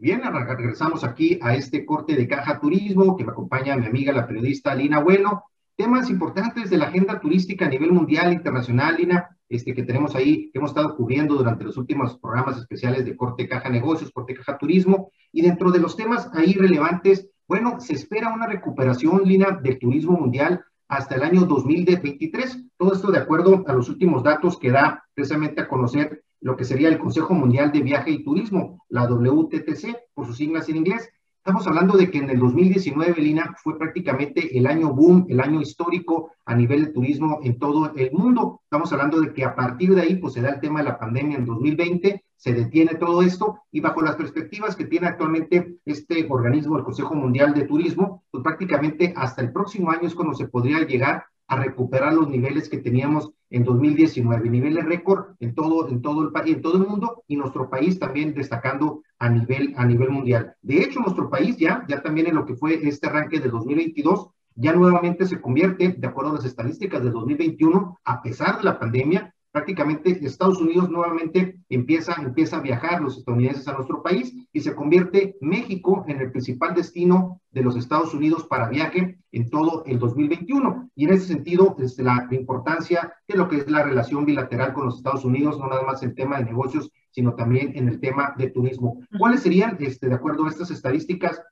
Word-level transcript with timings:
Bien, 0.00 0.22
regresamos 0.22 1.02
aquí 1.02 1.40
a 1.42 1.56
este 1.56 1.84
corte 1.84 2.14
de 2.14 2.28
caja 2.28 2.60
turismo 2.60 3.16
que 3.16 3.24
me 3.24 3.32
acompaña 3.32 3.76
mi 3.76 3.86
amiga 3.86 4.12
la 4.12 4.28
periodista 4.28 4.72
Lina 4.72 5.00
Bueno. 5.00 5.46
Temas 5.74 6.08
importantes 6.08 6.70
de 6.70 6.76
la 6.76 6.86
agenda 6.86 7.18
turística 7.18 7.66
a 7.66 7.68
nivel 7.68 7.90
mundial, 7.90 8.32
internacional, 8.32 8.96
Lina, 8.96 9.36
este, 9.48 9.74
que 9.74 9.82
tenemos 9.82 10.14
ahí, 10.14 10.52
que 10.52 10.58
hemos 10.58 10.70
estado 10.70 10.94
cubriendo 10.96 11.34
durante 11.34 11.64
los 11.64 11.76
últimos 11.76 12.16
programas 12.16 12.58
especiales 12.58 13.04
de 13.04 13.16
corte 13.16 13.48
caja 13.48 13.70
negocios, 13.70 14.12
corte 14.12 14.34
caja 14.34 14.56
turismo. 14.56 15.10
Y 15.32 15.42
dentro 15.42 15.72
de 15.72 15.80
los 15.80 15.96
temas 15.96 16.30
ahí 16.32 16.52
relevantes, 16.52 17.28
bueno, 17.48 17.80
se 17.80 17.94
espera 17.94 18.32
una 18.32 18.46
recuperación, 18.46 19.22
Lina, 19.24 19.58
del 19.60 19.80
turismo 19.80 20.16
mundial 20.16 20.64
hasta 20.88 21.14
el 21.14 21.22
año 21.22 21.42
2023. 21.42 22.64
Todo 22.76 22.92
esto 22.92 23.10
de 23.10 23.18
acuerdo 23.18 23.64
a 23.66 23.72
los 23.72 23.88
últimos 23.88 24.22
datos 24.22 24.58
que 24.58 24.70
da 24.70 25.04
precisamente 25.14 25.60
a 25.60 25.68
conocer 25.68 26.24
lo 26.40 26.56
que 26.56 26.64
sería 26.64 26.88
el 26.88 26.98
Consejo 26.98 27.34
Mundial 27.34 27.72
de 27.72 27.80
Viaje 27.80 28.10
y 28.10 28.24
Turismo, 28.24 28.84
la 28.88 29.04
WTTC, 29.04 29.96
por 30.14 30.26
sus 30.26 30.36
siglas 30.36 30.68
en 30.68 30.76
inglés. 30.76 31.08
Estamos 31.38 31.66
hablando 31.66 31.96
de 31.96 32.10
que 32.10 32.18
en 32.18 32.30
el 32.30 32.38
2019, 32.38 33.20
Lina, 33.22 33.54
fue 33.62 33.78
prácticamente 33.78 34.56
el 34.58 34.66
año 34.66 34.92
boom, 34.92 35.26
el 35.28 35.40
año 35.40 35.60
histórico 35.60 36.32
a 36.44 36.54
nivel 36.54 36.86
de 36.86 36.92
turismo 36.92 37.40
en 37.42 37.58
todo 37.58 37.92
el 37.96 38.12
mundo. 38.12 38.60
Estamos 38.64 38.92
hablando 38.92 39.20
de 39.20 39.32
que 39.32 39.44
a 39.44 39.54
partir 39.54 39.94
de 39.94 40.02
ahí, 40.02 40.16
pues 40.16 40.34
se 40.34 40.42
da 40.42 40.50
el 40.50 40.60
tema 40.60 40.80
de 40.80 40.86
la 40.86 40.98
pandemia 40.98 41.38
en 41.38 41.46
2020, 41.46 42.24
se 42.38 42.54
detiene 42.54 42.94
todo 42.94 43.22
esto 43.22 43.62
y 43.72 43.80
bajo 43.80 44.00
las 44.00 44.14
perspectivas 44.14 44.76
que 44.76 44.86
tiene 44.86 45.08
actualmente 45.08 45.76
este 45.84 46.26
organismo, 46.30 46.78
el 46.78 46.84
Consejo 46.84 47.14
Mundial 47.14 47.52
de 47.52 47.64
Turismo, 47.64 48.22
pues 48.30 48.44
prácticamente 48.44 49.12
hasta 49.16 49.42
el 49.42 49.52
próximo 49.52 49.90
año 49.90 50.06
es 50.06 50.14
cuando 50.14 50.34
se 50.34 50.46
podría 50.46 50.86
llegar 50.86 51.24
a 51.48 51.56
recuperar 51.56 52.14
los 52.14 52.28
niveles 52.28 52.68
que 52.68 52.78
teníamos 52.78 53.32
en 53.50 53.64
2019, 53.64 54.50
niveles 54.50 54.84
récord 54.84 55.34
en 55.40 55.54
todo, 55.54 55.88
en 55.88 56.00
todo 56.00 56.22
el 56.22 56.30
país, 56.30 56.56
en 56.56 56.62
todo 56.62 56.76
el 56.76 56.86
mundo 56.86 57.24
y 57.26 57.36
nuestro 57.36 57.68
país 57.68 57.98
también 57.98 58.34
destacando 58.34 59.02
a 59.18 59.28
nivel, 59.28 59.74
a 59.76 59.84
nivel 59.84 60.10
mundial. 60.10 60.54
De 60.62 60.80
hecho, 60.82 61.00
nuestro 61.00 61.28
país 61.28 61.56
ya, 61.56 61.84
ya 61.88 62.02
también 62.02 62.28
en 62.28 62.36
lo 62.36 62.46
que 62.46 62.54
fue 62.54 62.74
este 62.86 63.08
arranque 63.08 63.40
de 63.40 63.48
2022, 63.48 64.28
ya 64.54 64.72
nuevamente 64.72 65.26
se 65.26 65.40
convierte, 65.40 65.96
de 65.96 66.06
acuerdo 66.06 66.32
a 66.32 66.34
las 66.34 66.44
estadísticas 66.44 67.02
de 67.02 67.10
2021, 67.10 67.98
a 68.04 68.22
pesar 68.22 68.58
de 68.58 68.64
la 68.64 68.78
pandemia, 68.78 69.34
prácticamente 69.50 70.24
Estados 70.24 70.60
Unidos 70.60 70.90
nuevamente 70.90 71.58
empieza, 71.68 72.14
empieza 72.20 72.58
a 72.58 72.60
viajar 72.60 73.00
los 73.00 73.18
estadounidenses 73.18 73.66
a 73.68 73.72
nuestro 73.72 74.02
país 74.02 74.34
y 74.52 74.60
se 74.60 74.74
convierte 74.74 75.36
México 75.40 76.04
en 76.08 76.20
el 76.20 76.30
principal 76.30 76.74
destino 76.74 77.40
de 77.50 77.62
los 77.62 77.76
Estados 77.76 78.14
Unidos 78.14 78.46
para 78.46 78.68
viaje 78.68 79.18
en 79.32 79.50
todo 79.50 79.84
el 79.86 79.98
2021. 79.98 80.90
Y 80.94 81.04
en 81.04 81.12
ese 81.12 81.26
sentido, 81.26 81.76
es 81.78 81.98
la, 81.98 82.28
importancia 82.30 83.14
de 83.26 83.36
lo 83.36 83.48
que 83.48 83.56
es 83.56 83.70
la 83.70 83.82
relación 83.82 84.24
bilateral 84.24 84.72
con 84.72 84.86
los 84.86 84.96
Estados 84.96 85.24
Unidos, 85.24 85.58
no 85.58 85.66
nada 85.68 85.82
más 85.82 86.02
en 86.02 86.14
tema 86.14 86.38
de 86.38 86.44
negocios, 86.44 86.90
sino 87.10 87.34
también 87.34 87.72
en 87.74 87.88
el 87.88 88.00
tema 88.00 88.34
de 88.36 88.50
turismo. 88.50 89.00
¿Cuáles 89.18 89.42
serían, 89.42 89.76
este, 89.80 90.08
de 90.08 90.14
acuerdo 90.14 90.44
a 90.44 90.50
estas 90.50 90.70
estadísticas, 90.70 91.42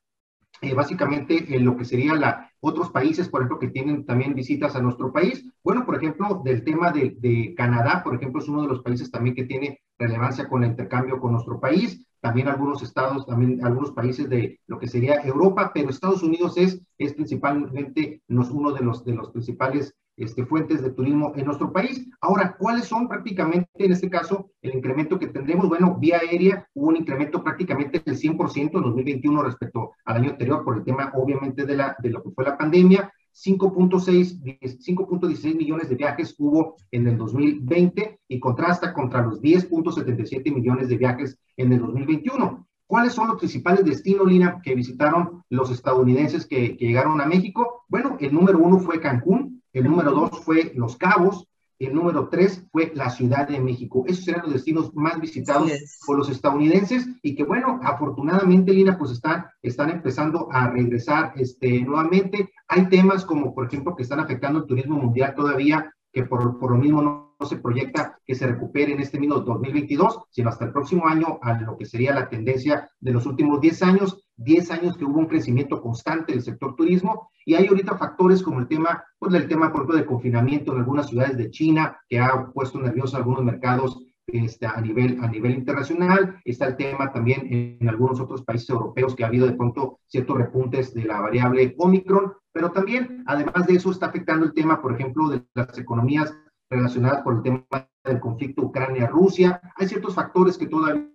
eh, 0.61 0.73
básicamente 0.73 1.55
en 1.55 1.65
lo 1.65 1.77
que 1.77 1.85
sería 1.85 2.15
la, 2.15 2.51
otros 2.59 2.89
países, 2.89 3.29
por 3.29 3.41
ejemplo, 3.41 3.59
que 3.59 3.69
tienen 3.69 4.05
también 4.05 4.33
visitas 4.33 4.75
a 4.75 4.81
nuestro 4.81 5.11
país. 5.11 5.45
Bueno, 5.63 5.85
por 5.85 5.95
ejemplo, 5.95 6.41
del 6.43 6.63
tema 6.63 6.91
de, 6.91 7.15
de, 7.19 7.53
Canadá, 7.55 8.01
por 8.03 8.15
ejemplo, 8.15 8.41
es 8.41 8.47
uno 8.47 8.63
de 8.63 8.67
los 8.69 8.81
países 8.81 9.11
también 9.11 9.35
que 9.35 9.45
tiene 9.45 9.79
relevancia 9.97 10.47
con 10.47 10.63
el 10.63 10.71
intercambio 10.71 11.19
con 11.19 11.33
nuestro 11.33 11.59
país. 11.59 12.03
También 12.19 12.47
algunos 12.47 12.81
estados, 12.81 13.25
también 13.27 13.63
algunos 13.63 13.91
países 13.91 14.27
de 14.29 14.59
lo 14.65 14.79
que 14.79 14.87
sería 14.87 15.21
Europa, 15.21 15.71
pero 15.73 15.89
Estados 15.89 16.23
Unidos 16.23 16.57
es, 16.57 16.81
es 16.97 17.13
principalmente 17.13 18.21
uno 18.27 18.71
de 18.71 18.81
los, 18.81 19.05
de 19.05 19.13
los 19.13 19.29
principales 19.29 19.95
este, 20.17 20.45
fuentes 20.45 20.81
de 20.81 20.89
turismo 20.89 21.31
en 21.35 21.45
nuestro 21.45 21.71
país. 21.71 22.09
Ahora, 22.21 22.55
¿cuáles 22.57 22.85
son 22.85 23.07
prácticamente 23.07 23.69
en 23.77 23.91
este 23.91 24.09
caso 24.09 24.49
el 24.61 24.73
incremento 24.75 25.19
que 25.19 25.27
tendremos? 25.27 25.69
Bueno, 25.69 25.95
vía 25.99 26.17
aérea 26.17 26.67
hubo 26.73 26.87
un 26.87 26.97
incremento 26.97 27.43
prácticamente 27.43 28.01
del 28.03 28.17
100% 28.17 28.75
en 28.75 28.81
2021 28.81 29.43
respecto 29.43 29.91
al 30.05 30.17
año 30.17 30.31
anterior 30.31 30.63
por 30.63 30.77
el 30.77 30.83
tema 30.83 31.11
obviamente 31.13 31.63
de, 31.65 31.75
la, 31.75 31.95
de 31.99 32.09
lo 32.09 32.23
que 32.23 32.31
fue 32.31 32.43
la 32.43 32.57
pandemia. 32.57 33.13
5.16 33.33 35.55
millones 35.55 35.89
de 35.89 35.95
viajes 35.95 36.33
hubo 36.39 36.75
en 36.89 37.07
el 37.07 37.17
2020 37.17 38.19
y 38.27 38.39
contrasta 38.39 38.93
contra 38.93 39.21
los 39.21 39.39
10.77 39.41 40.51
millones 40.51 40.89
de 40.89 40.97
viajes 40.97 41.37
en 41.55 41.71
el 41.71 41.79
2021. 41.79 42.67
¿Cuáles 42.87 43.13
son 43.13 43.27
los 43.27 43.37
principales 43.37 43.85
destinos, 43.85 44.25
Lina, 44.27 44.59
que 44.63 44.73
visitaron 44.73 45.43
los 45.49 45.69
estadounidenses 45.69 46.47
que, 46.47 46.75
que 46.77 46.87
llegaron 46.87 47.21
a 47.21 47.27
México? 47.27 47.83
Bueno, 47.89 48.17
el 48.19 48.33
número 48.33 48.57
uno 48.57 48.79
fue 48.79 48.99
Cancún, 48.99 49.56
el 49.77 49.85
número 49.85 50.11
dos 50.11 50.43
fue 50.43 50.71
Los 50.75 50.97
Cabos, 50.97 51.47
el 51.79 51.93
número 51.93 52.27
tres 52.29 52.65
fue 52.71 52.91
la 52.95 53.09
Ciudad 53.09 53.47
de 53.47 53.59
México. 53.59 54.03
Esos 54.07 54.27
eran 54.27 54.43
los 54.43 54.53
destinos 54.53 54.93
más 54.95 55.19
visitados 55.21 55.71
por 56.05 56.17
los 56.17 56.29
estadounidenses 56.29 57.07
y 57.21 57.35
que 57.35 57.43
bueno, 57.43 57.79
afortunadamente, 57.83 58.73
Lina, 58.73 58.97
pues 58.97 59.11
están, 59.11 59.45
están 59.61 59.91
empezando 59.91 60.47
a 60.51 60.69
regresar 60.69 61.33
este, 61.35 61.81
nuevamente. 61.81 62.49
Hay 62.67 62.89
temas 62.89 63.23
como, 63.25 63.53
por 63.53 63.67
ejemplo, 63.67 63.95
que 63.95 64.03
están 64.03 64.19
afectando 64.19 64.59
el 64.59 64.65
turismo 64.65 64.97
mundial 64.97 65.35
todavía, 65.35 65.93
que 66.11 66.23
por, 66.23 66.57
por 66.57 66.71
lo 66.71 66.77
mismo 66.77 67.01
no, 67.01 67.26
se 67.45 67.57
proyecta 67.57 68.19
que 68.25 68.35
se 68.35 68.47
recupere 68.47 68.93
en 68.93 68.99
este 68.99 69.19
mismo 69.19 69.39
2022, 69.39 70.23
sino 70.29 70.49
hasta 70.49 70.65
el 70.65 70.71
próximo 70.71 71.07
año 71.07 71.39
a 71.41 71.53
lo 71.59 71.77
que 71.77 71.85
sería 71.85 72.13
la 72.13 72.29
tendencia 72.29 72.89
de 72.99 73.11
los 73.11 73.25
últimos 73.25 73.61
10 73.61 73.83
años. 73.83 74.23
10 74.37 74.71
años 74.71 74.97
que 74.97 75.05
hubo 75.05 75.19
un 75.19 75.27
crecimiento 75.27 75.81
constante 75.81 76.31
del 76.31 76.43
sector 76.43 76.75
turismo 76.75 77.31
y 77.43 77.55
hay 77.55 77.65
ahorita 77.67 77.97
factores 77.97 78.43
como 78.43 78.59
el 78.59 78.67
tema, 78.67 79.03
pues 79.17 79.33
el 79.33 79.47
tema 79.47 79.71
por 79.71 79.81
ejemplo 79.81 79.97
de 79.97 80.05
confinamiento 80.05 80.73
en 80.73 80.79
algunas 80.79 81.07
ciudades 81.07 81.37
de 81.37 81.49
China 81.49 81.97
que 82.07 82.19
ha 82.19 82.51
puesto 82.53 82.79
nerviosos 82.79 83.15
algunos 83.15 83.43
mercados 83.43 83.97
este, 84.27 84.65
a, 84.65 84.79
nivel, 84.81 85.17
a 85.23 85.27
nivel 85.27 85.53
internacional. 85.53 86.39
Está 86.43 86.67
el 86.67 86.75
tema 86.75 87.11
también 87.11 87.47
en, 87.79 87.89
algunos 87.89 88.19
otros 88.19 88.43
países 88.43 88.69
europeos 88.69 89.15
que 89.15 89.23
ha 89.23 89.27
habido 89.27 89.47
de 89.47 89.53
pronto 89.53 89.99
ciertos 90.05 90.37
repuntes 90.37 90.93
de 90.93 91.05
la 91.05 91.21
variable 91.21 91.73
Omicron, 91.77 92.33
pero 92.51 92.71
también, 92.71 93.23
además 93.25 93.65
de 93.65 93.75
eso, 93.75 93.91
está 93.91 94.07
afectando 94.07 94.45
el 94.45 94.53
tema, 94.53 94.81
por 94.81 94.93
ejemplo, 94.93 95.29
de 95.29 95.43
las 95.55 95.77
economías 95.77 96.37
relacionadas 96.69 97.21
por 97.21 97.35
el 97.35 97.41
tema 97.43 97.65
del 98.03 98.19
conflicto 98.19 98.63
Ucrania-Rusia. 98.63 99.61
Hay 99.75 99.87
ciertos 99.87 100.15
factores 100.15 100.57
que 100.57 100.67
todavía 100.67 101.09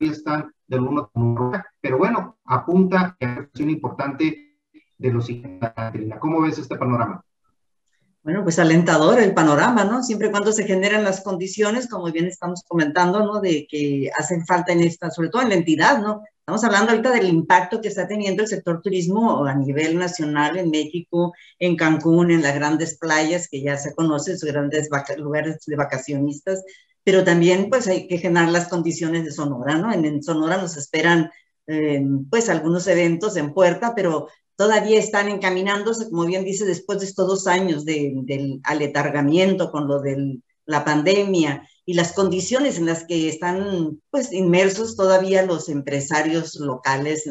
están 0.00 0.52
de 0.66 0.76
alguna 0.76 1.08
manera, 1.14 1.66
pero 1.80 1.98
bueno, 1.98 2.38
apunta 2.44 3.16
a 3.20 3.24
una 3.24 3.36
cuestión 3.36 3.70
importante 3.70 4.58
de 4.98 5.12
los 5.12 5.28
¿Cómo 6.20 6.42
ves 6.42 6.58
este 6.58 6.76
panorama? 6.76 7.24
Bueno, 8.22 8.42
pues 8.42 8.58
alentador 8.58 9.20
el 9.20 9.34
panorama, 9.34 9.84
¿no? 9.84 10.02
Siempre 10.02 10.30
cuando 10.30 10.50
se 10.50 10.64
generan 10.64 11.04
las 11.04 11.22
condiciones, 11.22 11.88
como 11.88 12.10
bien 12.10 12.26
estamos 12.26 12.62
comentando, 12.66 13.22
¿no? 13.22 13.40
De 13.40 13.66
que 13.68 14.10
hacen 14.18 14.46
falta 14.46 14.72
en 14.72 14.80
esta, 14.80 15.10
sobre 15.10 15.28
todo 15.28 15.42
en 15.42 15.50
la 15.50 15.56
entidad, 15.56 15.98
¿no? 15.98 16.22
Estamos 16.46 16.64
hablando 16.64 16.90
ahorita 16.90 17.10
del 17.10 17.28
impacto 17.28 17.80
que 17.80 17.88
está 17.88 18.06
teniendo 18.06 18.42
el 18.42 18.48
sector 18.48 18.82
turismo 18.82 19.46
a 19.46 19.54
nivel 19.54 19.96
nacional 19.96 20.58
en 20.58 20.68
México, 20.68 21.32
en 21.58 21.74
Cancún, 21.74 22.30
en 22.30 22.42
las 22.42 22.54
grandes 22.54 22.98
playas 22.98 23.48
que 23.48 23.62
ya 23.62 23.78
se 23.78 23.94
conocen, 23.94 24.38
sus 24.38 24.52
grandes 24.52 24.90
lugares 25.16 25.64
de 25.64 25.76
vacacionistas, 25.76 26.62
pero 27.02 27.24
también 27.24 27.70
pues 27.70 27.88
hay 27.88 28.06
que 28.08 28.18
generar 28.18 28.50
las 28.50 28.68
condiciones 28.68 29.24
de 29.24 29.32
Sonora, 29.32 29.78
¿no? 29.78 29.90
En, 29.90 30.22
Sonora 30.22 30.58
nos 30.58 30.76
esperan 30.76 31.30
eh, 31.66 32.04
pues 32.28 32.50
algunos 32.50 32.86
eventos 32.88 33.38
en 33.38 33.54
puerta, 33.54 33.94
pero 33.96 34.28
todavía 34.54 34.98
están 34.98 35.30
encaminándose, 35.30 36.10
como 36.10 36.26
bien 36.26 36.44
dice, 36.44 36.66
después 36.66 37.00
de 37.00 37.06
estos 37.06 37.26
dos 37.26 37.46
años 37.46 37.86
del 37.86 38.60
aletargamiento 38.64 39.72
con 39.72 39.88
lo 39.88 40.02
de 40.02 40.40
la 40.66 40.84
pandemia 40.84 41.66
y 41.86 41.94
las 41.94 42.12
condiciones 42.12 42.78
en 42.78 42.86
las 42.86 43.04
que 43.04 43.28
están 43.28 44.00
pues 44.10 44.32
inmersos 44.32 44.96
todavía 44.96 45.44
los 45.44 45.68
empresarios 45.68 46.54
locales 46.56 47.24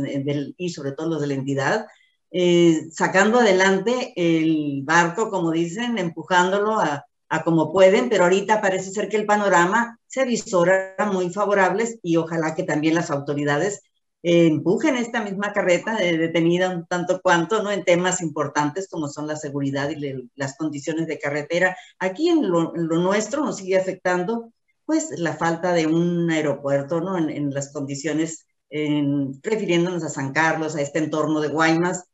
y 0.57 0.69
sobre 0.69 0.91
todo 0.91 1.09
los 1.09 1.21
de 1.21 1.27
la 1.27 1.33
entidad, 1.33 1.85
eh, 2.31 2.87
sacando 2.91 3.39
adelante 3.39 4.13
el 4.15 4.81
barco, 4.83 5.29
como 5.29 5.51
dicen, 5.51 5.97
empujándolo 5.97 6.79
a, 6.79 7.05
a 7.29 7.43
como 7.43 7.71
pueden, 7.71 8.09
pero 8.09 8.25
ahorita 8.25 8.61
parece 8.61 8.91
ser 8.91 9.09
que 9.09 9.17
el 9.17 9.25
panorama 9.25 9.99
se 10.07 10.21
avisora 10.21 10.95
muy 11.11 11.31
favorables 11.31 11.99
y 12.03 12.17
ojalá 12.17 12.53
que 12.55 12.63
también 12.63 12.95
las 12.95 13.09
autoridades 13.09 13.81
empujen 14.23 14.95
esta 14.95 15.21
misma 15.21 15.51
carreta 15.51 15.97
de 15.97 16.17
detenida 16.17 16.69
un 16.69 16.85
tanto 16.87 17.21
cuanto, 17.21 17.61
¿no? 17.61 17.71
En 17.71 17.83
temas 17.83 18.21
importantes 18.21 18.87
como 18.89 19.09
son 19.09 19.27
la 19.27 19.35
seguridad 19.35 19.89
y 19.89 20.29
las 20.35 20.55
condiciones 20.57 21.07
de 21.07 21.19
carretera. 21.19 21.75
Aquí 21.99 22.29
en 22.29 22.49
lo, 22.49 22.71
nuestro 22.73 23.43
nos 23.43 23.57
sigue 23.57 23.77
afectando, 23.77 24.53
pues, 24.85 25.09
la 25.19 25.33
falta 25.33 25.73
de 25.73 25.87
un 25.87 26.31
aeropuerto, 26.31 27.01
¿no? 27.01 27.17
En, 27.17 27.53
las 27.53 27.73
condiciones, 27.73 28.47
refiriéndonos 28.69 30.03
a 30.03 30.09
San 30.09 30.31
Carlos, 30.31 30.75
a 30.75 30.81
este 30.81 30.99
entorno 30.99 31.41
de 31.41 31.49
Guaymas, 31.49 32.05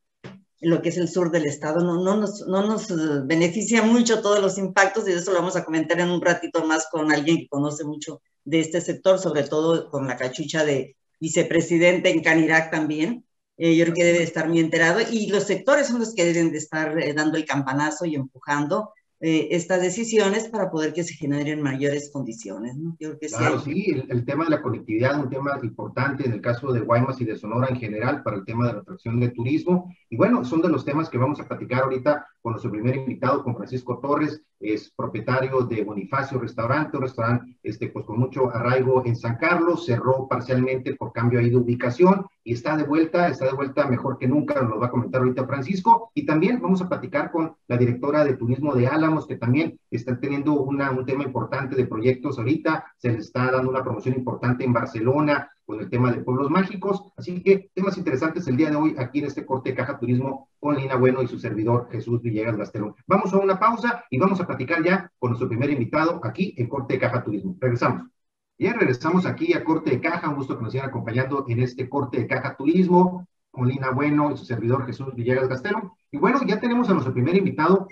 lo 0.61 0.81
que 0.81 0.89
es 0.89 0.97
el 0.97 1.07
sur 1.09 1.31
del 1.31 1.45
estado. 1.45 1.81
No, 1.81 2.03
no, 2.03 2.17
nos, 2.17 2.41
no 2.47 2.65
nos 2.65 2.89
eh, 2.91 2.95
beneficia 3.23 3.83
mucho 3.83 4.21
todos 4.21 4.41
los 4.41 4.57
impactos 4.57 5.07
y 5.07 5.11
eso 5.11 5.31
lo 5.31 5.39
vamos 5.39 5.56
a 5.56 5.63
comentar 5.63 6.00
en 6.00 6.09
un 6.09 6.21
ratito 6.21 6.65
más 6.65 6.88
con 6.91 7.11
alguien 7.11 7.38
que 7.38 7.47
conoce 7.47 7.83
mucho 7.83 8.21
de 8.44 8.59
este 8.59 8.81
sector, 8.81 9.19
sobre 9.19 9.44
todo 9.44 9.89
con 9.89 10.07
la 10.07 10.17
cachucha 10.17 10.65
de 10.65 10.97
vicepresidente 11.19 12.10
en 12.10 12.21
Canirac 12.21 12.71
también. 12.71 13.25
Eh, 13.57 13.75
yo 13.75 13.83
creo 13.86 13.95
que 13.95 14.06
debe 14.06 14.24
estar 14.24 14.48
muy 14.48 14.60
enterado 14.60 15.00
y 15.12 15.27
los 15.27 15.44
sectores 15.44 15.88
son 15.88 16.00
los 16.00 16.16
que 16.16 16.25
deben 16.25 16.51
de 16.51 16.57
estar 16.57 16.98
eh, 16.98 17.13
dando 17.13 17.38
el 17.38 17.45
campanazo 17.45 18.06
y 18.06 18.16
empujando 18.16 18.94
eh, 19.21 19.50
estas 19.51 19.81
decisiones 19.81 20.48
para 20.48 20.71
poder 20.71 20.94
que 20.94 21.04
se 21.04 21.13
generen 21.13 21.62
mayores 21.62 22.10
condiciones. 22.10 22.77
¿no? 22.77 22.95
Yo 23.01 23.19
que 23.19 23.27
claro, 23.27 23.60
sí, 23.60 24.01
el, 24.07 24.24
tema 24.24 24.45
de 24.45 24.51
la 24.51 24.62
conectividad, 24.62 25.19
un 25.19 25.30
tema 25.30 25.60
importante 25.62 26.25
en 26.25 26.31
el 26.31 26.42
caso 26.42 26.71
de 26.71 26.80
Guaymas 26.80 27.19
y 27.19 27.25
de 27.25 27.36
Sonora 27.36 27.68
en 27.68 27.75
general 27.75 28.24
para 28.24 28.38
el 28.38 28.45
tema 28.45 28.68
de 28.68 28.74
la 28.74 28.80
atracción 28.80 29.19
de 29.19 29.31
turismo. 29.31 29.94
Y 30.10 30.16
bueno, 30.16 30.45
son 30.45 30.62
de 30.62 30.69
los 30.69 30.86
temas 30.86 31.10
que 31.10 31.18
vamos 31.18 31.42
a 31.42 31.48
platicar 31.50 31.83
ahorita 31.83 32.25
con 32.41 32.53
nuestro 32.53 32.71
primer 32.71 32.95
invitado, 32.95 33.44
con 33.44 33.56
Francisco 33.56 34.00
Torres, 34.00 34.41
es 34.59 34.91
propietario 34.91 35.62
de 35.62 35.83
Bonifacio 35.83 36.38
Restaurante, 36.39 36.97
un 36.97 37.03
restaurante 37.03 37.57
este, 37.63 37.88
pues, 37.89 38.06
con 38.06 38.19
mucho 38.19 38.53
arraigo 38.53 39.06
en 39.06 39.15
San 39.15 39.38
Carlos, 39.38 39.86
cerró 39.86 40.27
parcialmente 40.27 40.95
por 40.95 41.13
cambio 41.13 41.39
ahí 41.39 41.50
de 41.50 41.57
ubicación 41.57 42.25
y 42.44 42.53
está 42.53 42.75
de 42.75 42.83
vuelta, 42.83 43.30
está 43.30 43.45
de 43.45 43.53
vuelta 43.53 43.88
mejor 43.88 44.18
que 44.18 44.27
nunca, 44.27 44.62
nos 44.62 44.69
lo 44.71 44.80
va 44.80 44.88
a 44.88 44.91
comentar 44.91 45.21
ahorita 45.21 45.45
Francisco. 45.45 46.12
Y 46.13 46.25
también 46.25 46.62
vamos 46.62 46.81
a 46.81 46.89
platicar 46.89 47.31
con 47.31 47.56
la 47.68 47.77
directora 47.77 48.25
de 48.25 48.36
turismo 48.36 48.74
de 48.75 48.88
Álamos, 48.88 49.27
que 49.27 49.38
también 49.38 49.80
está 49.92 50.19
teniendo 50.19 50.53
una, 50.53 50.92
un 50.92 51.06
tema 51.06 51.24
importante 51.24 51.75
de 51.75 51.85
proyectos 51.85 52.38
ahorita, 52.38 52.85
se 52.97 53.09
les 53.09 53.25
está 53.25 53.51
dando 53.51 53.69
una 53.69 53.83
promoción 53.83 54.15
importante 54.15 54.63
en 54.63 54.74
Barcelona, 54.74 55.51
con 55.69 55.80
el 55.80 55.89
tema 55.92 56.12
de 56.12 56.24
pueblos 56.24 56.50
mágicos. 56.50 57.04
Así 57.16 57.44
que 57.44 57.69
temas 57.75 57.95
interesantes 57.95 58.48
el 58.48 58.57
día 58.57 58.71
de 58.71 58.75
hoy 58.75 58.95
aquí 58.98 59.19
en 59.19 59.25
este 59.25 59.45
corte 59.45 59.69
de 59.69 59.75
Caja 59.75 60.00
Turismo 60.00 60.50
con 60.60 60.75
Lina 60.75 60.95
Bueno 60.95 61.21
y 61.21 61.27
su 61.27 61.38
servidor 61.38 61.89
Jesús 61.92 62.24
Villegas 62.24 62.57
Gastelón. 62.57 62.95
Vamos 63.06 63.31
a 63.31 63.38
una 63.38 63.60
pausa 63.60 64.04
y 64.10 64.18
vamos 64.18 64.42
a 64.42 64.48
platicar 64.48 64.83
ya 64.83 65.12
con 65.19 65.30
nuestro 65.30 65.48
primer 65.48 65.69
invitado 65.69 66.21
aquí 66.24 66.56
en 66.57 66.68
corte 66.68 66.95
de 66.95 67.00
Caja 67.00 67.24
Turismo. 67.24 67.56
Regresamos. 67.60 68.10
Ya 68.57 68.74
regresamos 68.74 69.27
aquí 69.27 69.54
a 69.54 69.63
corte 69.63 69.92
de 69.92 70.01
caja. 70.01 70.27
Un 70.30 70.38
gusto 70.38 70.57
que 70.57 70.63
nos 70.63 70.71
sigan 70.71 70.89
acompañando 70.89 71.45
en 71.48 71.60
este 71.60 71.88
corte 71.88 72.18
de 72.18 72.27
Caja 72.27 72.57
Turismo 72.57 73.27
con 73.51 73.68
Lina 73.68 73.92
Bueno 73.92 74.31
y 74.31 74.38
su 74.38 74.45
servidor 74.45 74.88
Jesús 74.88 75.13
Villegas 75.13 75.50
Gastelón. 75.50 75.92
Y 76.12 76.18
bueno, 76.18 76.42
ya 76.48 76.60
tenemos 76.60 76.89
a 76.89 76.94
nuestro 76.94 77.13
primer 77.13 77.36
invitado 77.36 77.88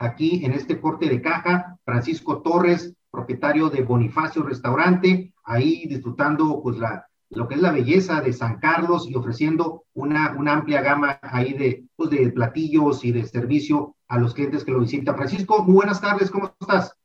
aquí 0.00 0.44
en 0.44 0.52
este 0.52 0.80
corte 0.80 1.08
de 1.08 1.22
caja, 1.22 1.78
Francisco 1.84 2.42
Torres, 2.42 2.92
propietario 3.12 3.70
de 3.70 3.82
Bonifacio 3.82 4.42
Restaurante, 4.42 5.32
ahí 5.44 5.86
disfrutando 5.86 6.60
pues 6.62 6.78
la, 6.78 7.06
lo 7.30 7.48
que 7.48 7.54
es 7.54 7.60
la 7.60 7.72
belleza 7.72 8.20
de 8.20 8.32
San 8.32 8.58
Carlos 8.58 9.08
y 9.08 9.14
ofreciendo 9.14 9.84
una, 9.94 10.34
una 10.38 10.54
amplia 10.54 10.82
gama 10.82 11.18
ahí 11.22 11.52
de, 11.52 11.84
pues, 11.96 12.10
de 12.10 12.30
platillos 12.30 13.04
y 13.04 13.12
de 13.12 13.24
servicio 13.24 13.96
a 14.08 14.18
los 14.18 14.34
clientes 14.34 14.64
que 14.64 14.72
lo 14.72 14.80
visitan. 14.80 15.16
Francisco, 15.16 15.62
muy 15.62 15.74
buenas 15.74 16.00
tardes, 16.00 16.30
¿cómo 16.30 16.54
estás? 16.60 16.96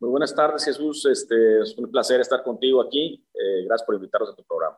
Muy 0.00 0.10
buenas 0.10 0.34
tardes, 0.34 0.64
Jesús. 0.64 1.06
Este, 1.06 1.62
es 1.62 1.76
un 1.78 1.90
placer 1.90 2.20
estar 2.20 2.42
contigo 2.42 2.82
aquí. 2.82 3.24
Eh, 3.32 3.64
gracias 3.66 3.86
por 3.86 3.94
invitarnos 3.94 4.30
a 4.30 4.34
tu 4.34 4.44
programa. 4.44 4.76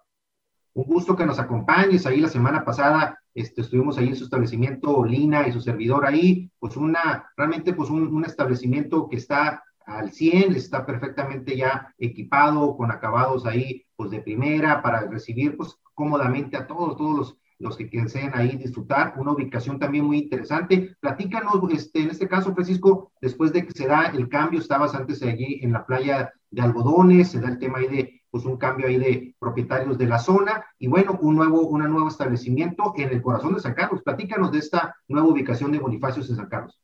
Un 0.75 0.85
gusto 0.85 1.17
que 1.17 1.27
nos 1.27 1.39
acompañes. 1.39 2.07
Ahí 2.07 2.21
la 2.21 2.29
semana 2.29 2.65
pasada 2.65 3.19
este, 3.35 3.63
estuvimos 3.63 3.99
ahí 3.99 4.09
en 4.09 4.17
su 4.17 4.25
establecimiento, 4.25 5.05
Lina 5.05 5.49
y 5.49 5.53
su 5.53 5.61
servidor 5.61 6.07
ahí, 6.07 6.51
pues 6.59 6.77
una, 6.77 7.31
realmente 7.37 7.73
pues 7.73 7.91
un, 7.91 8.07
un 8.15 8.25
establecimiento 8.25 9.09
que 9.09 9.17
está 9.17 9.65
al 9.87 10.11
100, 10.11 10.55
está 10.55 10.85
perfectamente 10.85 11.57
ya 11.57 11.95
equipado 11.99 12.77
con 12.77 12.91
acabados 12.91 13.47
ahí 13.47 13.87
pues 13.95 14.11
de 14.11 14.21
primera 14.21 14.83
para 14.83 15.07
recibir 15.07 15.57
pues 15.57 15.79
cómodamente 15.95 16.57
a 16.57 16.67
todos, 16.67 16.97
todos 16.97 17.17
los, 17.17 17.39
los 17.59 17.77
que 17.77 17.89
deseen 17.91 18.33
ahí 18.35 18.57
disfrutar. 18.57 19.15
Una 19.17 19.33
ubicación 19.33 19.79
también 19.79 20.05
muy 20.05 20.19
interesante. 20.19 20.97
Platícanos, 21.01 21.55
este, 21.73 22.03
en 22.03 22.11
este 22.11 22.29
caso, 22.29 22.53
Francisco, 22.53 23.13
después 23.21 23.53
de 23.53 23.65
que 23.65 23.73
se 23.73 23.87
da 23.87 24.07
el 24.07 24.29
cambio, 24.29 24.61
estabas 24.61 24.95
antes 24.95 25.23
allí 25.23 25.61
en 25.63 25.73
la 25.73 25.87
playa 25.87 26.33
de 26.51 26.63
algodones, 26.63 27.31
se 27.31 27.41
da 27.41 27.49
el 27.49 27.59
tema 27.59 27.79
ahí 27.79 27.89
de 27.89 28.23
pues 28.31 28.45
un 28.45 28.59
cambio 28.59 28.89
ahí 28.89 28.99
de 28.99 29.35
propietarios 29.39 29.97
de 29.97 30.07
la 30.07 30.19
zona 30.19 30.67
y 30.79 30.89
bueno, 30.89 31.19
un 31.23 31.37
nuevo, 31.37 31.63
un 31.69 31.81
nuevo 31.89 32.09
establecimiento 32.09 32.93
en 32.97 33.09
el 33.11 33.23
corazón 33.23 33.55
de 33.55 33.61
San 33.61 33.73
Carlos. 33.73 34.03
Platícanos 34.03 34.53
de 34.53 34.59
esta 34.59 34.95
nueva 35.09 35.29
ubicación 35.29 35.73
de 35.73 35.79
Bonifacios 35.79 36.29
en 36.29 36.37
San 36.37 36.49
Carlos. 36.49 36.79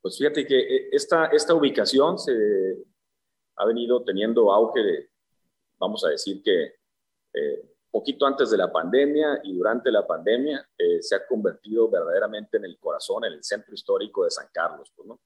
Pues 0.00 0.16
fíjate 0.18 0.46
que 0.46 0.58
eh, 0.58 0.88
esta, 0.92 1.26
esta 1.26 1.54
ubicación 1.54 2.18
se 2.18 2.32
ha 3.56 3.66
venido 3.66 4.04
teniendo 4.04 4.52
auge, 4.52 5.10
vamos 5.78 6.04
a 6.04 6.10
decir 6.10 6.42
que 6.42 6.76
eh, 7.34 7.74
poquito 7.90 8.26
antes 8.26 8.50
de 8.50 8.58
la 8.58 8.70
pandemia 8.70 9.40
y 9.42 9.56
durante 9.56 9.90
la 9.90 10.06
pandemia 10.06 10.68
eh, 10.78 11.02
se 11.02 11.16
ha 11.16 11.26
convertido 11.26 11.90
verdaderamente 11.90 12.58
en 12.58 12.64
el 12.64 12.78
corazón, 12.78 13.24
en 13.24 13.32
el 13.32 13.42
centro 13.44 13.74
histórico 13.74 14.24
de 14.24 14.30
San 14.30 14.48
Carlos. 14.52 14.92
Pues, 14.94 15.08
¿no? 15.08 15.20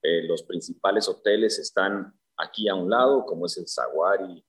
los 0.00 0.44
principales 0.44 1.08
hoteles 1.08 1.58
están 1.58 2.14
aquí 2.36 2.68
a 2.68 2.74
un 2.74 2.88
lado, 2.88 3.26
como 3.26 3.46
es 3.46 3.58
el 3.58 3.66
Zaguari, 3.66 4.42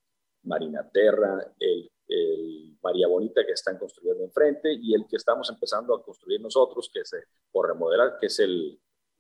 Marina 0.44 0.88
Terra, 0.92 1.54
el, 1.60 1.92
el, 2.08 2.78
María 2.82 3.08
Bonita 3.08 3.44
que 3.44 3.54
están 3.54 3.78
construyendo 3.78 4.24
enfrente 4.24 4.72
y 4.72 4.94
el 4.94 5.06
que 5.08 5.18
estamos 5.18 5.50
empezando 5.50 5.94
a 5.96 6.04
construir 6.04 6.40
nosotros, 6.40 6.90
que 6.94 7.02
es 7.02 7.12
por 7.52 7.68
remodelar, 7.68 8.18
que 8.20 8.28
es 8.28 8.40
el, 8.40 8.80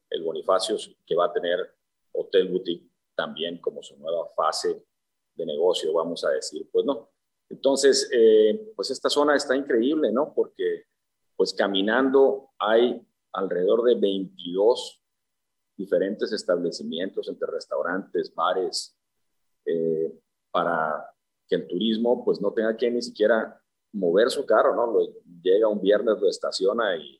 el 0.09 0.23
Bonifacio, 0.23 0.77
que 1.05 1.15
va 1.15 1.25
a 1.25 1.33
tener 1.33 1.73
Hotel 2.13 2.49
Boutique 2.49 2.89
también 3.15 3.59
como 3.59 3.83
su 3.83 3.97
nueva 3.97 4.27
fase 4.35 4.83
de 5.35 5.45
negocio, 5.45 5.93
vamos 5.93 6.23
a 6.23 6.29
decir. 6.29 6.69
Pues 6.71 6.85
no. 6.85 7.09
Entonces, 7.49 8.09
eh, 8.13 8.71
pues 8.75 8.91
esta 8.91 9.09
zona 9.09 9.35
está 9.35 9.55
increíble, 9.55 10.11
¿no? 10.11 10.33
Porque 10.33 10.85
pues 11.35 11.53
caminando 11.53 12.49
hay 12.59 13.01
alrededor 13.33 13.83
de 13.83 13.95
22 13.95 15.01
diferentes 15.77 16.31
establecimientos 16.33 17.29
entre 17.29 17.47
restaurantes, 17.49 18.33
bares, 18.35 18.97
eh, 19.65 20.13
para 20.51 21.09
que 21.47 21.55
el 21.55 21.67
turismo 21.67 22.23
pues 22.23 22.41
no 22.41 22.51
tenga 22.51 22.75
que 22.75 22.91
ni 22.91 23.01
siquiera 23.01 23.59
mover 23.93 24.29
su 24.29 24.45
carro, 24.45 24.75
¿no? 24.75 24.99
llega 25.41 25.67
un 25.67 25.81
viernes, 25.81 26.19
lo 26.19 26.29
estaciona 26.29 26.95
y 26.97 27.18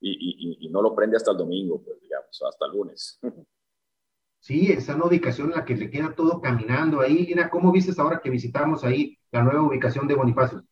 y, 0.00 0.68
no 0.70 0.82
lo 0.82 0.94
prende 0.94 1.16
hasta 1.16 1.32
el 1.32 1.38
domingo, 1.38 1.82
pues 1.82 2.00
digamos, 2.00 2.42
hasta 2.46 2.66
el 2.66 2.72
lunes. 2.72 3.18
Sí, 4.40 4.70
esa 4.70 4.92
es 4.92 4.96
una 4.96 5.06
ubicación 5.06 5.50
en 5.50 5.56
la 5.56 5.64
que 5.64 5.76
le 5.76 5.90
queda 5.90 6.14
todo 6.14 6.40
caminando 6.40 7.00
ahí. 7.00 7.26
Lina, 7.26 7.50
¿cómo 7.50 7.72
viste 7.72 7.92
ahora 8.00 8.20
que 8.22 8.30
visitamos 8.30 8.84
ahí 8.84 9.18
la 9.32 9.42
nueva 9.42 9.62
ubicación 9.62 10.06
de 10.06 10.14
Bonifacio? 10.14 10.64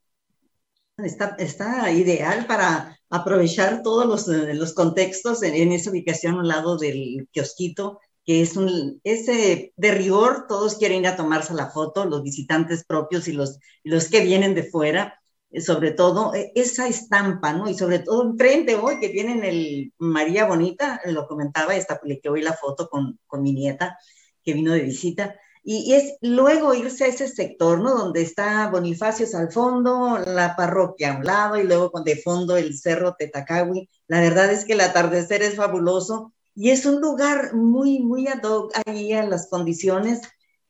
Está, 0.99 1.37
está 1.39 1.91
ideal 1.93 2.47
para 2.47 2.99
aprovechar 3.11 3.83
todos 3.83 4.07
los, 4.07 4.29
eh, 4.29 4.55
los 4.55 4.73
contextos 4.73 5.43
en, 5.43 5.73
esa 5.73 5.91
ubicación 5.91 6.39
al 6.39 6.49
lado 6.49 6.79
del 6.79 7.29
kiosquito, 7.33 8.01
que 8.25 8.41
es 8.41 8.57
un, 8.57 9.01
ese 9.05 9.73
de 9.77 9.91
rigor, 9.93 10.47
todos 10.49 10.77
quieren 10.77 11.03
ir 11.03 11.09
a 11.09 11.17
tomarse 11.17 11.53
la 11.53 11.71
foto, 11.71 12.07
los 12.07 12.23
visitantes 12.23 12.85
propios 12.85 13.29
y 13.29 13.33
los, 13.33 13.59
los 13.85 14.09
que 14.09 14.25
vienen 14.25 14.55
de 14.55 14.65
fuera 14.65 15.21
sobre 15.61 15.93
todo 15.93 16.35
e, 16.35 16.53
esa 16.55 16.89
estampa, 16.89 17.53
¿no? 17.53 17.69
Y 17.69 17.75
sobre 17.75 18.01
todo 18.01 18.23
enfrente 18.23 18.75
hoy 18.77 19.01
que 19.01 19.09
tienen 19.09 19.45
el 19.45 19.93
María 19.99 20.47
Bonita, 20.47 21.01
lo 21.07 21.27
comentaba, 21.27 21.75
esta, 21.77 22.01
que 22.23 22.29
hoy 22.29 22.43
la 22.43 22.53
foto 22.53 22.89
con, 22.89 23.19
con 23.27 23.43
mi 23.43 23.53
nieta 23.53 23.99
que 24.43 24.55
vino 24.55 24.73
de 24.73 24.83
visita, 24.83 25.35
y, 25.69 25.95
es 25.95 26.17
luego 26.21 26.75
irse 26.75 27.05
a 27.05 27.09
ese 27.09 27.27
sector, 27.27 27.81
¿no? 27.81 27.97
Donde 27.97 28.23
está 28.23 28.71
Bonifacios 28.71 29.35
al 29.35 29.51
fondo, 29.51 30.17
la 30.25 30.55
parroquia 30.55 31.13
a 31.15 31.19
un 31.19 31.25
lado 31.25 31.59
y 31.59 31.65
luego 31.65 31.91
de 32.05 32.17
fondo 32.17 32.57
el 32.57 32.79
cerro 32.79 33.17
Tetacawi. 33.19 33.91
La 34.07 34.21
verdad 34.21 34.53
es 34.53 34.65
que 34.65 34.75
el 34.75 34.81
atardecer 34.81 35.43
es 35.43 35.57
fabuloso 35.57 36.33
y 36.55 36.71
es 36.71 36.87
un 36.87 37.01
lugar 37.01 37.55
muy, 37.55 37.99
muy 37.99 38.29
ad 38.29 38.45
hoc 38.45 38.73
ahí 38.87 39.13
a 39.13 39.25
las 39.25 39.49
condiciones, 39.49 40.21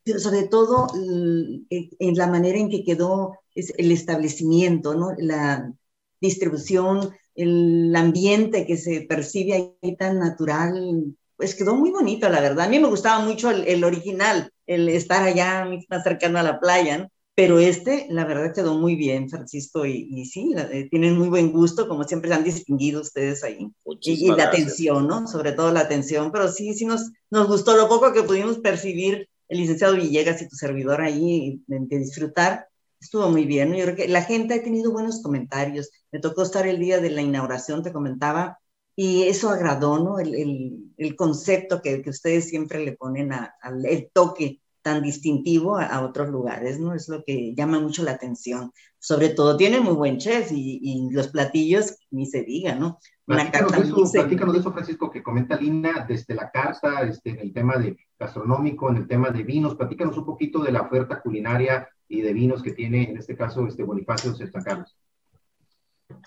pero 0.03 0.19
sobre 0.19 0.49
todo 0.49 0.87
en 0.95 2.15
la 2.17 2.27
manera 2.27 2.59
en 2.59 2.71
que 2.71 2.83
quedó 2.83 3.39
es 3.57 3.73
el 3.77 3.91
establecimiento, 3.91 4.95
¿no? 4.95 5.13
La 5.19 5.73
distribución, 6.21 7.11
el 7.35 7.95
ambiente 7.97 8.67
que 8.67 8.77
se 8.77 9.01
percibe 9.03 9.75
ahí 9.83 9.97
tan 9.97 10.19
natural, 10.19 11.17
pues 11.37 11.55
quedó 11.55 11.75
muy 11.75 11.91
bonito, 11.91 12.29
la 12.29 12.41
verdad. 12.41 12.67
A 12.67 12.69
mí 12.69 12.79
me 12.79 12.89
gustaba 12.89 13.25
mucho 13.25 13.51
el, 13.51 13.83
original, 13.83 14.51
el 14.67 14.89
estar 14.89 15.23
allá 15.23 15.67
más 15.89 16.03
cercano 16.03 16.39
a 16.39 16.43
la 16.43 16.61
playa, 16.61 17.09
pero 17.35 17.59
este, 17.59 18.07
la 18.11 18.25
verdad, 18.25 18.55
quedó 18.55 18.79
muy 18.79 18.95
bien, 18.97 19.29
Francisco, 19.29 19.85
y, 19.85 20.25
sí, 20.25 20.55
eh, 20.57 20.89
tienen 20.91 21.19
muy 21.19 21.29
buen 21.29 21.53
gusto, 21.53 21.87
como 21.87 22.05
siempre 22.05 22.31
se 22.31 22.35
han 22.35 22.45
distinguido 22.45 23.03
ustedes 23.03 23.45
ahí. 23.45 23.71
Y, 24.01 24.31
la 24.31 24.45
atención, 24.45 25.07
¿no? 25.07 25.27
Sobre 25.27 25.53
todo 25.53 25.71
la 25.73 25.81
atención, 25.81 26.33
pero 26.33 26.51
sí, 26.51 26.73
sí 26.73 26.87
nos, 26.87 27.11
nos 27.31 27.47
gustó 27.47 27.77
lo 27.77 27.89
poco 27.89 28.13
que 28.13 28.23
pudimos 28.23 28.59
percibir 28.59 29.29
el 29.49 29.59
licenciado 29.59 29.97
Villegas 29.97 30.41
y 30.43 30.49
tu 30.49 30.57
servidor 30.57 31.03
ahí, 31.03 31.61
de 31.67 31.99
disfrutar 31.99 32.69
estuvo 33.07 33.29
muy 33.31 33.47
bien. 33.47 33.75
Yo 33.75 33.85
creo 33.85 33.97
que 33.97 34.09
la 34.09 34.23
gente 34.23 34.55
ha 34.55 34.63
tenido 34.63 34.93
buenos 34.93 35.23
comentarios. 35.23 35.91
Me 36.13 36.21
tocó 36.21 36.43
estar 36.43 36.67
el 36.67 36.79
día 36.79 37.01
de 37.01 37.11
la 37.11 37.23
inauguración, 37.23 37.83
te 37.83 37.93
comentaba, 37.93 38.59
y 38.95 39.25
eso 39.25 39.51
agradó, 39.51 39.99
¿no? 39.99 40.19
El, 40.19 40.35
el, 40.35 40.93
el 40.97 41.17
concepto 41.17 41.83
que, 41.83 42.03
que, 42.03 42.11
ustedes 42.11 42.49
siempre 42.49 42.85
le 42.85 42.93
ponen 42.93 43.33
al 43.33 43.85
el 43.85 44.11
toque 44.13 44.61
tan 44.83 45.03
distintivo 45.03 45.77
a, 45.79 46.01
otros 46.03 46.29
lugares, 46.29 46.79
¿no? 46.79 46.95
Es 46.95 47.09
lo 47.09 47.23
que 47.25 47.55
llama 47.55 47.81
mucho 47.81 48.03
la 48.03 48.13
atención. 48.13 48.73
Sobre 48.99 49.31
todo 49.31 49.57
tiene 49.57 49.81
muy 49.81 49.95
buen 49.95 50.19
chef 50.19 50.51
y, 50.53 50.81
y 50.83 51.11
los 51.11 51.29
platillos, 51.29 51.97
ni 52.11 52.27
se 52.27 52.43
diga, 52.43 52.75
¿no? 52.75 52.99
Una 53.27 53.51
carta 53.51 53.77
de 53.77 53.89
eso, 53.89 54.11
platícanos 54.13 54.55
de 54.55 54.61
eso, 54.61 54.73
Francisco, 54.73 55.11
que 55.11 55.23
comenta 55.23 55.57
Lina 55.57 56.07
desde 56.09 56.35
la 56.35 56.51
carta, 56.51 57.03
este, 57.03 57.31
en 57.31 57.41
el 57.41 57.53
tema 57.53 57.77
de 57.77 57.97
gastronómico, 58.19 58.89
en 58.89 58.99
el 58.99 59.09
tema 59.09 59.31
de 59.31 59.43
vinos. 59.43 59.75
Platícanos 59.75 60.17
un 60.17 60.25
poquito 60.25 60.63
de 60.63 60.73
la 60.73 60.83
oferta 60.83 61.21
culinaria 61.21 61.89
y 62.09 62.21
de 62.21 62.33
vinos 62.33 62.63
que 62.63 62.73
tiene, 62.73 63.11
en 63.11 63.17
este 63.17 63.37
caso, 63.37 63.67
este 63.67 63.83
Bonifacio 63.83 64.33
de 64.33 64.47
San 64.47 64.63
Carlos. 64.63 64.97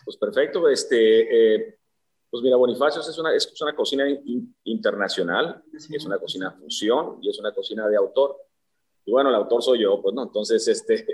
Pues 0.04 0.18
perfecto. 0.18 0.68
Este, 0.68 1.56
eh, 1.56 1.80
Pues 2.30 2.44
mira, 2.44 2.58
Bonifacios 2.58 3.08
es 3.08 3.18
una, 3.18 3.34
es 3.34 3.62
una 3.62 3.76
cocina 3.76 4.06
internacional, 4.64 5.64
es 5.74 6.06
una 6.06 6.20
cocina 6.20 6.52
fusión 6.52 7.18
y 7.22 7.30
es 7.30 7.40
una 7.40 7.54
cocina 7.54 7.88
de 7.88 7.96
autor. 7.96 8.38
Y 9.06 9.12
bueno, 9.12 9.30
el 9.30 9.36
autor 9.36 9.64
soy 9.64 9.82
yo, 9.82 10.02
pues 10.02 10.14
no, 10.14 10.24
entonces, 10.24 10.68
este, 10.68 11.08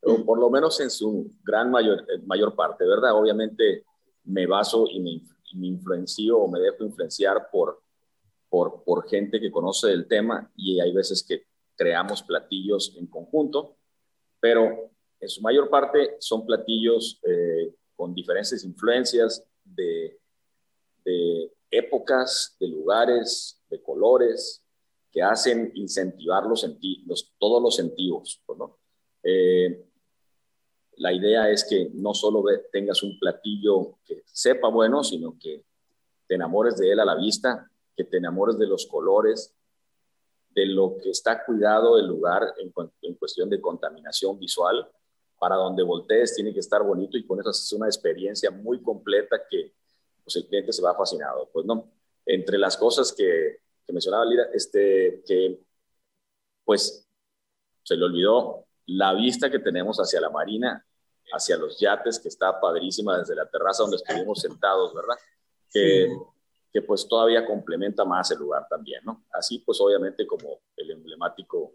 por 0.24 0.38
lo 0.38 0.48
menos 0.48 0.80
en 0.80 0.90
su 0.90 1.32
gran 1.42 1.70
mayor, 1.70 2.06
mayor 2.24 2.54
parte, 2.54 2.86
¿verdad? 2.86 3.12
Obviamente 3.12 3.84
me 4.24 4.46
baso 4.46 4.86
y 4.88 5.00
me, 5.00 5.20
me 5.54 5.66
influencio 5.66 6.38
o 6.38 6.50
me 6.50 6.60
dejo 6.60 6.84
influenciar 6.84 7.50
por, 7.50 7.82
por, 8.48 8.82
por 8.84 9.08
gente 9.08 9.40
que 9.40 9.50
conoce 9.50 9.92
el 9.92 10.06
tema 10.06 10.50
y 10.56 10.80
hay 10.80 10.92
veces 10.92 11.22
que 11.22 11.44
creamos 11.76 12.22
platillos 12.22 12.94
en 12.96 13.06
conjunto, 13.06 13.76
pero 14.40 14.90
en 15.20 15.28
su 15.28 15.42
mayor 15.42 15.68
parte 15.68 16.16
son 16.18 16.46
platillos 16.46 17.20
eh, 17.22 17.74
con 17.94 18.14
diferentes 18.14 18.64
influencias 18.64 19.44
de, 19.62 20.16
épocas, 21.70 22.56
de 22.58 22.68
lugares, 22.68 23.62
de 23.68 23.82
colores, 23.82 24.64
que 25.12 25.22
hacen 25.22 25.70
incentivar 25.74 26.44
los, 26.44 26.66
todos 27.38 27.62
los 27.62 27.76
sentidos. 27.76 28.42
Eh, 29.22 29.86
la 30.96 31.12
idea 31.12 31.50
es 31.50 31.64
que 31.64 31.90
no 31.94 32.14
solo 32.14 32.42
tengas 32.72 33.02
un 33.02 33.18
platillo 33.18 33.98
que 34.04 34.22
sepa 34.26 34.68
bueno, 34.68 35.02
sino 35.04 35.36
que 35.38 35.64
te 36.26 36.34
enamores 36.34 36.76
de 36.76 36.92
él 36.92 37.00
a 37.00 37.04
la 37.04 37.16
vista, 37.16 37.70
que 37.96 38.04
te 38.04 38.18
enamores 38.18 38.58
de 38.58 38.66
los 38.66 38.86
colores, 38.86 39.54
de 40.50 40.66
lo 40.66 40.96
que 40.98 41.10
está 41.10 41.44
cuidado 41.44 41.98
el 41.98 42.06
lugar 42.06 42.54
en, 42.58 43.14
cuestión 43.14 43.48
de 43.48 43.60
contaminación 43.60 44.38
visual. 44.38 44.88
Para 45.38 45.56
donde 45.56 45.82
voltees 45.82 46.34
tiene 46.34 46.52
que 46.52 46.60
estar 46.60 46.82
bonito 46.82 47.16
y 47.16 47.26
con 47.26 47.40
eso 47.40 47.48
haces 47.48 47.72
una 47.72 47.86
experiencia 47.86 48.50
muy 48.50 48.82
completa 48.82 49.40
que 49.48 49.72
pues, 50.22 50.36
el 50.36 50.46
cliente 50.46 50.72
se 50.72 50.82
va 50.82 50.94
fascinado. 50.94 51.48
Pues 51.50 51.64
no, 51.64 51.90
entre 52.26 52.58
las 52.58 52.76
cosas 52.76 53.12
que, 53.12 53.60
que 53.86 53.92
mencionaba 53.92 54.24
Lira, 54.26 54.48
este, 54.52 55.22
que 55.26 55.60
pues 56.64 57.08
se 57.82 57.96
le 57.96 58.04
olvidó 58.04 58.66
la 58.86 59.14
vista 59.14 59.50
que 59.50 59.58
tenemos 59.60 59.98
hacia 59.98 60.20
la 60.20 60.30
marina, 60.30 60.84
hacia 61.32 61.56
los 61.56 61.78
yates, 61.78 62.18
que 62.18 62.28
está 62.28 62.60
padrísima 62.60 63.18
desde 63.18 63.34
la 63.34 63.48
terraza 63.48 63.82
donde 63.82 63.96
estuvimos 63.96 64.40
sentados, 64.40 64.94
¿verdad? 64.94 65.16
Que, 65.72 66.08
que 66.72 66.82
pues 66.82 67.06
todavía 67.08 67.44
complementa 67.44 68.04
más 68.04 68.30
el 68.30 68.38
lugar 68.38 68.66
también, 68.68 69.02
¿no? 69.04 69.24
Así 69.32 69.58
pues 69.58 69.80
obviamente 69.80 70.26
como 70.26 70.60
el 70.76 70.90
emblemático 70.90 71.74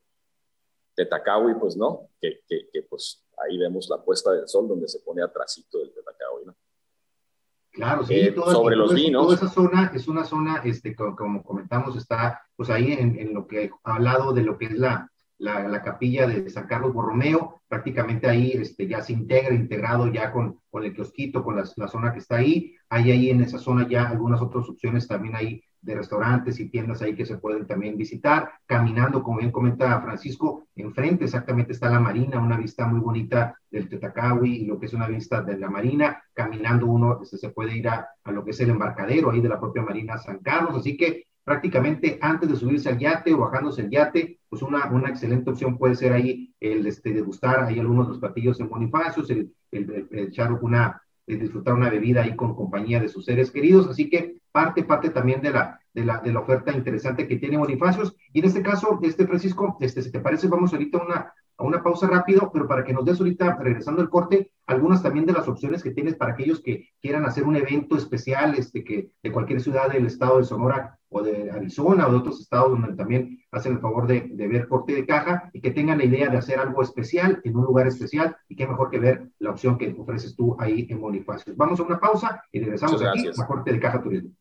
Tetacawi, 0.96 1.56
pues 1.56 1.76
no, 1.76 2.10
que, 2.22 2.42
que, 2.48 2.84
pues 2.90 3.26
ahí 3.44 3.58
vemos 3.58 3.90
la 3.90 4.02
puesta 4.02 4.32
del 4.32 4.48
sol 4.48 4.68
donde 4.68 4.88
se 4.88 5.00
pone 5.02 5.22
atrásito 5.22 5.80
del 5.80 5.94
Tetacawi, 5.94 6.46
¿no? 6.46 6.56
Claro, 7.72 8.06
sí, 8.06 8.14
eh, 8.16 8.34
sobre 8.34 8.78
los 8.78 8.94
vinos. 8.94 9.24
Toda 9.24 9.36
esa 9.36 9.50
zona 9.50 9.92
es 9.94 10.08
una 10.08 10.24
zona, 10.24 10.62
este, 10.64 10.96
como, 10.96 11.44
comentamos, 11.44 11.98
está 11.98 12.42
pues 12.56 12.70
ahí 12.70 12.94
en, 12.94 13.20
en, 13.20 13.34
lo 13.34 13.46
que 13.48 13.70
ha 13.84 13.96
hablado 13.96 14.32
de 14.32 14.44
lo 14.44 14.58
que 14.58 14.68
es 14.68 14.80
la, 14.80 15.12
la, 15.38 15.68
la, 15.68 15.82
capilla 15.82 16.28
de 16.28 16.50
San 16.50 16.68
Carlos 16.68 16.94
Borromeo, 16.94 17.62
prácticamente 17.68 18.28
ahí 18.28 18.52
este, 18.52 18.88
ya 18.88 19.02
se 19.02 19.14
integra, 19.14 19.54
integrado 19.54 20.12
ya 20.12 20.32
con, 20.32 20.60
con 20.70 20.84
el 20.84 20.94
kiosquito, 20.94 21.44
con 21.44 21.56
la, 21.56 21.64
la, 21.76 21.88
zona 21.88 22.14
que 22.14 22.20
está 22.20 22.38
ahí. 22.38 22.76
Hay 22.90 23.12
ahí 23.12 23.30
en 23.30 23.42
esa 23.42 23.58
zona 23.58 23.88
ya 23.88 24.08
algunas 24.08 24.42
otras 24.42 24.70
opciones 24.70 25.08
también 25.08 25.36
ahí 25.36 25.62
de 25.86 25.96
restaurantes 25.96 26.60
y 26.60 26.70
tiendas 26.70 27.02
ahí 27.02 27.16
que 27.16 27.26
se 27.26 27.38
pueden 27.38 27.68
también 27.68 27.96
visitar. 27.96 28.50
Caminando, 28.66 29.22
como 29.22 29.40
bien 29.40 29.52
comenta 29.52 30.02
Francisco, 30.02 30.68
enfrente 30.76 31.26
exactamente 31.26 31.74
está 31.74 31.90
la 31.90 32.00
marina, 32.00 32.40
una 32.40 32.58
vista 32.58 32.88
muy 32.88 33.00
bonita 33.00 33.56
del 33.70 33.88
Tetacawi 33.88 34.56
y 34.56 34.66
lo 34.66 34.80
que 34.80 34.88
es 34.88 34.94
una 34.94 35.08
vista 35.08 35.42
de 35.42 35.58
la 35.58 35.70
marina. 35.70 36.24
Caminando 36.34 36.88
uno 36.88 37.20
este, 37.22 37.38
se 37.38 37.50
puede 37.50 37.78
ir 37.78 37.88
a, 37.88 38.08
a, 38.24 38.32
lo 38.32 38.44
que 38.44 38.52
es 38.52 38.60
el 38.62 38.72
embarcadero 38.72 39.30
ahí 39.30 39.42
de 39.42 39.50
la 39.50 39.60
propia 39.60 39.84
Marina 39.84 40.18
San 40.18 40.40
Carlos. 40.40 40.76
Así 40.76 40.98
que 40.98 41.28
prácticamente 41.46 42.18
antes 42.22 42.50
de 42.50 42.56
subirse 42.58 42.90
al 42.90 42.98
yate 42.98 43.34
o 43.34 43.38
bajándose 43.38 43.84
el 43.84 43.92
yate, 43.92 44.40
pues 44.50 44.62
una, 44.62 44.88
una 44.88 45.10
excelente 45.10 45.52
opción 45.52 45.78
puede 45.78 45.96
ser 45.96 46.12
ahí 46.12 46.54
el 46.60 46.86
este, 46.88 47.14
degustar 47.14 47.64
ahí 47.64 47.80
algunos 47.80 48.08
de 48.08 48.14
los 48.14 48.20
platillos 48.20 48.60
en 48.60 48.68
Bonifacios, 48.68 49.30
el 49.30 49.54
echar 50.12 50.52
una, 50.52 51.02
el 51.28 51.40
disfrutar 51.40 51.74
una 51.74 51.90
bebida 51.90 52.24
ahí 52.24 52.36
con 52.36 52.56
compañía 52.56 53.00
de 53.00 53.10
sus 53.10 53.26
seres 53.26 53.52
queridos. 53.52 53.88
Así 53.88 54.10
que 54.10 54.38
parte, 54.52 54.84
parte 54.84 55.10
también 55.10 55.42
de 55.42 55.52
la, 55.52 55.80
de 55.94 56.04
la, 56.04 56.20
de 56.20 56.34
la 56.34 56.40
oferta 56.40 56.72
interesante 56.72 57.28
que 57.28 57.38
tiene 57.38 57.58
Bonifacios. 57.58 58.16
Y 58.34 58.40
en 58.40 58.46
este 58.46 58.62
caso, 58.62 59.00
este 59.04 59.28
Francisco, 59.28 59.78
este, 59.80 60.02
si 60.02 60.12
te 60.12 60.20
parece, 60.20 60.48
vamos 60.48 60.74
ahorita 60.74 60.98
a 60.98 61.06
una, 61.06 61.34
a 61.58 61.64
una 61.64 61.82
pausa 61.82 62.08
rápido, 62.08 62.50
pero 62.52 62.68
para 62.68 62.84
que 62.84 62.94
nos 62.94 63.06
des 63.06 63.20
ahorita, 63.20 63.56
regresando 63.56 64.02
el 64.02 64.10
corte, 64.10 64.52
algunas 64.68 65.02
también 65.02 65.26
de 65.26 65.34
las 65.34 65.48
opciones 65.48 65.84
que 65.84 65.92
tienes 65.92 66.16
para 66.16 66.34
aquellos 66.34 66.62
que 66.62 66.90
quieran 67.02 67.26
hacer 67.26 67.44
un 67.44 67.56
evento 67.56 67.96
especial, 67.96 68.56
este, 68.56 68.84
que 68.84 69.12
de 69.22 69.32
cualquier 69.32 69.62
ciudad 69.62 69.90
del 69.90 70.06
estado 70.06 70.38
de 70.38 70.44
Sonora 70.44 71.00
o 71.10 71.22
de 71.22 71.52
Arizona 71.52 72.08
o 72.08 72.12
de 72.12 72.18
otros 72.18 72.42
estados 72.42 72.72
donde 72.72 72.94
también 72.94 73.40
hacen 73.52 73.74
el 73.74 73.80
favor 73.80 74.08
de, 74.08 74.28
de 74.32 74.48
ver 74.48 74.68
corte 74.68 74.94
de 74.94 75.06
caja 75.06 75.50
y 75.54 75.62
que 75.62 75.72
tengan 75.72 76.00
la 76.00 76.06
idea 76.06 76.30
de 76.30 76.38
hacer 76.38 76.60
algo 76.60 76.82
especial 76.82 77.40
en 77.44 77.56
un 77.56 77.66
lugar 77.66 77.88
especial 77.88 78.36
y 78.50 78.56
qué 78.56 78.68
mejor 78.68 78.90
que 78.90 79.00
ver 79.00 79.30
la 79.40 79.52
opción 79.52 79.78
que 79.78 79.96
ofreces 79.98 80.36
tú 80.36 80.58
ahí 80.60 80.88
en 80.90 81.00
Bonifacios. 81.00 81.56
Vamos 81.56 81.80
a 81.80 81.84
una 81.84 82.00
pausa 82.00 82.44
y 82.52 82.60
regresamos 82.60 83.02
aquí 83.02 83.28
a 83.28 83.48
corte 83.48 83.72
de 83.72 83.80
caja 83.80 84.02
turismo. 84.02 84.32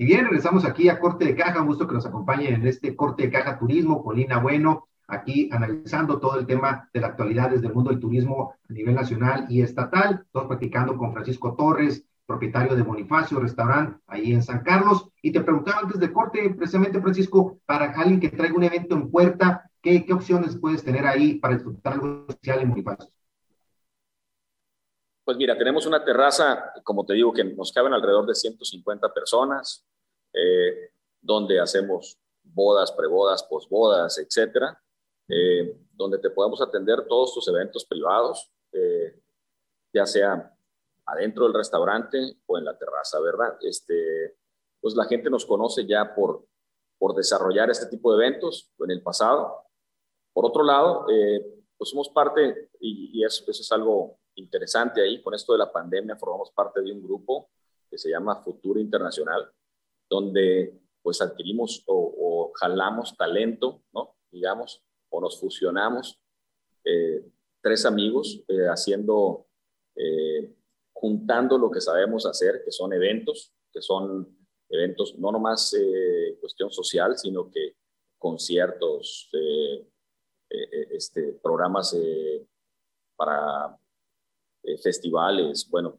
Y 0.00 0.04
bien, 0.04 0.26
regresamos 0.26 0.64
aquí 0.64 0.88
a 0.88 1.00
Corte 1.00 1.24
de 1.24 1.34
Caja, 1.34 1.60
un 1.60 1.66
gusto 1.66 1.88
que 1.88 1.94
nos 1.94 2.06
acompañen 2.06 2.54
en 2.54 2.66
este 2.68 2.94
Corte 2.94 3.24
de 3.24 3.30
Caja 3.32 3.58
Turismo, 3.58 4.04
Polina 4.04 4.38
Bueno, 4.38 4.86
aquí 5.08 5.48
analizando 5.50 6.20
todo 6.20 6.38
el 6.38 6.46
tema 6.46 6.88
de 6.92 7.00
la 7.00 7.08
actualidad 7.08 7.50
desde 7.50 7.66
el 7.66 7.74
mundo 7.74 7.90
del 7.90 7.98
turismo 7.98 8.54
a 8.68 8.72
nivel 8.72 8.94
nacional 8.94 9.46
y 9.48 9.62
estatal. 9.62 10.22
Estamos 10.24 10.48
platicando 10.48 10.96
con 10.96 11.12
Francisco 11.12 11.56
Torres, 11.56 12.04
propietario 12.26 12.76
de 12.76 12.82
Bonifacio 12.82 13.40
Restaurant, 13.40 13.98
ahí 14.06 14.32
en 14.32 14.42
San 14.42 14.62
Carlos. 14.62 15.08
Y 15.22 15.32
te 15.32 15.40
preguntaba 15.40 15.80
antes 15.80 15.98
de 15.98 16.12
corte, 16.12 16.50
precisamente, 16.50 17.00
Francisco, 17.00 17.58
para 17.64 17.90
alguien 17.92 18.20
que 18.20 18.28
traiga 18.28 18.54
un 18.54 18.64
evento 18.64 18.94
en 18.94 19.10
puerta, 19.10 19.68
¿qué, 19.80 20.04
qué 20.04 20.12
opciones 20.12 20.56
puedes 20.56 20.84
tener 20.84 21.06
ahí 21.06 21.36
para 21.36 21.54
disfrutar 21.54 21.94
algo 21.94 22.26
especial 22.28 22.60
en 22.60 22.68
Bonifacio? 22.68 23.10
Pues 25.24 25.36
mira, 25.36 25.56
tenemos 25.56 25.86
una 25.86 26.04
terraza, 26.04 26.72
como 26.84 27.04
te 27.04 27.14
digo, 27.14 27.32
que 27.32 27.44
nos 27.44 27.72
caben 27.72 27.92
alrededor 27.92 28.26
de 28.26 28.34
150 28.34 29.12
personas, 29.12 29.86
eh, 30.32 30.90
donde 31.20 31.60
hacemos 31.60 32.18
bodas, 32.42 32.92
prebodas, 32.92 33.42
posbodas, 33.42 34.18
etcétera, 34.18 34.78
eh, 35.28 35.76
donde 35.92 36.18
te 36.18 36.30
podemos 36.30 36.60
atender 36.60 37.06
todos 37.06 37.34
tus 37.34 37.46
eventos 37.48 37.84
privados, 37.84 38.50
eh, 38.72 39.20
ya 39.92 40.06
sea 40.06 40.54
adentro 41.06 41.44
del 41.44 41.54
restaurante 41.54 42.38
o 42.46 42.58
en 42.58 42.64
la 42.64 42.76
terraza, 42.76 43.20
¿verdad? 43.20 43.56
Este, 43.62 44.36
pues 44.80 44.94
la 44.94 45.04
gente 45.04 45.30
nos 45.30 45.46
conoce 45.46 45.86
ya 45.86 46.14
por, 46.14 46.46
por 46.98 47.14
desarrollar 47.14 47.70
este 47.70 47.86
tipo 47.86 48.14
de 48.14 48.26
eventos 48.26 48.70
en 48.78 48.90
el 48.90 49.02
pasado. 49.02 49.64
Por 50.32 50.44
otro 50.46 50.62
lado, 50.62 51.06
pues 51.76 51.90
somos 51.90 52.10
parte, 52.10 52.70
y, 52.80 53.18
y 53.18 53.24
eso, 53.24 53.44
eso 53.48 53.62
es 53.62 53.72
algo 53.72 54.18
interesante 54.38 55.02
ahí, 55.02 55.22
con 55.22 55.34
esto 55.34 55.52
de 55.52 55.58
la 55.58 55.72
pandemia 55.72 56.16
formamos 56.16 56.50
parte 56.52 56.80
de 56.80 56.92
un 56.92 57.02
grupo 57.02 57.50
que 57.90 57.98
se 57.98 58.10
llama 58.10 58.42
Futuro 58.42 58.80
Internacional, 58.80 59.50
donde 60.08 60.78
pues 61.02 61.20
adquirimos 61.20 61.84
o, 61.86 62.52
jalamos 62.54 63.16
talento, 63.16 63.82
¿no? 63.92 64.16
Digamos, 64.30 64.82
o 65.10 65.20
nos 65.20 65.40
fusionamos 65.40 66.20
eh, 66.84 67.24
tres 67.60 67.84
amigos 67.84 68.42
eh, 68.48 68.66
haciendo, 68.68 69.46
eh, 69.96 70.54
juntando 70.92 71.58
lo 71.58 71.70
que 71.70 71.80
sabemos 71.80 72.26
hacer, 72.26 72.62
que 72.64 72.72
son 72.72 72.92
eventos, 72.92 73.52
que 73.72 73.82
son 73.82 74.36
eventos 74.70 75.18
no 75.18 75.32
nomás 75.32 75.74
cuestión 76.40 76.70
social, 76.70 77.16
sino 77.16 77.50
que 77.50 77.76
conciertos, 78.18 79.30
este, 80.50 81.32
programas 81.42 81.94
para 83.16 83.78
eh, 84.62 84.78
festivales, 84.78 85.68
bueno, 85.70 85.98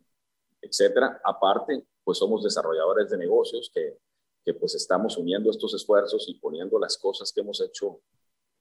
etcétera. 0.61 1.19
Aparte, 1.23 1.85
pues 2.03 2.17
somos 2.17 2.43
desarrolladores 2.43 3.09
de 3.09 3.17
negocios 3.17 3.71
que, 3.73 3.97
que 4.45 4.53
pues 4.53 4.75
estamos 4.75 5.17
uniendo 5.17 5.49
estos 5.49 5.73
esfuerzos 5.73 6.27
y 6.29 6.35
poniendo 6.35 6.77
las 6.77 6.97
cosas 6.97 7.31
que 7.33 7.41
hemos 7.41 7.59
hecho 7.61 8.01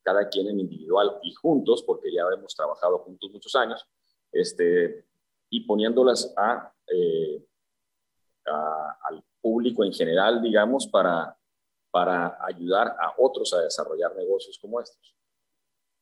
cada 0.09 0.27
quien 0.31 0.49
en 0.49 0.59
individual 0.59 1.19
y 1.23 1.35
juntos, 1.35 1.85
porque 1.87 2.11
ya 2.11 2.23
hemos 2.35 2.55
trabajado 2.55 2.99
juntos 3.00 3.31
muchos 3.31 3.55
años, 3.55 3.87
este, 4.33 5.05
y 5.50 5.67
poniéndolas 5.67 6.33
a, 6.35 6.73
eh, 6.87 7.45
al 8.47 9.23
público 9.43 9.85
en 9.85 9.93
general, 9.93 10.41
digamos, 10.41 10.87
para, 10.87 11.37
para 11.91 12.38
ayudar 12.43 12.88
a 12.88 13.12
otros 13.19 13.53
a 13.53 13.61
desarrollar 13.61 14.17
negocios 14.17 14.59
como 14.59 14.81
estos. 14.81 15.15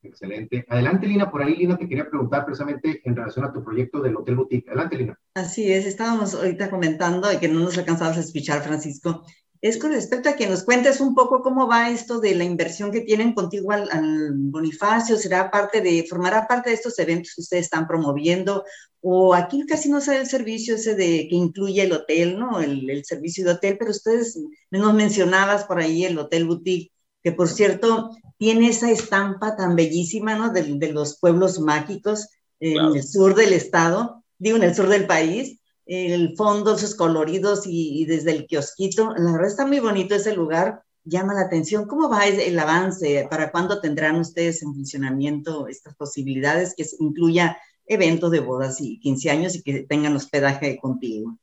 Excelente. 0.01 0.65
Adelante, 0.69 1.05
Lina. 1.05 1.29
Por 1.29 1.43
ahí, 1.43 1.57
Lina, 1.57 1.77
te 1.77 1.89
quería 1.89 2.09
preguntar 2.09 2.45
precisamente 2.45 3.01
en 3.03 3.13
relación 3.13 3.43
a 3.43 3.51
tu 3.51 3.61
proyecto 3.61 3.99
del 3.99 4.15
Hotel 4.15 4.37
Boutique. 4.37 4.69
Adelante, 4.69 4.95
Lina. 4.95 5.19
Así 5.33 5.69
es, 5.69 5.85
estábamos 5.85 6.33
ahorita 6.33 6.69
comentando 6.69 7.29
y 7.33 7.39
que 7.39 7.49
no 7.49 7.59
nos 7.59 7.77
alcanzabas 7.77 8.15
a 8.15 8.21
escuchar, 8.21 8.61
Francisco, 8.61 9.25
es 9.61 9.77
con 9.77 9.91
respecto 9.91 10.29
a 10.29 10.35
que 10.35 10.47
nos 10.47 10.63
cuentes 10.63 11.01
un 11.01 11.15
poco 11.15 11.41
cómo 11.41 11.67
va 11.67 11.89
esto 11.89 12.19
de 12.19 12.35
la 12.35 12.43
inversión 12.43 12.91
que 12.91 13.01
tienen 13.01 13.33
contigo 13.33 13.71
al, 13.71 14.33
Bonifacio, 14.35 15.17
será 15.17 15.49
parte 15.49 15.81
de, 15.81 16.05
formará 16.07 16.47
parte 16.47 16.69
de 16.69 16.75
estos 16.75 16.97
eventos 16.99 17.33
que 17.35 17.41
ustedes 17.41 17.65
están 17.65 17.87
promoviendo, 17.87 18.63
o 19.01 19.33
aquí 19.33 19.65
casi 19.65 19.89
no 19.89 20.01
sale 20.01 20.19
el 20.19 20.27
servicio 20.27 20.75
ese 20.75 20.95
de 20.95 21.27
que 21.29 21.35
incluye 21.35 21.83
el 21.83 21.93
hotel, 21.93 22.37
¿no? 22.37 22.59
El, 22.59 23.03
servicio 23.05 23.45
de 23.45 23.51
hotel, 23.51 23.77
pero 23.77 23.91
ustedes 23.91 24.39
nos 24.71 24.93
mencionabas 24.93 25.63
por 25.65 25.79
ahí 25.79 26.05
el 26.05 26.17
Hotel 26.17 26.45
Boutique, 26.45 26.91
que 27.23 27.31
por 27.31 27.47
cierto 27.47 28.11
tiene 28.37 28.69
esa 28.69 28.91
estampa 28.91 29.55
tan 29.55 29.75
bellísima, 29.75 30.35
¿no? 30.35 30.51
De, 30.51 30.91
los 30.91 31.19
pueblos 31.19 31.59
mágicos 31.59 32.29
en 32.59 32.95
el 32.95 33.03
sur 33.03 33.35
del 33.35 33.53
estado, 33.53 34.23
digo, 34.37 34.57
en 34.57 34.63
el 34.63 34.75
sur 34.75 34.87
del 34.87 35.07
país, 35.07 35.59
el 35.87 36.35
fondo, 36.35 36.75
esos 36.75 36.95
coloridos 36.95 37.63
y, 37.65 38.05
desde 38.05 38.31
el 38.31 38.45
kiosquito. 38.45 39.13
La 39.17 39.31
verdad 39.31 39.47
está 39.47 39.65
muy 39.65 39.79
bonito 39.79 40.15
ese 40.15 40.35
lugar, 40.35 40.83
llama 41.03 41.33
la 41.33 41.41
atención. 41.41 41.87
¿Cómo 41.87 42.09
va 42.09 42.27
el 42.27 42.59
avance? 42.59 43.25
¿Para 43.29 43.51
cuándo 43.51 43.79
tendrán 43.79 44.17
ustedes 44.19 44.61
en 44.63 44.73
funcionamiento 44.73 45.67
estas 45.67 45.95
posibilidades 45.95 46.75
que 46.75 46.85
incluya 46.99 47.57
eventos 47.85 48.31
de 48.31 48.41
bodas 48.41 48.81
y 48.81 48.99
15 48.99 49.29
años 49.29 49.55
y 49.55 49.63
que 49.63 49.83
tengan 49.83 50.15
hospedaje 50.15 50.77
contigo? 50.77 51.37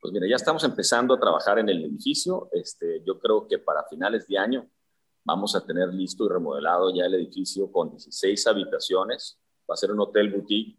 Pues 0.00 0.12
mira, 0.12 0.26
ya 0.28 0.36
estamos 0.36 0.64
empezando 0.64 1.14
a 1.14 1.20
trabajar 1.20 1.58
en 1.58 1.68
el 1.68 1.84
edificio. 1.84 2.48
Este, 2.52 3.02
yo 3.06 3.18
creo 3.18 3.46
que 3.46 3.58
para 3.58 3.84
finales 3.84 4.26
de 4.26 4.38
año 4.38 4.66
vamos 5.24 5.54
a 5.56 5.64
tener 5.64 5.88
listo 5.92 6.24
y 6.24 6.28
remodelado 6.28 6.94
ya 6.94 7.04
el 7.04 7.14
edificio 7.14 7.70
con 7.70 7.90
16 7.90 8.46
habitaciones. 8.46 9.38
Va 9.68 9.74
a 9.74 9.76
ser 9.76 9.90
un 9.90 10.00
hotel 10.00 10.30
boutique 10.30 10.78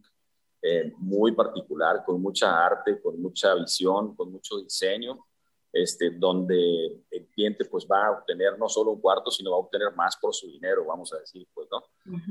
eh, 0.68 0.92
muy 0.98 1.32
particular, 1.34 2.04
con 2.04 2.20
mucha 2.20 2.66
arte, 2.66 3.00
con 3.00 3.22
mucha 3.22 3.54
visión, 3.54 4.16
con 4.16 4.32
mucho 4.32 4.58
diseño, 4.58 5.28
este, 5.72 6.10
donde 6.10 7.04
el 7.12 7.28
cliente 7.28 7.66
pues 7.66 7.86
va 7.86 8.08
a 8.08 8.12
obtener 8.14 8.58
no 8.58 8.68
solo 8.68 8.94
un 8.94 9.00
cuarto, 9.00 9.30
sino 9.30 9.52
va 9.52 9.58
a 9.58 9.60
obtener 9.60 9.94
más 9.96 10.18
por 10.18 10.34
su 10.34 10.48
dinero, 10.48 10.84
vamos 10.84 11.14
a 11.14 11.20
decir, 11.20 11.48
pues, 11.54 11.68
¿no? 11.70 11.84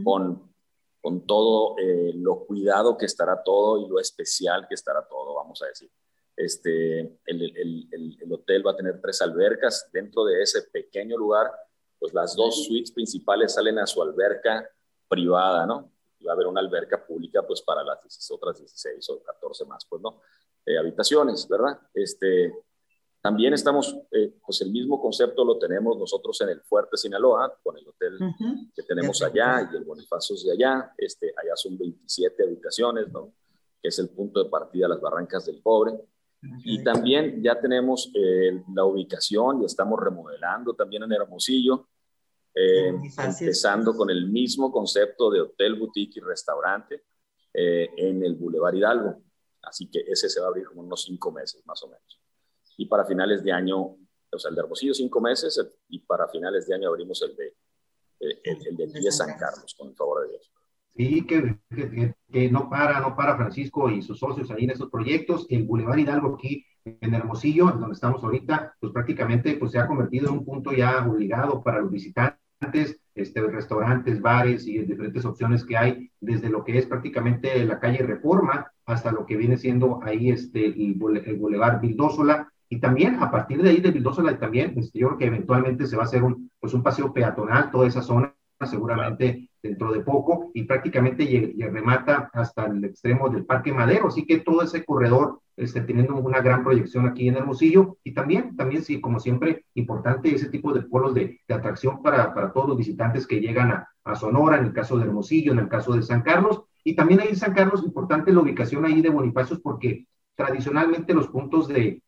con, 0.02 0.52
con 1.00 1.24
todo 1.24 1.76
eh, 1.78 2.12
lo 2.16 2.44
cuidado 2.44 2.98
que 2.98 3.06
estará 3.06 3.40
todo 3.40 3.78
y 3.78 3.88
lo 3.88 4.00
especial 4.00 4.66
que 4.66 4.74
estará 4.74 5.06
todo, 5.06 5.34
vamos 5.34 5.62
a 5.62 5.66
decir. 5.66 5.88
Este, 6.36 6.98
el, 7.02 7.18
el, 7.26 7.88
el, 7.92 8.18
el, 8.20 8.32
hotel 8.32 8.66
va 8.66 8.72
a 8.72 8.76
tener 8.76 9.00
tres 9.00 9.22
albercas. 9.22 9.88
Dentro 9.92 10.24
de 10.24 10.42
ese 10.42 10.62
pequeño 10.72 11.16
lugar, 11.16 11.52
pues 12.00 12.12
las 12.12 12.34
dos 12.34 12.64
suites 12.64 12.90
principales 12.90 13.54
salen 13.54 13.78
a 13.78 13.86
su 13.86 14.02
alberca 14.02 14.68
privada, 15.06 15.66
¿no? 15.66 15.93
Va 16.24 16.32
a 16.32 16.34
haber 16.34 16.46
una 16.46 16.60
alberca 16.60 17.04
pública 17.04 17.42
pues 17.46 17.62
para 17.62 17.82
las 17.82 18.30
otras 18.30 18.58
16 18.58 19.08
o 19.10 19.22
14 19.22 19.64
más, 19.66 19.84
pues 19.88 20.02
no, 20.02 20.20
eh, 20.66 20.78
habitaciones, 20.78 21.46
¿verdad? 21.48 21.78
Este, 21.92 22.52
también 23.20 23.54
estamos, 23.54 23.96
eh, 24.10 24.34
pues 24.44 24.60
el 24.60 24.70
mismo 24.70 25.00
concepto 25.00 25.44
lo 25.44 25.58
tenemos 25.58 25.96
nosotros 25.98 26.38
en 26.42 26.50
el 26.50 26.60
Fuerte 26.60 26.96
Sinaloa, 26.96 27.58
con 27.62 27.76
el 27.78 27.88
hotel 27.88 28.18
que 28.74 28.82
tenemos 28.82 29.22
allá 29.22 29.68
y 29.72 29.76
el 29.76 29.84
Bonifacio 29.84 30.36
de 30.44 30.52
allá, 30.52 30.92
este, 30.98 31.32
allá 31.36 31.56
son 31.56 31.78
27 31.78 32.42
habitaciones, 32.42 33.10
¿no? 33.10 33.32
Que 33.80 33.88
es 33.88 33.98
el 33.98 34.10
punto 34.10 34.44
de 34.44 34.50
partida 34.50 34.88
las 34.88 35.00
Barrancas 35.00 35.46
del 35.46 35.62
Pobre. 35.62 35.92
Y 36.64 36.84
también 36.84 37.42
ya 37.42 37.58
tenemos 37.58 38.10
eh, 38.14 38.62
la 38.74 38.84
ubicación 38.84 39.62
y 39.62 39.64
estamos 39.64 39.98
remodelando 39.98 40.74
también 40.74 41.04
en 41.04 41.12
Hermosillo 41.12 41.88
eh, 42.54 42.88
empezando 42.88 43.96
con 43.96 44.11
el 44.11 44.26
mismo 44.26 44.70
concepto 44.70 45.30
de 45.30 45.40
hotel, 45.40 45.75
boutique 45.75 46.18
y 46.18 46.20
restaurante 46.20 47.04
eh, 47.52 47.90
en 47.96 48.23
el 48.23 48.37
Boulevard 48.37 48.75
Hidalgo. 48.75 49.23
Así 49.62 49.90
que 49.90 50.00
ese 50.06 50.28
se 50.28 50.40
va 50.40 50.46
a 50.46 50.49
abrir 50.50 50.66
como 50.66 50.82
unos 50.82 51.02
cinco 51.02 51.32
meses 51.32 51.64
más 51.66 51.82
o 51.82 51.88
menos. 51.88 52.20
Y 52.76 52.87
para 52.87 53.04
finales 53.04 53.42
de 53.42 53.52
año, 53.52 53.78
o 53.80 54.38
sea, 54.38 54.50
el 54.50 54.54
de 54.54 54.62
Hermosillo 54.62 54.94
cinco 54.94 55.20
meses 55.20 55.61
y 55.88 56.00
para 56.00 56.28
finales 56.28 56.66
de 56.66 56.75
año 56.75 56.88
abrimos 56.88 57.23
el 57.23 57.34
de, 57.34 57.56
eh, 58.20 58.40
el, 58.44 58.76
de, 58.76 58.87
de 58.87 59.12
San 59.12 59.37
Carlos, 59.38 59.75
con 59.76 59.88
el 59.88 59.96
favor 59.96 60.23
de 60.23 60.28
Dios. 60.30 60.52
Sí, 60.96 61.26
que, 61.26 61.58
que, 62.30 62.50
no 62.50 62.70
para, 62.70 63.00
no 63.00 63.16
para 63.16 63.37
Francisco 63.37 63.90
y 63.90 64.00
sus 64.00 64.20
socios 64.20 64.49
ahí 64.52 64.64
en 64.64 64.70
esos 64.70 64.90
proyectos. 64.90 65.44
El 65.50 65.64
Boulevard 65.64 65.99
Hidalgo 65.99 66.37
aquí 66.37 66.64
en 66.84 67.14
Hermosillo, 67.14 67.66
donde 67.66 67.94
estamos 67.94 68.23
ahorita, 68.23 68.76
pues 68.78 68.92
prácticamente 68.92 69.56
pues, 69.56 69.73
se 69.73 69.78
ha 69.78 69.88
convertido 69.88 70.28
en 70.28 70.34
un 70.34 70.44
punto 70.44 70.73
ya 70.73 71.04
obligado 71.04 71.64
para 71.64 71.80
los 71.80 71.90
visitantes 71.90 72.43
este, 73.14 73.40
restaurantes, 73.42 74.21
bares 74.21 74.66
y 74.66 74.78
diferentes 74.78 75.25
opciones 75.25 75.64
que 75.64 75.76
hay, 75.76 76.11
desde 76.21 76.49
lo 76.49 76.64
que 76.64 76.78
es 76.78 76.87
prácticamente 76.87 77.64
la 77.64 77.78
calle 77.78 77.99
Reforma 77.99 78.71
hasta 78.87 79.12
lo 79.12 79.26
que 79.26 79.37
viene 79.37 79.56
siendo 79.56 80.00
ahí 80.02 80.30
este, 80.30 80.66
el, 80.66 81.23
el 81.25 81.37
Boulevard 81.37 81.81
Vildósola. 81.81 82.48
Y 82.68 82.81
también 82.81 83.22
a 83.22 83.31
partir 83.31 83.62
de 83.62 83.70
ahí 83.70 83.81
de 83.81 83.90
Vildósola 83.90 84.38
también, 84.38 84.74
este, 84.77 84.98
yo 84.98 85.09
creo 85.09 85.18
que 85.18 85.27
eventualmente 85.27 85.87
se 85.87 85.96
va 85.96 86.03
a 86.03 86.07
hacer 86.07 86.22
un, 86.22 86.50
pues 86.59 86.74
un 86.74 86.83
paseo 86.83 87.12
peatonal, 87.12 87.70
toda 87.70 87.87
esa 87.87 88.03
zona 88.03 88.35
seguramente 88.64 89.50
dentro 89.62 89.92
de 89.92 90.00
poco 90.00 90.50
y 90.55 90.64
prácticamente 90.64 91.55
remata 91.70 92.31
hasta 92.33 92.66
el 92.66 92.85
extremo 92.85 93.29
del 93.29 93.44
Parque 93.44 93.72
Madero, 93.72 94.09
así 94.09 94.27
que 94.27 94.38
todo 94.38 94.62
ese 94.62 94.85
corredor 94.85 95.40
este, 95.56 95.80
teniendo 95.82 96.16
una 96.16 96.40
gran 96.40 96.64
proyección 96.64 97.06
aquí 97.06 97.28
en 97.28 97.36
Hermosillo 97.36 97.98
y 98.02 98.12
también, 98.12 98.56
también 98.56 98.82
sí, 98.82 99.00
como 99.00 99.20
siempre, 99.20 99.64
importante 99.74 100.34
ese 100.34 100.48
tipo 100.48 100.72
de 100.72 100.82
polos 100.82 101.14
de, 101.14 101.40
de 101.46 101.54
atracción 101.54 102.02
para, 102.02 102.34
para, 102.34 102.52
todos 102.52 102.68
los 102.68 102.78
visitantes 102.78 103.26
que 103.26 103.40
llegan 103.40 103.70
a, 103.70 103.88
a, 104.04 104.14
Sonora, 104.14 104.58
en 104.58 104.66
el 104.66 104.72
caso 104.72 104.98
de 104.98 105.04
Hermosillo, 105.04 105.52
en 105.52 105.60
el 105.60 105.68
caso 105.68 105.94
de 105.94 106.02
San 106.02 106.22
Carlos, 106.22 106.62
y 106.82 106.94
también 106.94 107.20
ahí 107.20 107.28
en 107.28 107.36
San 107.36 107.54
Carlos, 107.54 107.84
importante 107.84 108.32
la 108.32 108.40
ubicación 108.40 108.84
ahí 108.84 109.00
de 109.00 109.10
Bonifacios 109.10 109.60
porque 109.60 110.06
tradicionalmente 110.34 111.14
los 111.14 111.28
puntos 111.28 111.68
de, 111.68 112.02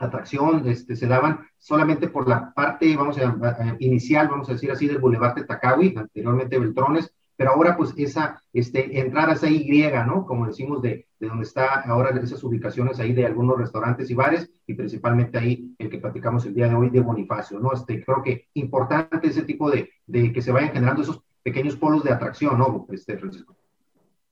atracción 0.00 0.66
este, 0.66 0.96
se 0.96 1.06
daban 1.06 1.46
solamente 1.58 2.08
por 2.08 2.26
la 2.26 2.52
parte, 2.52 2.96
vamos 2.96 3.18
a, 3.18 3.76
inicial, 3.78 4.28
vamos 4.28 4.48
a 4.48 4.54
decir 4.54 4.70
así, 4.70 4.86
del 4.86 4.98
Boulevard 4.98 5.34
de 5.34 5.44
Tacawi, 5.44 5.94
anteriormente 5.96 6.58
Beltrones, 6.58 7.14
pero 7.36 7.50
ahora 7.50 7.76
pues 7.76 7.92
esa, 7.96 8.42
este, 8.52 8.98
entrar 8.98 9.28
a 9.28 9.34
esa 9.34 9.48
Y, 9.48 9.82
¿no? 10.06 10.26
Como 10.26 10.46
decimos, 10.46 10.82
de, 10.82 11.06
de 11.20 11.28
donde 11.28 11.44
está 11.44 11.82
ahora 11.82 12.18
esas 12.18 12.42
ubicaciones 12.42 12.98
ahí 12.98 13.12
de 13.12 13.26
algunos 13.26 13.58
restaurantes 13.58 14.10
y 14.10 14.14
bares, 14.14 14.50
y 14.66 14.72
principalmente 14.72 15.38
ahí 15.38 15.74
el 15.78 15.90
que 15.90 15.98
platicamos 15.98 16.46
el 16.46 16.54
día 16.54 16.66
de 16.66 16.74
hoy 16.74 16.88
de 16.88 17.00
Bonifacio, 17.00 17.60
¿no? 17.60 17.74
Este, 17.74 18.02
creo 18.02 18.22
que 18.22 18.48
importante 18.54 19.28
ese 19.28 19.42
tipo 19.42 19.70
de, 19.70 19.90
de 20.06 20.32
que 20.32 20.40
se 20.40 20.50
vayan 20.50 20.72
generando 20.72 21.02
esos 21.02 21.20
pequeños 21.42 21.76
polos 21.76 22.02
de 22.02 22.10
atracción, 22.10 22.58
¿no? 22.58 22.86
Este, 22.90 23.18
Francisco. 23.18 23.54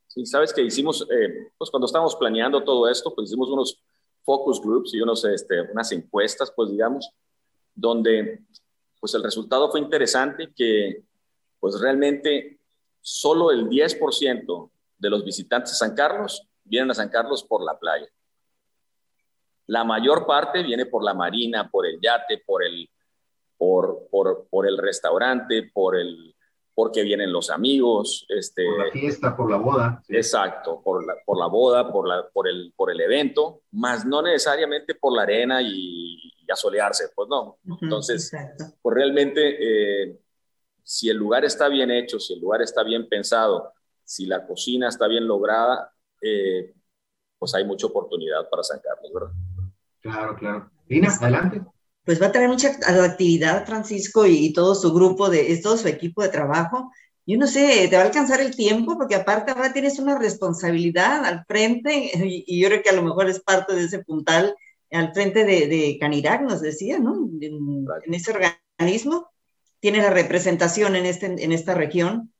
Sí, 0.06 0.24
sabes 0.24 0.54
que 0.54 0.62
hicimos, 0.62 1.02
eh, 1.02 1.50
pues 1.58 1.70
cuando 1.70 1.84
estábamos 1.84 2.16
planeando 2.16 2.64
todo 2.64 2.88
esto, 2.88 3.14
pues 3.14 3.28
hicimos 3.28 3.50
unos 3.50 3.82
focus 4.24 4.60
groups 4.62 4.94
y 4.94 5.02
unos, 5.02 5.22
este, 5.26 5.60
unas 5.70 5.92
encuestas, 5.92 6.50
pues 6.56 6.70
digamos, 6.70 7.10
donde 7.74 8.40
pues 8.98 9.12
el 9.14 9.22
resultado 9.22 9.70
fue 9.70 9.80
interesante 9.80 10.52
que 10.56 11.04
pues 11.60 11.78
realmente 11.78 12.58
solo 13.02 13.50
el 13.50 13.68
10% 13.68 14.70
de 14.98 15.10
los 15.10 15.24
visitantes 15.24 15.72
de 15.72 15.76
San 15.76 15.94
Carlos 15.94 16.47
vienen 16.68 16.90
a 16.90 16.94
San 16.94 17.08
Carlos 17.08 17.42
por 17.42 17.64
la 17.64 17.78
playa. 17.78 18.08
La 19.66 19.84
mayor 19.84 20.26
parte 20.26 20.62
viene 20.62 20.86
por 20.86 21.04
la 21.04 21.14
marina, 21.14 21.68
por 21.70 21.86
el 21.86 22.00
yate, 22.00 22.42
por 22.46 22.64
el, 22.64 22.88
por, 23.56 24.08
por, 24.10 24.46
por 24.48 24.66
el 24.66 24.78
restaurante, 24.78 25.70
por 25.72 25.96
el, 25.96 26.34
porque 26.74 27.02
vienen 27.02 27.32
los 27.32 27.50
amigos. 27.50 28.24
Este, 28.28 28.64
por 28.64 28.86
la 28.86 28.92
fiesta, 28.92 29.36
por 29.36 29.50
la 29.50 29.56
boda. 29.56 30.02
Exacto, 30.08 30.80
por 30.82 31.04
la, 31.04 31.14
por 31.26 31.38
la 31.38 31.46
boda, 31.46 31.92
por, 31.92 32.08
la, 32.08 32.28
por, 32.28 32.48
el, 32.48 32.72
por 32.76 32.90
el 32.90 33.00
evento, 33.00 33.62
más 33.72 34.06
no 34.06 34.22
necesariamente 34.22 34.94
por 34.94 35.14
la 35.14 35.22
arena 35.22 35.60
y, 35.60 36.32
y 36.48 36.50
a 36.50 36.56
solearse, 36.56 37.10
pues 37.14 37.28
no. 37.28 37.58
Entonces, 37.82 38.32
pues 38.80 38.94
realmente, 38.94 39.56
eh, 39.60 40.18
si 40.82 41.10
el 41.10 41.16
lugar 41.16 41.44
está 41.44 41.68
bien 41.68 41.90
hecho, 41.90 42.18
si 42.18 42.32
el 42.32 42.40
lugar 42.40 42.62
está 42.62 42.82
bien 42.82 43.08
pensado, 43.08 43.72
si 44.04 44.24
la 44.24 44.46
cocina 44.46 44.88
está 44.88 45.06
bien 45.08 45.26
lograda, 45.26 45.92
eh, 46.20 46.74
pues 47.38 47.54
hay 47.54 47.64
mucha 47.64 47.86
oportunidad 47.86 48.48
para 48.50 48.62
San 48.62 48.80
Carlos, 48.80 49.12
¿verdad? 49.12 49.32
Claro, 50.00 50.36
claro. 50.36 50.70
Lina, 50.88 51.08
adelante 51.20 51.62
pues 52.08 52.22
va 52.22 52.28
a 52.28 52.32
tener 52.32 52.48
mucha 52.48 52.70
actividad, 52.70 53.66
Francisco, 53.66 54.26
y, 54.26 54.54
todo 54.54 54.74
su 54.74 54.94
grupo, 54.94 55.28
de, 55.28 55.54
todo 55.62 55.76
su 55.76 55.88
equipo 55.88 56.22
de 56.22 56.30
trabajo. 56.30 56.90
Yo 57.26 57.36
no 57.36 57.46
sé, 57.46 57.86
te 57.90 57.96
va 57.96 58.02
a 58.02 58.06
alcanzar 58.06 58.40
el 58.40 58.56
tiempo, 58.56 58.96
porque 58.96 59.14
aparte 59.14 59.50
ahora 59.50 59.74
tienes 59.74 59.98
una 59.98 60.18
responsabilidad 60.18 61.22
al 61.26 61.44
frente, 61.44 62.10
y, 62.46 62.58
yo 62.58 62.68
creo 62.68 62.82
que 62.82 62.88
a 62.88 62.94
lo 62.94 63.02
mejor 63.02 63.28
es 63.28 63.40
parte 63.40 63.74
de 63.74 63.84
ese 63.84 64.02
puntal, 64.04 64.56
al 64.90 65.12
frente 65.12 65.44
de, 65.44 65.66
de 65.66 65.98
Canirac, 66.00 66.40
nos 66.40 66.62
decía, 66.62 66.98
¿no? 66.98 67.28
En, 67.42 68.14
ese 68.14 68.32
organismo, 68.32 69.28
tiene 69.78 69.98
la 69.98 70.08
representación 70.08 70.96
en, 70.96 71.04
este, 71.04 71.26
en 71.26 71.52
esta 71.52 71.74
región. 71.74 72.32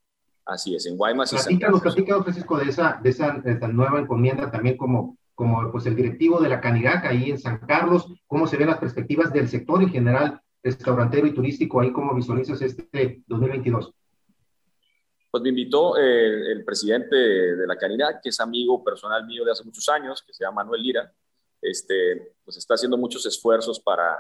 Así 0.49 0.75
es, 0.75 0.87
en 0.87 0.97
Guaymas. 0.97 1.31
Platícanos, 1.31 1.81
platícanos, 1.83 2.25
Francisco, 2.25 2.59
de 2.59 2.71
esa, 2.71 2.99
de 3.03 3.11
esa, 3.11 3.33
de 3.33 3.53
esa 3.53 3.69
nueva 3.69 4.01
encomienda 4.01 4.51
también 4.51 4.77
como 4.77 5.17
como 5.39 5.71
pues 5.71 5.87
el 5.87 5.95
directivo 5.95 6.41
de 6.41 6.49
la 6.49 6.61
Canirac 6.61 7.05
ahí 7.05 7.31
en 7.31 7.39
San 7.39 7.61
Carlos, 7.61 8.09
cómo 8.27 8.49
se 8.49 8.57
ven 8.57 8.67
las 8.67 8.81
perspectivas 8.81 9.33
del 9.33 9.49
sector 9.49 9.81
en 9.81 9.89
general 9.89 10.43
restaurantero 10.65 11.29
y 11.29 11.33
turístico, 11.33 11.81
ahí 11.81 11.93
cómo 11.93 12.13
visualizas 12.13 12.61
este 12.61 13.23
2022. 13.29 13.93
Pues 15.31 15.43
me 15.45 15.51
invitó 15.51 15.97
eh, 15.97 16.51
el 16.51 16.65
presidente 16.65 17.15
de 17.15 17.67
la 17.69 17.77
Canirac, 17.77 18.21
que 18.21 18.31
es 18.31 18.41
amigo 18.41 18.83
personal 18.83 19.25
mío 19.27 19.45
de 19.45 19.53
hace 19.53 19.63
muchos 19.63 19.89
años, 19.89 20.25
que 20.27 20.33
se 20.33 20.43
llama 20.43 20.65
Manuel 20.65 20.83
Lira, 20.83 21.13
este, 21.63 22.35
pues 22.45 22.57
está 22.57 22.75
haciendo 22.75 22.99
muchos 22.99 23.25
esfuerzos 23.25 23.79
para, 23.79 24.19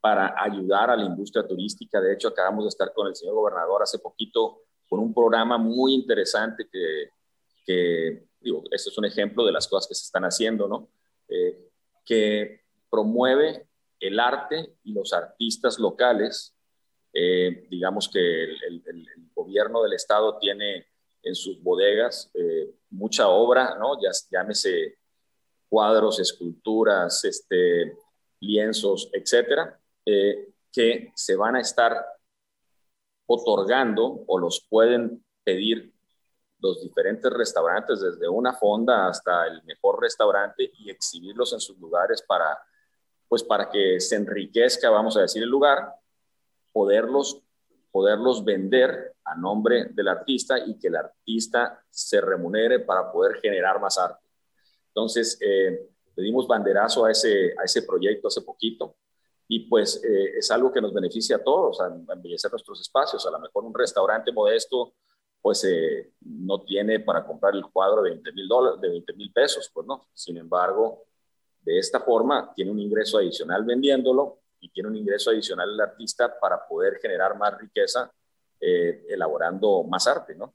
para 0.00 0.36
ayudar 0.40 0.90
a 0.90 0.96
la 0.96 1.04
industria 1.04 1.44
turística. 1.44 2.00
De 2.00 2.12
hecho, 2.12 2.28
acabamos 2.28 2.66
de 2.66 2.68
estar 2.68 2.92
con 2.92 3.08
el 3.08 3.16
señor 3.16 3.34
gobernador 3.34 3.82
hace 3.82 3.98
poquito 3.98 4.60
con 4.92 5.00
un 5.00 5.14
programa 5.14 5.56
muy 5.56 5.94
interesante 5.94 6.68
que, 7.64 8.26
digo, 8.38 8.62
este 8.70 8.90
es 8.90 8.98
un 8.98 9.06
ejemplo 9.06 9.42
de 9.42 9.50
las 9.50 9.66
cosas 9.66 9.88
que 9.88 9.94
se 9.94 10.04
están 10.04 10.24
haciendo, 10.24 10.68
¿no? 10.68 10.90
Eh, 11.28 11.70
que 12.04 12.60
promueve 12.90 13.68
el 13.98 14.20
arte 14.20 14.74
y 14.84 14.92
los 14.92 15.14
artistas 15.14 15.78
locales. 15.78 16.54
Eh, 17.10 17.68
digamos 17.70 18.10
que 18.10 18.42
el, 18.44 18.82
gobierno 19.32 19.82
del 19.82 19.94
estado 19.94 20.36
tiene 20.36 20.88
en 21.22 21.34
sus 21.34 21.62
bodegas 21.62 22.30
eh, 22.34 22.74
mucha 22.90 23.28
obra, 23.30 23.78
¿no? 23.78 23.98
Ya, 23.98 24.10
llámese 24.30 24.98
cuadros, 25.70 26.20
esculturas, 26.20 27.24
este, 27.24 27.96
lienzos, 28.40 29.08
etcétera, 29.14 29.80
que 30.04 31.12
se 31.14 31.34
van 31.34 31.56
a 31.56 31.60
estar 31.62 32.11
otorgando 33.26 34.24
o 34.26 34.38
los 34.38 34.66
pueden 34.68 35.24
pedir 35.44 35.92
los 36.60 36.80
diferentes 36.80 37.30
restaurantes, 37.32 38.00
desde 38.00 38.28
una 38.28 38.54
fonda 38.54 39.08
hasta 39.08 39.46
el 39.48 39.62
mejor 39.64 40.00
restaurante, 40.00 40.70
y 40.78 40.90
exhibirlos 40.90 41.52
en 41.52 41.60
sus 41.60 41.76
lugares 41.78 42.22
para, 42.22 42.56
pues 43.28 43.42
para 43.42 43.68
que 43.68 43.98
se 43.98 44.16
enriquezca, 44.16 44.88
vamos 44.88 45.16
a 45.16 45.22
decir, 45.22 45.42
el 45.42 45.48
lugar, 45.48 45.92
poderlos, 46.72 47.42
poderlos 47.90 48.44
vender 48.44 49.14
a 49.24 49.34
nombre 49.34 49.86
del 49.90 50.08
artista 50.08 50.58
y 50.58 50.78
que 50.78 50.88
el 50.88 50.96
artista 50.96 51.84
se 51.90 52.20
remunere 52.20 52.78
para 52.78 53.10
poder 53.10 53.40
generar 53.40 53.80
más 53.80 53.98
arte. 53.98 54.24
Entonces, 54.88 55.36
eh, 55.40 55.88
le 56.14 56.22
dimos 56.22 56.46
banderazo 56.46 57.04
a 57.04 57.10
ese, 57.10 57.54
a 57.58 57.64
ese 57.64 57.82
proyecto 57.82 58.28
hace 58.28 58.42
poquito 58.42 58.96
y 59.48 59.68
pues 59.68 60.02
eh, 60.04 60.38
es 60.38 60.50
algo 60.50 60.72
que 60.72 60.80
nos 60.80 60.92
beneficia 60.92 61.36
a 61.36 61.42
todos, 61.42 61.80
a, 61.80 61.86
embellecer 61.86 62.50
nuestros 62.50 62.80
espacios. 62.80 63.26
A 63.26 63.30
lo 63.30 63.38
mejor 63.38 63.64
un 63.64 63.74
restaurante 63.74 64.32
modesto 64.32 64.94
pues 65.42 65.64
eh, 65.64 66.12
no 66.20 66.62
tiene 66.62 67.00
para 67.00 67.26
comprar 67.26 67.54
el 67.54 67.64
cuadro 67.66 68.02
de 68.02 68.10
20 68.10 68.32
mil 68.32 68.48
de 68.80 68.88
20 68.88 69.12
mil 69.14 69.32
pesos, 69.32 69.70
pues 69.74 69.86
no. 69.86 70.06
Sin 70.14 70.36
embargo, 70.36 71.02
de 71.60 71.78
esta 71.78 72.00
forma 72.00 72.52
tiene 72.54 72.70
un 72.70 72.78
ingreso 72.78 73.18
adicional 73.18 73.64
vendiéndolo 73.64 74.38
y 74.60 74.70
tiene 74.70 74.88
un 74.88 74.96
ingreso 74.96 75.30
adicional 75.30 75.68
el 75.68 75.80
artista 75.80 76.38
para 76.40 76.64
poder 76.66 76.98
generar 77.02 77.36
más 77.36 77.58
riqueza 77.58 78.10
eh, 78.60 79.04
elaborando 79.08 79.82
más 79.82 80.06
arte, 80.06 80.36
¿no? 80.36 80.54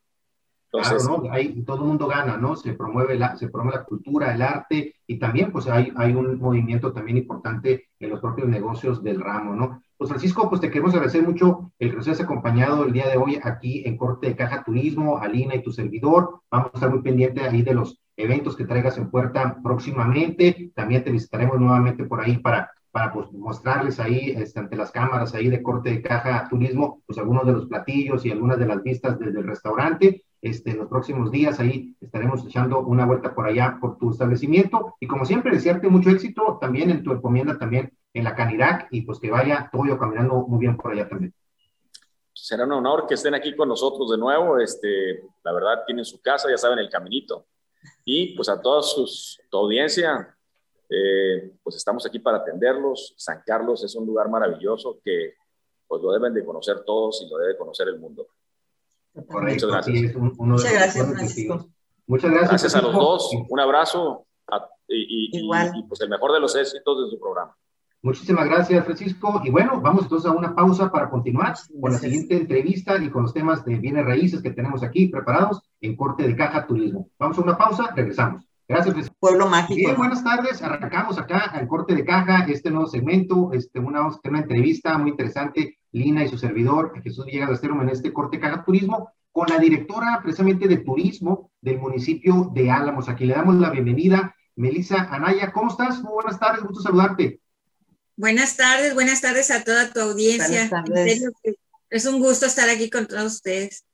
Entonces, 0.71 1.05
claro, 1.05 1.23
¿no? 1.23 1.31
Ahí 1.33 1.63
todo 1.63 1.77
el 1.77 1.83
mundo 1.83 2.07
gana, 2.07 2.37
¿no? 2.37 2.55
Se 2.55 2.73
promueve, 2.73 3.17
la, 3.17 3.35
se 3.35 3.49
promueve 3.49 3.79
la 3.79 3.85
cultura, 3.85 4.33
el 4.33 4.41
arte 4.41 4.95
y 5.05 5.19
también 5.19 5.51
pues 5.51 5.67
hay, 5.67 5.91
hay 5.97 6.13
un 6.13 6.39
movimiento 6.39 6.93
también 6.93 7.17
importante 7.17 7.86
en 7.99 8.09
los 8.09 8.19
propios 8.19 8.47
negocios 8.47 9.03
del 9.03 9.19
ramo, 9.19 9.55
¿no? 9.55 9.81
Pues 9.97 10.09
Francisco, 10.09 10.47
pues 10.47 10.61
te 10.61 10.69
queremos 10.69 10.93
agradecer 10.93 11.23
mucho 11.23 11.71
el 11.79 11.89
que 11.89 11.95
nos 11.97 12.07
hayas 12.07 12.21
acompañado 12.21 12.85
el 12.85 12.93
día 12.93 13.07
de 13.07 13.17
hoy 13.17 13.39
aquí 13.41 13.83
en 13.85 13.97
Corte 13.97 14.27
de 14.27 14.35
Caja 14.35 14.63
Turismo, 14.63 15.17
Alina 15.17 15.55
y 15.55 15.63
tu 15.63 15.71
servidor. 15.71 16.41
Vamos 16.51 16.69
a 16.73 16.77
estar 16.77 16.89
muy 16.91 17.01
pendientes 17.01 17.43
ahí 17.43 17.63
de 17.63 17.73
los 17.73 17.99
eventos 18.15 18.55
que 18.55 18.65
traigas 18.65 18.97
en 18.97 19.09
puerta 19.09 19.57
próximamente. 19.63 20.71
También 20.75 21.03
te 21.03 21.11
visitaremos 21.11 21.59
nuevamente 21.59 22.03
por 22.03 22.21
ahí 22.21 22.37
para, 22.37 22.69
para 22.91 23.11
pues, 23.11 23.31
mostrarles 23.33 23.99
ahí 23.99 24.35
este, 24.37 24.59
ante 24.59 24.75
las 24.75 24.91
cámaras 24.91 25.33
ahí 25.33 25.49
de 25.49 25.63
Corte 25.63 25.89
de 25.89 26.01
Caja 26.03 26.47
Turismo, 26.47 27.01
pues 27.07 27.17
algunos 27.17 27.47
de 27.47 27.53
los 27.53 27.65
platillos 27.65 28.23
y 28.23 28.31
algunas 28.31 28.59
de 28.59 28.67
las 28.67 28.83
vistas 28.83 29.17
desde 29.17 29.39
el 29.39 29.47
restaurante. 29.47 30.25
Este, 30.41 30.71
en 30.71 30.77
los 30.77 30.87
próximos 30.87 31.31
días 31.31 31.59
ahí 31.59 31.95
estaremos 31.99 32.45
echando 32.45 32.79
una 32.81 33.05
vuelta 33.05 33.33
por 33.33 33.47
allá 33.47 33.77
por 33.81 33.97
tu 33.97 34.11
establecimiento 34.11 34.95
y 34.99 35.07
como 35.07 35.25
siempre 35.25 35.51
desearte 35.51 35.87
mucho 35.87 36.11
éxito 36.11 36.59
también 36.61 36.91
en 36.91 37.03
tu 37.03 37.11
encomienda 37.11 37.57
también 37.57 37.91
en 38.13 38.23
la 38.23 38.35
Canirac 38.35 38.87
y 38.91 39.01
pues 39.01 39.19
que 39.19 39.31
vaya 39.31 39.69
todo 39.71 39.97
caminando 39.97 40.45
muy 40.47 40.59
bien 40.59 40.77
por 40.77 40.91
allá 40.91 41.09
también. 41.09 41.33
Será 42.33 42.65
un 42.65 42.71
honor 42.73 43.07
que 43.07 43.15
estén 43.15 43.33
aquí 43.33 43.55
con 43.55 43.67
nosotros 43.67 44.11
de 44.11 44.17
nuevo. 44.17 44.59
Este, 44.59 45.23
la 45.43 45.51
verdad 45.51 45.83
tienen 45.87 46.05
su 46.05 46.21
casa, 46.21 46.49
ya 46.49 46.57
saben 46.57 46.77
el 46.79 46.89
caminito. 46.89 47.47
Y 48.05 48.35
pues 48.35 48.47
a 48.47 48.61
toda 48.61 48.83
sus, 48.83 49.39
tu 49.49 49.57
audiencia, 49.57 50.35
eh, 50.89 51.51
pues 51.63 51.75
estamos 51.75 52.05
aquí 52.05 52.19
para 52.19 52.37
atenderlos. 52.37 53.15
San 53.17 53.41
Carlos 53.45 53.83
es 53.83 53.95
un 53.95 54.05
lugar 54.05 54.29
maravilloso 54.29 54.99
que 55.03 55.33
pues 55.87 56.01
lo 56.01 56.11
deben 56.11 56.33
de 56.33 56.45
conocer 56.45 56.83
todos 56.85 57.21
y 57.23 57.29
lo 57.29 57.37
debe 57.37 57.57
conocer 57.57 57.87
el 57.87 57.99
mundo. 57.99 58.27
Muchas 59.29 59.69
gracias. 59.69 60.15
Muchas 60.15 60.73
gracias, 60.73 61.07
Muchas 62.07 62.31
gracias. 62.31 62.49
Gracias 62.49 62.75
a 62.75 62.81
los 62.81 62.93
dos. 62.93 63.29
Un 63.49 63.59
abrazo 63.59 64.25
y, 64.87 65.29
y, 65.31 65.83
pues 65.83 66.01
el 66.01 66.09
mejor 66.09 66.33
de 66.33 66.39
los 66.39 66.55
éxitos 66.55 67.03
de 67.03 67.09
su 67.09 67.19
programa. 67.19 67.55
Muchísimas 68.01 68.45
gracias, 68.45 68.85
Francisco. 68.85 69.41
Y 69.43 69.49
bueno, 69.49 69.81
vamos 69.81 70.03
entonces 70.03 70.29
a 70.29 70.33
una 70.33 70.55
pausa 70.55 70.91
para 70.91 71.09
continuar 71.09 71.55
con 71.81 71.91
la 71.91 71.97
siguiente 71.97 72.37
entrevista 72.37 72.97
y 73.03 73.09
con 73.09 73.23
los 73.23 73.33
temas 73.33 73.65
de 73.65 73.75
bienes 73.75 74.05
raíces 74.05 74.41
que 74.41 74.51
tenemos 74.51 74.83
aquí 74.83 75.07
preparados 75.07 75.61
en 75.81 75.95
Corte 75.95 76.23
de 76.23 76.35
Caja 76.35 76.67
Turismo. 76.67 77.09
Vamos 77.19 77.37
a 77.37 77.41
una 77.41 77.57
pausa, 77.57 77.91
regresamos. 77.95 78.47
Gracias, 78.67 78.93
Francisco. 78.93 79.17
Pueblo 79.19 79.47
Mágico. 79.47 79.75
Bien, 79.75 79.95
buenas 79.95 80.23
tardes. 80.23 80.61
Arrancamos 80.61 81.17
acá 81.17 81.51
al 81.53 81.67
Corte 81.67 81.95
de 81.95 82.05
Caja, 82.05 82.45
este 82.47 82.69
nuevo 82.69 82.87
segmento, 82.87 83.51
este, 83.53 83.79
una, 83.79 84.07
una 84.23 84.39
entrevista 84.39 84.97
muy 84.97 85.11
interesante 85.11 85.77
Lina 85.97 86.23
y 86.23 86.29
su 86.29 86.37
servidor, 86.37 86.93
Jesús 87.03 87.25
Villegas 87.25 87.51
Astero, 87.51 87.81
en 87.81 87.89
este 87.89 88.13
corte 88.13 88.39
Caja 88.39 88.63
Turismo, 88.63 89.11
con 89.31 89.47
la 89.49 89.59
directora 89.59 90.19
precisamente 90.23 90.67
de 90.67 90.77
turismo 90.77 91.51
del 91.61 91.79
municipio 91.79 92.51
de 92.53 92.71
Álamos. 92.71 93.09
Aquí 93.09 93.25
le 93.25 93.35
damos 93.35 93.55
la 93.55 93.69
bienvenida, 93.69 94.35
Melissa 94.55 95.07
Anaya. 95.11 95.51
¿Cómo 95.51 95.69
estás? 95.69 96.01
Muy 96.01 96.13
buenas 96.13 96.39
tardes, 96.39 96.63
gusto 96.63 96.81
saludarte. 96.81 97.39
Buenas 98.15 98.57
tardes, 98.57 98.95
buenas 98.95 99.21
tardes 99.21 99.51
a 99.51 99.63
toda 99.63 99.91
tu 99.91 99.99
audiencia. 99.99 100.69
es 101.89 102.05
un 102.05 102.19
gusto 102.19 102.47
estar 102.47 102.67
aquí 102.67 102.89
con 102.89 103.05
todos 103.05 103.35
ustedes. 103.35 103.85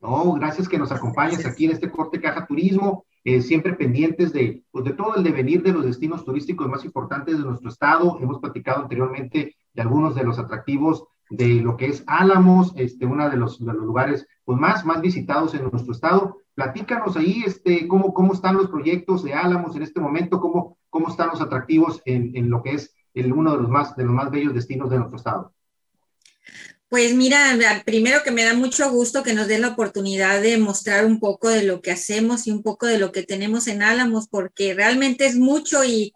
No, 0.00 0.32
gracias 0.32 0.68
que 0.68 0.78
nos 0.78 0.90
acompañes 0.90 1.44
aquí 1.46 1.66
en 1.66 1.72
este 1.72 1.90
corte 1.90 2.20
Caja 2.20 2.46
Turismo, 2.46 3.04
eh, 3.22 3.42
siempre 3.42 3.74
pendientes 3.74 4.32
de, 4.32 4.64
pues, 4.70 4.84
de 4.86 4.94
todo 4.94 5.14
el 5.14 5.22
devenir 5.22 5.62
de 5.62 5.72
los 5.72 5.84
destinos 5.84 6.24
turísticos 6.24 6.68
más 6.68 6.84
importantes 6.84 7.38
de 7.38 7.44
nuestro 7.44 7.68
estado. 7.68 8.18
Hemos 8.20 8.40
platicado 8.40 8.82
anteriormente 8.82 9.56
de 9.72 9.82
algunos 9.82 10.14
de 10.14 10.24
los 10.24 10.38
atractivos 10.38 11.04
de 11.30 11.54
lo 11.60 11.76
que 11.76 11.86
es 11.86 12.04
Álamos, 12.06 12.72
este, 12.76 13.06
uno 13.06 13.30
de 13.30 13.36
los, 13.36 13.64
de 13.64 13.72
los 13.72 13.84
lugares 13.84 14.26
pues, 14.44 14.58
más, 14.58 14.84
más 14.84 15.00
visitados 15.00 15.54
en 15.54 15.70
nuestro 15.70 15.92
estado. 15.92 16.38
Platícanos 16.54 17.16
ahí 17.16 17.44
este, 17.46 17.88
cómo, 17.88 18.12
cómo 18.12 18.34
están 18.34 18.56
los 18.56 18.68
proyectos 18.68 19.22
de 19.22 19.32
Álamos 19.32 19.74
en 19.76 19.82
este 19.82 20.00
momento, 20.00 20.40
cómo, 20.40 20.76
cómo 20.90 21.08
están 21.08 21.28
los 21.28 21.40
atractivos 21.40 22.02
en, 22.04 22.36
en 22.36 22.50
lo 22.50 22.62
que 22.62 22.72
es 22.72 22.94
el, 23.14 23.32
uno 23.32 23.52
de 23.52 23.62
los, 23.62 23.70
más, 23.70 23.96
de 23.96 24.04
los 24.04 24.12
más 24.12 24.30
bellos 24.30 24.52
destinos 24.52 24.90
de 24.90 24.98
nuestro 24.98 25.16
estado. 25.16 25.54
Pues 26.88 27.14
mira, 27.14 27.56
primero 27.84 28.18
que 28.24 28.32
me 28.32 28.42
da 28.42 28.52
mucho 28.52 28.90
gusto 28.90 29.22
que 29.22 29.32
nos 29.32 29.46
den 29.46 29.60
la 29.60 29.68
oportunidad 29.68 30.42
de 30.42 30.58
mostrar 30.58 31.06
un 31.06 31.20
poco 31.20 31.48
de 31.48 31.62
lo 31.62 31.80
que 31.80 31.92
hacemos 31.92 32.48
y 32.48 32.50
un 32.50 32.64
poco 32.64 32.86
de 32.86 32.98
lo 32.98 33.12
que 33.12 33.22
tenemos 33.22 33.68
en 33.68 33.82
Álamos, 33.82 34.26
porque 34.26 34.74
realmente 34.74 35.24
es 35.26 35.36
mucho 35.36 35.84
y 35.84 36.12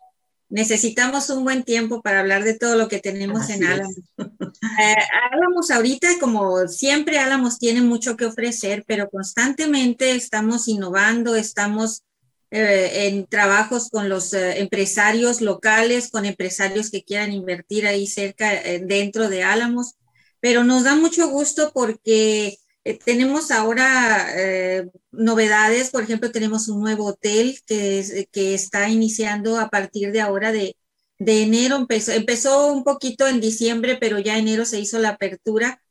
necesitamos 0.54 1.30
un 1.30 1.42
buen 1.42 1.64
tiempo 1.64 2.00
para 2.00 2.20
hablar 2.20 2.44
de 2.44 2.56
todo 2.56 2.76
lo 2.76 2.86
que 2.86 3.00
tenemos 3.00 3.50
en 3.50 3.64
Álamos. 3.64 3.96
Eh, 4.16 4.94
Álamos 5.32 5.70
ahorita, 5.72 6.06
como 6.20 6.68
siempre, 6.68 7.18
Álamos 7.18 7.58
tiene 7.58 7.82
mucho 7.82 8.16
que 8.16 8.24
ofrecer, 8.24 8.84
pero 8.86 9.10
constantemente 9.10 10.12
estamos 10.12 10.68
innovando, 10.68 11.34
estamos 11.34 12.04
eh, 12.52 13.08
en 13.08 13.26
trabajos 13.26 13.90
con 13.90 14.08
los 14.08 14.32
eh, 14.32 14.60
empresarios 14.60 15.40
locales, 15.40 16.08
con 16.08 16.24
empresarios 16.24 16.88
que 16.88 17.02
quieran 17.02 17.32
invertir 17.32 17.88
ahí 17.88 18.06
cerca, 18.06 18.52
dentro 18.80 19.28
de 19.28 19.42
Álamos, 19.42 19.96
pero 20.38 20.62
nos 20.62 20.84
da 20.84 20.94
mucho 20.94 21.28
gusto 21.30 21.72
porque 21.74 22.58
eh, 22.84 22.98
tenemos 23.02 23.50
ahora 23.50 24.28
eh, 24.36 24.90
novedades, 25.10 25.90
por 25.90 26.02
ejemplo, 26.02 26.30
tenemos 26.30 26.68
un 26.68 26.80
nuevo 26.82 27.06
hotel 27.06 27.58
que, 27.66 28.28
que 28.30 28.54
está 28.54 28.88
iniciando 28.88 29.58
a 29.58 29.70
partir 29.70 30.12
de 30.12 30.20
ahora 30.20 30.52
de, 30.52 30.76
de 31.18 31.42
enero. 31.42 31.76
Empezó, 31.76 32.12
empezó, 32.12 32.72
un 32.72 32.84
poquito 32.84 33.26
en 33.26 33.40
diciembre, 33.40 33.96
pero 34.00 34.18
ya 34.18 34.38
enero 34.38 34.64
se 34.66 34.80
hizo 34.80 34.98
la 34.98 35.10
apertura 35.10 35.82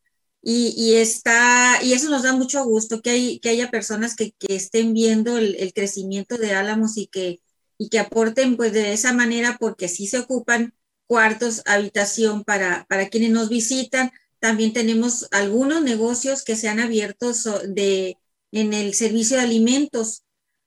y, 0.41 0.73
y 0.77 0.95
está, 0.95 1.79
y 1.84 1.93
eso 1.93 2.10
nos 2.10 2.23
da 2.23 2.34
mucho 2.34 2.63
gusto 2.65 3.01
que, 3.01 3.12
hay, 3.12 3.39
que 3.39 3.49
haya 3.49 3.71
personas 3.71 4.15
que, 4.15 4.34
que 4.34 4.56
estén 4.56 4.93
viendo 4.93 5.38
el, 5.38 5.56
el, 5.56 5.73
crecimiento 5.73 6.38
de 6.38 6.53
Álamos 6.53 6.97
y 6.97 7.08
que, 7.08 7.39
y 7.77 7.89
que 7.89 7.99
aporten 7.99 8.58
pues 8.58 8.73
de 8.73 8.93
esa 8.93 9.13
manera 9.13 9.58
porque 9.60 9.88
sí 9.88 10.08
se 10.08 10.19
ocupan 10.19 10.73
cuartos, 11.08 11.63
habitación 11.65 12.43
para, 12.43 12.86
para 12.89 13.10
quienes 13.10 13.32
nos 13.32 13.49
visitan 13.49 14.12
también 14.43 14.73
tenemos 14.73 15.29
algunos 15.32 15.82
negocios 15.84 16.43
que 16.43 16.58
se 16.58 16.67
han 16.67 16.82
abierto 16.82 17.32
de, 17.65 18.17
en 18.51 18.73
el 18.73 18.93
servicio 18.93 19.38
de 19.38 19.43
alimentos. 19.43 20.25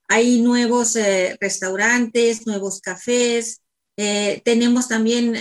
Hay 0.09 0.41
nuevos 0.41 0.97
eh, 0.97 1.37
restaurantes, 1.43 2.47
nuevos 2.47 2.81
cafés. 2.81 3.61
Eh, 3.99 4.41
tenemos 4.47 4.89
también 4.89 5.37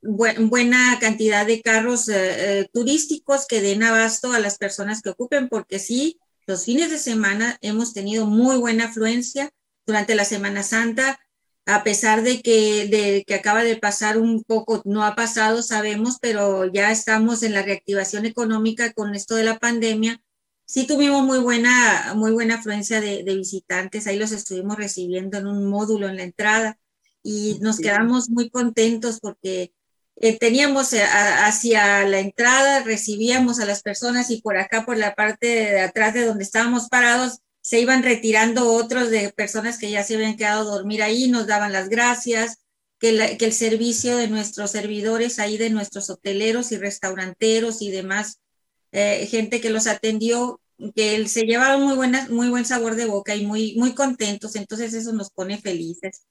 buena 0.00 0.98
cantidad 1.00 1.46
de 1.46 1.62
carros 1.62 2.08
eh, 2.08 2.68
turísticos 2.72 3.46
que 3.46 3.60
den 3.60 3.84
abasto 3.84 4.32
a 4.32 4.40
las 4.40 4.58
personas 4.58 5.00
que 5.00 5.10
ocupen, 5.10 5.48
porque 5.48 5.78
sí, 5.78 6.18
los 6.48 6.64
fines 6.64 6.90
de 6.90 6.98
semana 6.98 7.58
hemos 7.60 7.92
tenido 7.92 8.26
muy 8.26 8.56
buena 8.56 8.86
afluencia 8.86 9.52
durante 9.86 10.16
la 10.16 10.24
Semana 10.24 10.64
Santa. 10.64 11.20
A 11.66 11.84
pesar 11.84 12.22
de 12.22 12.42
que, 12.42 12.88
de 12.88 13.24
que 13.26 13.34
acaba 13.34 13.62
de 13.64 13.76
pasar 13.76 14.18
un 14.18 14.42
poco, 14.44 14.82
no 14.84 15.04
ha 15.04 15.14
pasado, 15.14 15.62
sabemos, 15.62 16.18
pero 16.20 16.66
ya 16.72 16.90
estamos 16.90 17.42
en 17.42 17.52
la 17.54 17.62
reactivación 17.62 18.26
económica 18.26 18.92
con 18.92 19.14
esto 19.14 19.36
de 19.36 19.44
la 19.44 19.58
pandemia. 19.58 20.20
Sí 20.66 20.86
tuvimos 20.86 21.22
muy 21.24 21.38
buena, 21.38 22.14
muy 22.16 22.32
buena 22.32 22.56
afluencia 22.56 23.00
de, 23.00 23.24
de 23.24 23.34
visitantes, 23.36 24.06
ahí 24.06 24.18
los 24.18 24.32
estuvimos 24.32 24.76
recibiendo 24.76 25.38
en 25.38 25.46
un 25.46 25.66
módulo 25.66 26.08
en 26.08 26.16
la 26.16 26.24
entrada 26.24 26.78
y 27.22 27.58
nos 27.60 27.78
quedamos 27.78 28.30
muy 28.30 28.50
contentos 28.50 29.20
porque 29.20 29.72
eh, 30.16 30.38
teníamos 30.38 30.92
eh, 30.92 31.02
hacia 31.02 32.04
la 32.04 32.20
entrada, 32.20 32.82
recibíamos 32.82 33.60
a 33.60 33.66
las 33.66 33.82
personas 33.82 34.30
y 34.30 34.40
por 34.40 34.56
acá, 34.56 34.84
por 34.84 34.96
la 34.96 35.14
parte 35.14 35.46
de 35.46 35.80
atrás 35.80 36.14
de 36.14 36.26
donde 36.26 36.44
estábamos 36.44 36.88
parados, 36.88 37.40
se 37.72 37.80
iban 37.80 38.02
retirando 38.02 38.70
otros 38.70 39.08
de 39.08 39.32
personas 39.32 39.78
que 39.78 39.90
ya 39.90 40.04
se 40.04 40.16
habían 40.16 40.36
quedado 40.36 40.60
a 40.60 40.74
dormir 40.74 41.02
ahí, 41.02 41.28
nos 41.28 41.46
daban 41.46 41.72
las 41.72 41.88
gracias, 41.88 42.58
que, 42.98 43.38
que 43.38 43.46
el 43.46 43.54
servicio 43.54 44.18
de 44.18 44.28
nuestros 44.28 44.72
servidores 44.72 45.38
ahí, 45.38 45.56
de 45.56 45.70
nuestros 45.70 46.10
hoteleros 46.10 46.70
y 46.70 46.76
restauranteros 46.76 47.80
y 47.80 47.90
demás, 47.90 48.42
eh, 48.90 49.26
gente 49.26 49.62
que 49.62 49.70
los 49.70 49.86
atendió, 49.86 50.60
que 50.94 51.26
se 51.26 51.44
llevaron 51.44 51.82
muy, 51.82 51.96
buenas, 51.96 52.28
muy 52.28 52.50
buen 52.50 52.66
sabor 52.66 52.94
de 52.94 53.06
boca 53.06 53.34
y 53.36 53.46
muy, 53.46 53.74
muy 53.76 53.94
contentos, 53.94 54.54
entonces 54.54 54.92
eso 54.92 55.14
nos 55.14 55.30
pone 55.30 55.56
felices. 55.56 56.26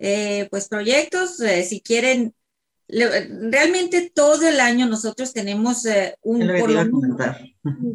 Eh, 0.00 0.48
pues 0.50 0.66
proyectos, 0.66 1.38
eh, 1.38 1.62
si 1.62 1.82
quieren, 1.82 2.34
realmente 2.88 4.12
todo 4.14 4.46
el 4.46 4.60
año 4.60 4.86
nosotros 4.86 5.32
tenemos 5.32 5.84
un, 6.22 6.42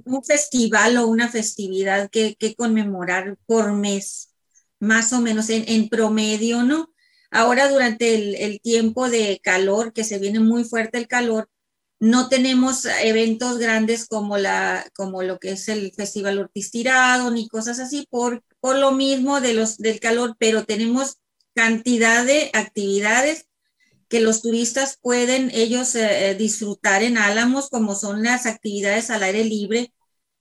un, 0.06 0.24
festival 0.24 0.98
o 0.98 1.08
una 1.08 1.30
festividad 1.30 2.10
que, 2.10 2.36
que, 2.36 2.56
conmemorar 2.56 3.38
por 3.46 3.74
mes, 3.74 4.34
más 4.80 5.14
o 5.14 5.22
menos 5.22 5.50
en, 5.50 5.64
en 5.68 5.90
promedio, 5.90 6.64
¿no? 6.64 6.92
Ahora 7.32 7.70
durante 7.70 8.16
el, 8.16 8.36
el, 8.36 8.60
tiempo 8.62 9.10
de 9.10 9.40
calor, 9.44 9.94
que 9.94 10.04
se 10.04 10.18
viene 10.18 10.40
muy 10.40 10.64
fuerte 10.64 10.98
el 10.98 11.08
calor, 11.08 11.48
no 12.00 12.30
tenemos 12.30 12.86
eventos 13.04 13.58
grandes 13.58 14.08
como, 14.08 14.38
la, 14.38 14.90
como 14.96 15.22
lo 15.22 15.38
que 15.38 15.52
es 15.52 15.68
el 15.68 15.92
Festival 15.92 16.40
Ortiz 16.40 16.72
Tirado 16.72 17.30
ni 17.30 17.48
cosas 17.48 17.80
así 17.80 18.08
por, 18.10 18.42
por 18.62 18.78
lo 18.78 18.94
mismo 18.94 19.42
de 19.42 19.54
los, 19.54 19.78
del 19.78 20.00
calor, 20.00 20.36
pero 20.40 20.64
tenemos 20.64 21.18
cantidad 21.54 22.26
de 22.26 22.52
actividades 22.54 23.49
que 24.10 24.20
los 24.20 24.42
turistas 24.42 24.98
pueden 25.02 25.52
ellos 25.54 25.96
eh, 25.96 26.36
disfrutar 26.38 27.04
en 27.04 27.18
Álamos, 27.18 27.70
como 27.70 27.96
son 27.96 28.24
las 28.24 28.46
actividades 28.46 29.10
al 29.10 29.24
aire 29.24 29.46
libre, 29.46 29.94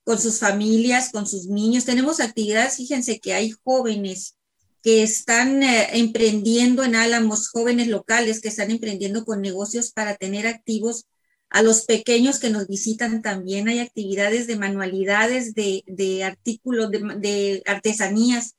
con 0.04 0.18
sus 0.18 0.38
familias, 0.38 1.10
con 1.12 1.26
sus 1.26 1.48
niños. 1.48 1.84
Tenemos 1.84 2.20
actividades, 2.20 2.76
fíjense 2.76 3.20
que 3.20 3.34
hay 3.34 3.52
jóvenes 3.62 4.38
que 4.82 5.02
están 5.02 5.62
eh, 5.62 5.88
emprendiendo 5.98 6.82
en 6.82 6.94
Álamos, 6.96 7.50
jóvenes 7.50 7.88
locales 7.88 8.40
que 8.40 8.48
están 8.48 8.70
emprendiendo 8.70 9.24
con 9.24 9.42
negocios 9.42 9.92
para 9.92 10.16
tener 10.16 10.46
activos 10.46 11.06
a 11.50 11.62
los 11.62 11.82
pequeños 11.82 12.38
que 12.38 12.50
nos 12.50 12.68
visitan 12.68 13.22
también. 13.22 13.68
Hay 13.68 13.80
actividades 13.80 14.46
de 14.46 14.56
manualidades, 14.56 15.54
de, 15.54 15.82
de 15.86 16.24
artículos, 16.24 16.90
de, 16.90 17.62
artesanías 17.66 18.54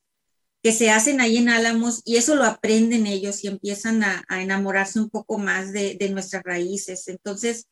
que 0.62 0.74
se 0.74 0.90
hacen 0.92 1.22
ahí 1.22 1.38
en 1.38 1.50
Álamos 1.50 2.02
y 2.06 2.18
eso 2.18 2.36
lo 2.36 2.44
aprenden 2.44 3.08
ellos 3.08 3.44
y 3.44 3.48
empiezan 3.48 4.04
a, 4.04 4.24
a 4.28 4.42
enamorarse 4.42 5.00
un 5.00 5.10
poco 5.10 5.38
más 5.38 5.72
de, 5.72 5.96
de 5.96 6.10
nuestras 6.10 6.44
raíces. 6.44 7.08
Entonces, 7.08 7.68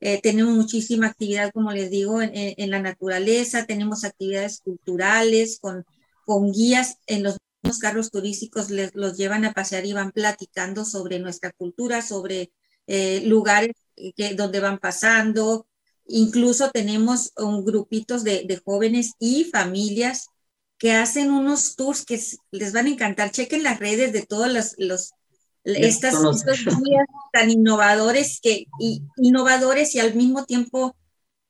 eh, 0.00 0.20
tenemos 0.22 0.54
muchísima 0.54 1.08
actividad, 1.08 1.50
como 1.52 1.72
les 1.72 1.90
digo, 1.90 2.22
en, 2.22 2.30
en, 2.34 2.70
la 2.70 2.80
naturaleza, 2.80 3.66
tenemos 3.66 4.04
actividades 4.04 4.60
culturales 4.60 5.58
con, 5.60 5.84
con 6.24 6.52
guías 6.52 6.98
en 7.06 7.24
los 7.24 7.38
carros 7.80 8.10
turísticos, 8.10 8.70
les, 8.70 8.94
los 8.94 9.16
llevan 9.16 9.44
a 9.44 9.52
pasear 9.52 9.84
y 9.84 9.92
van 9.92 10.12
platicando 10.12 10.84
sobre 10.84 11.18
nuestra 11.18 11.50
cultura, 11.52 12.02
sobre 12.02 12.52
eh, 12.86 13.22
lugares 13.24 13.72
que, 14.16 14.34
donde 14.34 14.60
van 14.60 14.78
pasando. 14.78 15.66
Incluso 16.06 16.70
tenemos 16.70 17.32
un 17.36 17.64
grupitos 17.64 18.22
de, 18.24 18.44
de 18.44 18.56
jóvenes 18.64 19.14
y 19.18 19.44
familias 19.44 20.28
que 20.78 20.92
hacen 20.92 21.30
unos 21.30 21.76
tours 21.76 22.04
que 22.04 22.20
les 22.50 22.72
van 22.72 22.86
a 22.86 22.90
encantar. 22.90 23.30
Chequen 23.30 23.62
las 23.62 23.78
redes 23.78 24.12
de 24.12 24.22
todos 24.22 24.52
los, 24.52 24.74
los 24.78 25.12
estas, 25.64 26.14
estos 26.14 26.64
guías 26.64 27.06
tan 27.32 27.50
innovadores 27.50 28.40
que 28.40 28.66
y, 28.78 29.02
innovadores 29.16 29.94
y 29.94 30.00
al 30.00 30.14
mismo 30.14 30.44
tiempo 30.44 30.96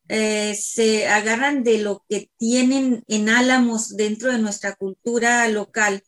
eh, 0.09 0.55
se 0.55 1.07
agarran 1.07 1.63
de 1.63 1.79
lo 1.79 2.05
que 2.09 2.31
tienen 2.39 3.05
en 3.07 3.29
Álamos 3.29 3.97
dentro 3.97 4.33
de 4.33 4.39
nuestra 4.39 4.75
cultura 4.75 5.47
local 5.49 6.03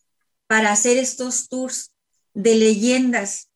para 0.47 0.73
hacer 0.73 0.97
estos 0.97 1.49
tours 1.49 1.93
de 2.33 2.55
leyendas 2.57 3.51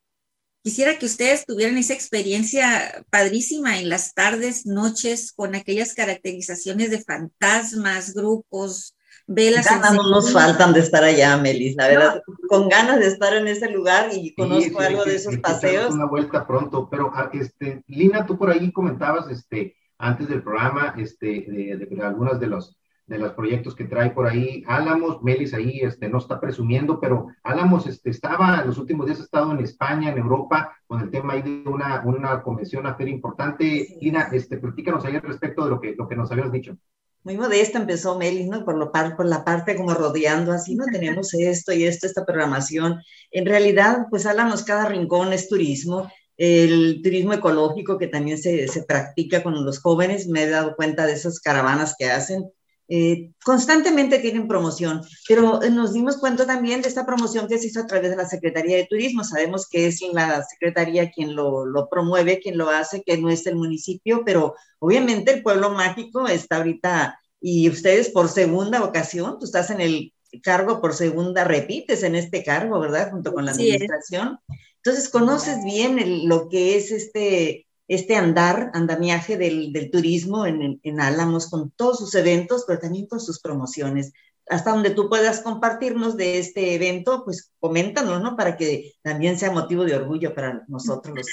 Quisiera 0.65 0.99
que 0.99 1.05
ustedes 1.05 1.45
tuvieran 1.45 1.77
esa 1.77 1.93
experiencia 1.93 3.05
padrísima 3.11 3.79
en 3.79 3.91
las 3.91 4.15
tardes, 4.15 4.65
noches, 4.65 5.31
con 5.33 5.55
aquellas 5.55 5.93
caracterizaciones 5.93 6.91
de 6.91 7.05
fantasmas, 7.05 8.15
grupos, 8.15 8.94
velas. 9.27 9.65
Ganas 9.65 9.95
no 9.95 10.09
nos 10.11 10.33
faltan 10.33 10.73
de 10.73 10.81
estar 10.81 11.05
allá, 11.05 11.37
Melis, 11.37 11.77
la 11.77 11.89
verdad, 11.89 12.23
con 12.49 12.69
ganas 12.69 13.01
de 13.01 13.07
estar 13.07 13.35
en 13.35 13.49
ese 13.49 13.71
lugar 13.71 14.11
y 14.13 14.35
conozco 14.35 14.81
sí, 14.81 14.87
algo 14.87 15.05
sí, 15.05 15.11
de 15.11 15.17
esos 15.17 15.37
paseos. 15.39 15.95
Una 15.95 16.07
vuelta 16.07 16.47
pronto, 16.47 16.89
pero 16.91 17.11
ah, 17.15 17.31
este, 17.33 17.83
Lina, 17.87 18.27
tú 18.27 18.39
por 18.39 18.51
ahí 18.51 18.73
comentabas 18.73 19.31
este, 19.31 19.77
antes 19.99 20.29
del 20.29 20.43
programa 20.43 20.95
este, 20.99 21.27
de, 21.49 21.77
de, 21.77 21.87
de 21.87 22.03
algunas 22.03 22.39
de 22.41 22.47
los 22.47 22.77
de 23.07 23.19
los 23.19 23.33
proyectos 23.33 23.75
que 23.75 23.85
trae 23.85 24.11
por 24.11 24.27
ahí. 24.27 24.65
Álamos, 24.67 25.23
Melis 25.23 25.55
ahí 25.55 25.81
este, 25.81 26.09
no 26.09 26.19
está 26.19 26.41
presumiendo, 26.41 27.01
pero 27.01 27.29
Álamos 27.43 27.87
este, 27.87 28.11
estaba, 28.11 28.61
en 28.61 28.67
los 28.67 28.79
últimos 28.79 29.07
días 29.07 29.21
ha 29.21 29.25
estado 29.25 29.53
en 29.53 29.61
España, 29.61 30.11
en 30.11 30.19
Europa, 30.19 30.77
con 30.87 31.01
el 31.01 31.11
tema 31.11 31.35
ahí 31.35 31.43
de 31.43 31.69
una, 31.69 32.03
una 32.05 32.43
convención, 32.43 32.81
una 32.81 32.95
feria 32.95 33.15
importante. 33.15 33.65
Sí. 33.65 33.99
Ina, 34.03 34.29
este, 34.33 34.59
platícanos 34.59 35.05
ahí 35.05 35.17
al 35.17 35.23
respecto 35.23 35.65
de 35.65 35.71
lo 35.71 35.81
que, 35.81 35.95
lo 35.97 36.09
que 36.09 36.17
nos 36.17 36.31
habías 36.33 36.51
dicho. 36.51 36.77
Muy 37.25 37.37
modesta 37.37 37.79
empezó 37.79 38.17
Melis, 38.19 38.47
¿no? 38.47 38.65
Por, 38.65 38.77
lo, 38.77 38.93
por 38.93 39.27
la 39.27 39.45
parte 39.45 39.77
como 39.77 39.95
rodeando 39.95 40.53
así, 40.53 40.75
¿no? 40.77 40.85
Tenemos 40.87 41.35
esto 41.35 41.73
y 41.73 41.85
esto, 41.85 42.07
esta 42.07 42.25
programación. 42.25 43.01
En 43.31 43.47
realidad, 43.47 44.07
pues 44.11 44.27
Álamos, 44.27 44.63
cada 44.63 44.87
rincón 44.87 45.33
es 45.33 45.49
turismo 45.49 46.09
el 46.37 47.01
turismo 47.03 47.33
ecológico 47.33 47.99
que 47.99 48.09
también 48.09 48.39
se, 48.39 48.67
se, 48.69 48.83
practica 48.83 49.43
con 49.43 49.65
los 49.65 49.81
jóvenes, 49.81 50.27
me 50.27 50.43
he 50.43 50.49
dado 50.49 50.75
cuenta 50.75 51.07
de 51.07 51.13
esas 51.13 51.39
caravanas 51.41 51.95
que 51.97 52.11
hacen, 52.11 52.51
eh, 52.89 53.31
constantemente 53.43 54.19
tienen 54.19 54.47
promoción, 54.47 55.03
pero 55.27 55.61
nos 55.71 55.95
dimos 55.95 56.19
cuenta 56.19 56.47
también 56.47 56.83
de 56.83 56.89
esta 56.89 57.07
promoción 57.07 57.49
que 57.49 57.59
se 57.59 57.69
hizo 57.69 57.81
a 57.81 57.87
través 57.87 58.11
de 58.11 58.17
la 58.17 58.29
Secretaría 58.29 58.77
de 58.77 58.87
Turismo. 58.87 59.25
Sabemos 59.25 59.69
que 59.69 59.87
es 59.87 60.01
la 60.13 60.45
Secretaría 60.45 61.11
quien 61.11 61.35
lo, 61.35 61.65
lo, 61.65 61.89
promueve, 61.89 62.41
quien 62.41 62.59
lo 62.59 62.69
hace, 62.69 63.03
que 63.03 63.17
no 63.17 63.31
es 63.31 63.47
el 63.47 63.57
municipio, 63.57 64.23
pero 64.25 64.55
obviamente 64.79 65.33
el 65.33 65.43
pueblo 65.43 65.71
mágico 65.71 66.29
está 66.29 66.57
ahorita 66.57 67.19
y 67.41 67.69
ustedes 67.69 68.11
por 68.11 68.29
segunda 68.29 68.83
ocasión, 68.83 69.39
tú 69.39 69.47
estás 69.47 69.71
en 69.71 69.81
el 69.81 70.13
cargo 70.43 70.81
por 70.81 70.95
segunda, 70.95 71.45
repites 71.45 72.03
en 72.03 72.15
este 72.15 72.43
cargo, 72.43 72.81
¿verdad? 72.81 73.11
Junto 73.11 73.33
con 73.33 73.45
la 73.45 73.53
administración. 73.53 74.39
Sí, 74.47 74.57
Entonces 74.77 75.09
conoces 75.09 75.65
bien 75.65 75.99
el, 75.99 76.27
lo 76.27 76.49
que 76.49 76.77
es 76.77 76.91
este 76.91 77.67
este 77.89 78.17
andar, 78.17 78.71
andamiaje 78.73 79.37
del, 79.37 79.73
del 79.73 79.91
turismo 79.91 80.47
en, 80.47 80.81
en, 80.83 81.01
Álamos 81.01 81.51
con 81.51 81.71
todos 81.71 81.99
sus 81.99 82.15
eventos, 82.15 82.65
pero 82.67 82.79
también 82.79 83.07
con 83.07 83.21
sus 83.21 83.41
promociones. 83.41 84.13
Hasta 84.49 84.71
donde 84.71 84.91
tú 84.91 85.09
puedas 85.09 85.41
compartirnos 85.41 86.17
de 86.17 86.39
este 86.39 86.75
evento, 86.75 87.25
pues 87.25 87.51
coméntanos, 87.61 88.23
¿no? 88.23 88.37
Para 88.37 88.57
que 88.57 88.93
también 89.03 89.39
sea 89.39 89.51
motivo 89.51 89.85
de 89.85 89.97
orgullo 89.97 90.35
para 90.35 90.65
nosotros 90.69 91.17
los, 91.17 91.27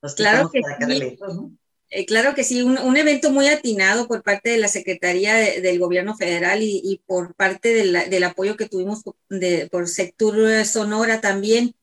los 0.00 0.14
que 0.14 0.22
claro 0.22 0.50
que 0.50 0.60
acá 0.60 0.86
sí. 0.86 0.98
lejos, 0.98 1.34
¿no? 1.34 1.52
Eh, 1.90 2.06
claro 2.06 2.34
que 2.34 2.42
sí, 2.42 2.62
un, 2.62 2.78
un, 2.78 2.96
evento 2.96 3.30
muy 3.30 3.46
atinado 3.46 4.08
por 4.08 4.22
parte 4.22 4.50
de 4.50 4.58
la 4.58 4.68
Secretaría 4.68 5.34
de, 5.34 5.60
del 5.60 5.78
Gobierno 5.78 6.16
Federal 6.16 6.62
y, 6.62 6.80
y 6.82 7.02
por 7.06 7.34
parte 7.34 7.72
de 7.72 7.84
la, 7.84 8.04
del 8.06 8.24
apoyo 8.24 8.56
que 8.56 8.68
tuvimos 8.68 9.02
de, 9.28 9.68
por 9.70 9.86
Sector 9.86 10.64
Sonora 10.64 11.20
también 11.20 11.74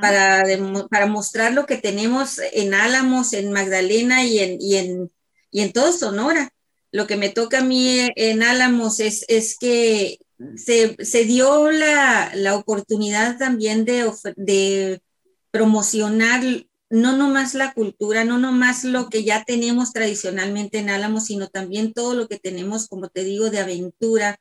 para, 0.00 0.44
para 0.90 1.06
mostrar 1.06 1.52
lo 1.52 1.66
que 1.66 1.76
tenemos 1.76 2.40
en 2.52 2.74
Álamos, 2.74 3.32
en 3.32 3.52
Magdalena 3.52 4.24
y 4.24 4.38
en, 4.40 4.60
y 4.60 4.76
en, 4.76 5.10
y 5.50 5.60
en 5.60 5.72
todo 5.72 5.92
Sonora. 5.92 6.50
Lo 6.90 7.06
que 7.06 7.16
me 7.16 7.28
toca 7.28 7.58
a 7.58 7.64
mí 7.64 8.08
en 8.16 8.42
Álamos 8.42 9.00
es, 9.00 9.24
es 9.28 9.56
que 9.58 10.18
se, 10.56 10.96
se 11.04 11.24
dio 11.24 11.70
la, 11.70 12.32
la, 12.34 12.56
oportunidad 12.56 13.38
también 13.38 13.84
de, 13.84 14.10
de 14.36 15.02
promocionar 15.50 16.42
no 16.90 17.16
nomás 17.16 17.54
la 17.54 17.72
cultura, 17.74 18.24
no 18.24 18.38
nomás 18.38 18.84
lo 18.84 19.08
que 19.08 19.24
ya 19.24 19.44
tenemos 19.44 19.92
tradicionalmente 19.92 20.78
en 20.78 20.90
Álamos, 20.90 21.26
sino 21.26 21.48
también 21.48 21.92
todo 21.92 22.14
lo 22.14 22.28
que 22.28 22.38
tenemos, 22.38 22.88
como 22.88 23.08
te 23.08 23.24
digo, 23.24 23.50
de 23.50 23.58
aventura, 23.58 24.40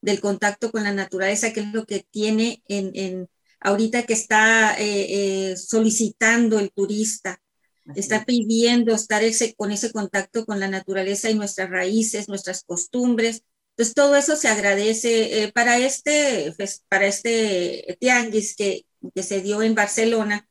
del 0.00 0.20
contacto 0.20 0.70
con 0.70 0.84
la 0.84 0.92
naturaleza, 0.92 1.52
que 1.52 1.60
es 1.60 1.72
lo 1.72 1.84
que 1.86 2.06
tiene 2.08 2.62
en, 2.68 2.92
en, 2.94 3.28
ahorita 3.60 4.04
que 4.04 4.12
está 4.14 4.74
eh, 4.78 5.50
eh, 5.50 5.56
solicitando 5.56 6.58
el 6.58 6.70
turista, 6.70 7.40
Así 7.86 8.00
está 8.00 8.24
pidiendo 8.24 8.94
estar 8.94 9.24
ese, 9.24 9.54
con 9.54 9.72
ese 9.72 9.92
contacto 9.92 10.44
con 10.44 10.60
la 10.60 10.68
naturaleza 10.68 11.30
y 11.30 11.34
nuestras 11.34 11.70
raíces, 11.70 12.28
nuestras 12.28 12.62
costumbres. 12.64 13.44
Entonces, 13.70 13.94
todo 13.94 14.16
eso 14.16 14.36
se 14.36 14.48
agradece 14.48 15.42
eh, 15.42 15.52
para, 15.52 15.78
este, 15.78 16.54
para 16.88 17.06
este 17.06 17.96
tianguis 17.98 18.54
que, 18.56 18.84
que 19.14 19.22
se 19.22 19.40
dio 19.40 19.62
en 19.62 19.74
Barcelona, 19.74 20.48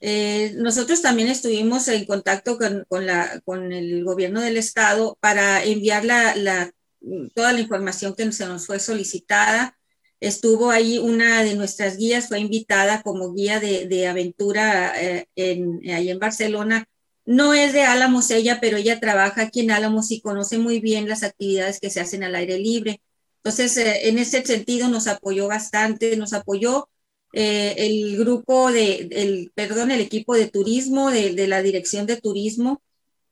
eh, 0.00 0.52
nosotros 0.56 1.02
también 1.02 1.28
estuvimos 1.28 1.88
en 1.88 2.04
contacto 2.06 2.56
con, 2.56 2.84
con, 2.88 3.06
la, 3.06 3.40
con, 3.44 3.72
el 3.72 4.04
gobierno 4.04 4.40
del 4.40 4.56
estado 4.56 5.18
para 5.20 5.64
enviar 5.64 6.04
la, 6.04 6.36
la, 6.36 6.70
toda 7.34 7.52
la 7.52 7.60
información 7.60 8.14
que 8.14 8.30
se 8.32 8.46
nos 8.46 8.66
fue 8.66 8.78
solicitada. 8.78 9.77
Estuvo 10.20 10.70
ahí 10.70 10.98
una 10.98 11.44
de 11.44 11.54
nuestras 11.54 11.96
guías, 11.96 12.28
fue 12.28 12.40
invitada 12.40 13.02
como 13.02 13.32
guía 13.32 13.60
de, 13.60 13.86
de 13.86 14.06
aventura 14.08 14.92
eh, 15.00 15.26
en, 15.36 15.80
ahí 15.90 16.10
en 16.10 16.18
Barcelona. 16.18 16.88
No 17.24 17.54
es 17.54 17.72
de 17.72 17.82
Álamos 17.82 18.30
ella, 18.30 18.58
pero 18.60 18.78
ella 18.78 19.00
trabaja 19.00 19.42
aquí 19.42 19.60
en 19.60 19.70
Álamos 19.70 20.10
y 20.10 20.20
conoce 20.20 20.58
muy 20.58 20.80
bien 20.80 21.08
las 21.08 21.22
actividades 21.22 21.78
que 21.78 21.90
se 21.90 22.00
hacen 22.00 22.24
al 22.24 22.34
aire 22.34 22.58
libre. 22.58 23.00
Entonces, 23.44 23.76
eh, 23.76 24.08
en 24.08 24.18
ese 24.18 24.44
sentido 24.44 24.88
nos 24.88 25.06
apoyó 25.06 25.46
bastante, 25.46 26.16
nos 26.16 26.32
apoyó 26.32 26.88
eh, 27.32 27.74
el 27.78 28.16
grupo 28.18 28.72
de, 28.72 29.08
el, 29.12 29.52
perdón, 29.54 29.90
el 29.90 30.00
equipo 30.00 30.34
de 30.34 30.48
turismo 30.48 31.10
de, 31.10 31.34
de 31.34 31.46
la 31.46 31.62
Dirección 31.62 32.06
de 32.06 32.16
Turismo, 32.16 32.82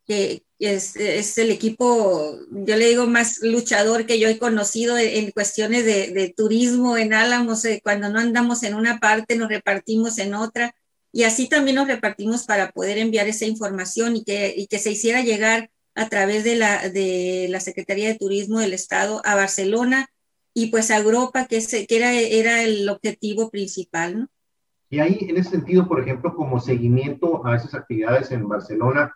que 0.07 0.44
es, 0.59 0.97
es, 0.97 1.37
el 1.38 1.51
equipo, 1.51 2.38
yo 2.51 2.77
le 2.77 2.88
digo, 2.88 3.07
más 3.07 3.40
luchador 3.42 4.07
que 4.07 4.19
yo 4.19 4.29
he 4.29 4.38
conocido 4.38 4.97
en, 4.97 5.31
cuestiones 5.31 5.85
de, 5.85 6.12
de, 6.12 6.33
turismo 6.35 6.97
en 6.97 7.12
Álamos. 7.12 7.64
Eh, 7.64 7.81
cuando 7.83 8.09
no 8.09 8.19
andamos 8.19 8.62
en 8.62 8.75
una 8.75 8.99
parte, 8.99 9.37
nos 9.37 9.49
repartimos 9.49 10.19
en 10.19 10.35
otra. 10.35 10.75
Y 11.12 11.25
así 11.25 11.49
también 11.49 11.77
nos 11.77 11.88
repartimos 11.88 12.45
para 12.45 12.71
poder 12.71 12.99
enviar 12.99 13.27
esa 13.27 13.47
información 13.47 14.16
y 14.16 14.25
que, 14.25 14.55
y 14.57 14.66
que 14.66 14.79
se 14.79 14.92
hiciera 14.92 15.23
llegar 15.23 15.71
a 15.95 16.09
través 16.09 16.45
de 16.45 16.57
la, 16.57 16.88
de 16.88 17.49
la 17.51 17.61
Secretaría 17.61 18.09
de 18.09 18.19
Turismo 18.19 18.61
del 18.61 18.75
Estado 18.75 19.23
a 19.25 19.35
Barcelona 19.35 20.09
y 20.53 20.66
pues 20.66 20.90
a 20.90 20.99
Europa, 20.99 21.47
que, 21.47 21.61
que 21.87 21.97
era, 21.97 22.12
era 22.14 22.62
el 22.62 22.88
objetivo 22.88 23.51
principal, 23.51 24.21
¿no? 24.21 24.29
Y 24.88 25.01
ahí, 25.01 25.19
en 25.29 25.37
ese 25.37 25.51
sentido, 25.51 25.88
por 25.88 26.01
ejemplo, 26.01 26.35
como 26.35 26.61
seguimiento 26.61 27.45
a 27.45 27.57
esas 27.57 27.75
actividades 27.75 28.31
en 28.31 28.47
Barcelona, 28.47 29.12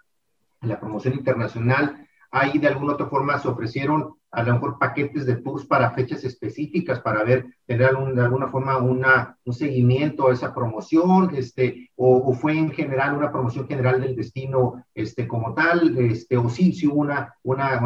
la 0.62 0.78
promoción 0.78 1.14
internacional, 1.14 2.06
ahí 2.30 2.58
de 2.58 2.68
alguna 2.68 2.94
otra 2.94 3.06
forma 3.06 3.38
se 3.38 3.48
ofrecieron 3.48 4.14
a 4.32 4.44
lo 4.44 4.54
mejor 4.54 4.78
paquetes 4.78 5.26
de 5.26 5.36
tours 5.36 5.66
para 5.66 5.90
fechas 5.90 6.22
específicas, 6.22 7.00
para 7.00 7.24
ver, 7.24 7.46
tener 7.66 7.90
de 7.90 8.22
alguna 8.22 8.48
forma 8.48 8.78
una, 8.78 9.36
un 9.44 9.52
seguimiento 9.52 10.28
a 10.28 10.32
esa 10.32 10.54
promoción, 10.54 11.34
este, 11.34 11.90
o, 11.96 12.32
fue 12.34 12.56
en 12.56 12.70
general 12.70 13.16
una 13.16 13.32
promoción 13.32 13.66
general 13.66 14.00
del 14.00 14.14
destino 14.14 14.84
este, 14.94 15.26
como 15.26 15.52
tal, 15.52 15.98
este, 15.98 16.36
o 16.36 16.48
sí, 16.48 16.72
sí 16.72 16.86
hubo 16.86 17.00
una, 17.00 17.34
una, 17.42 17.80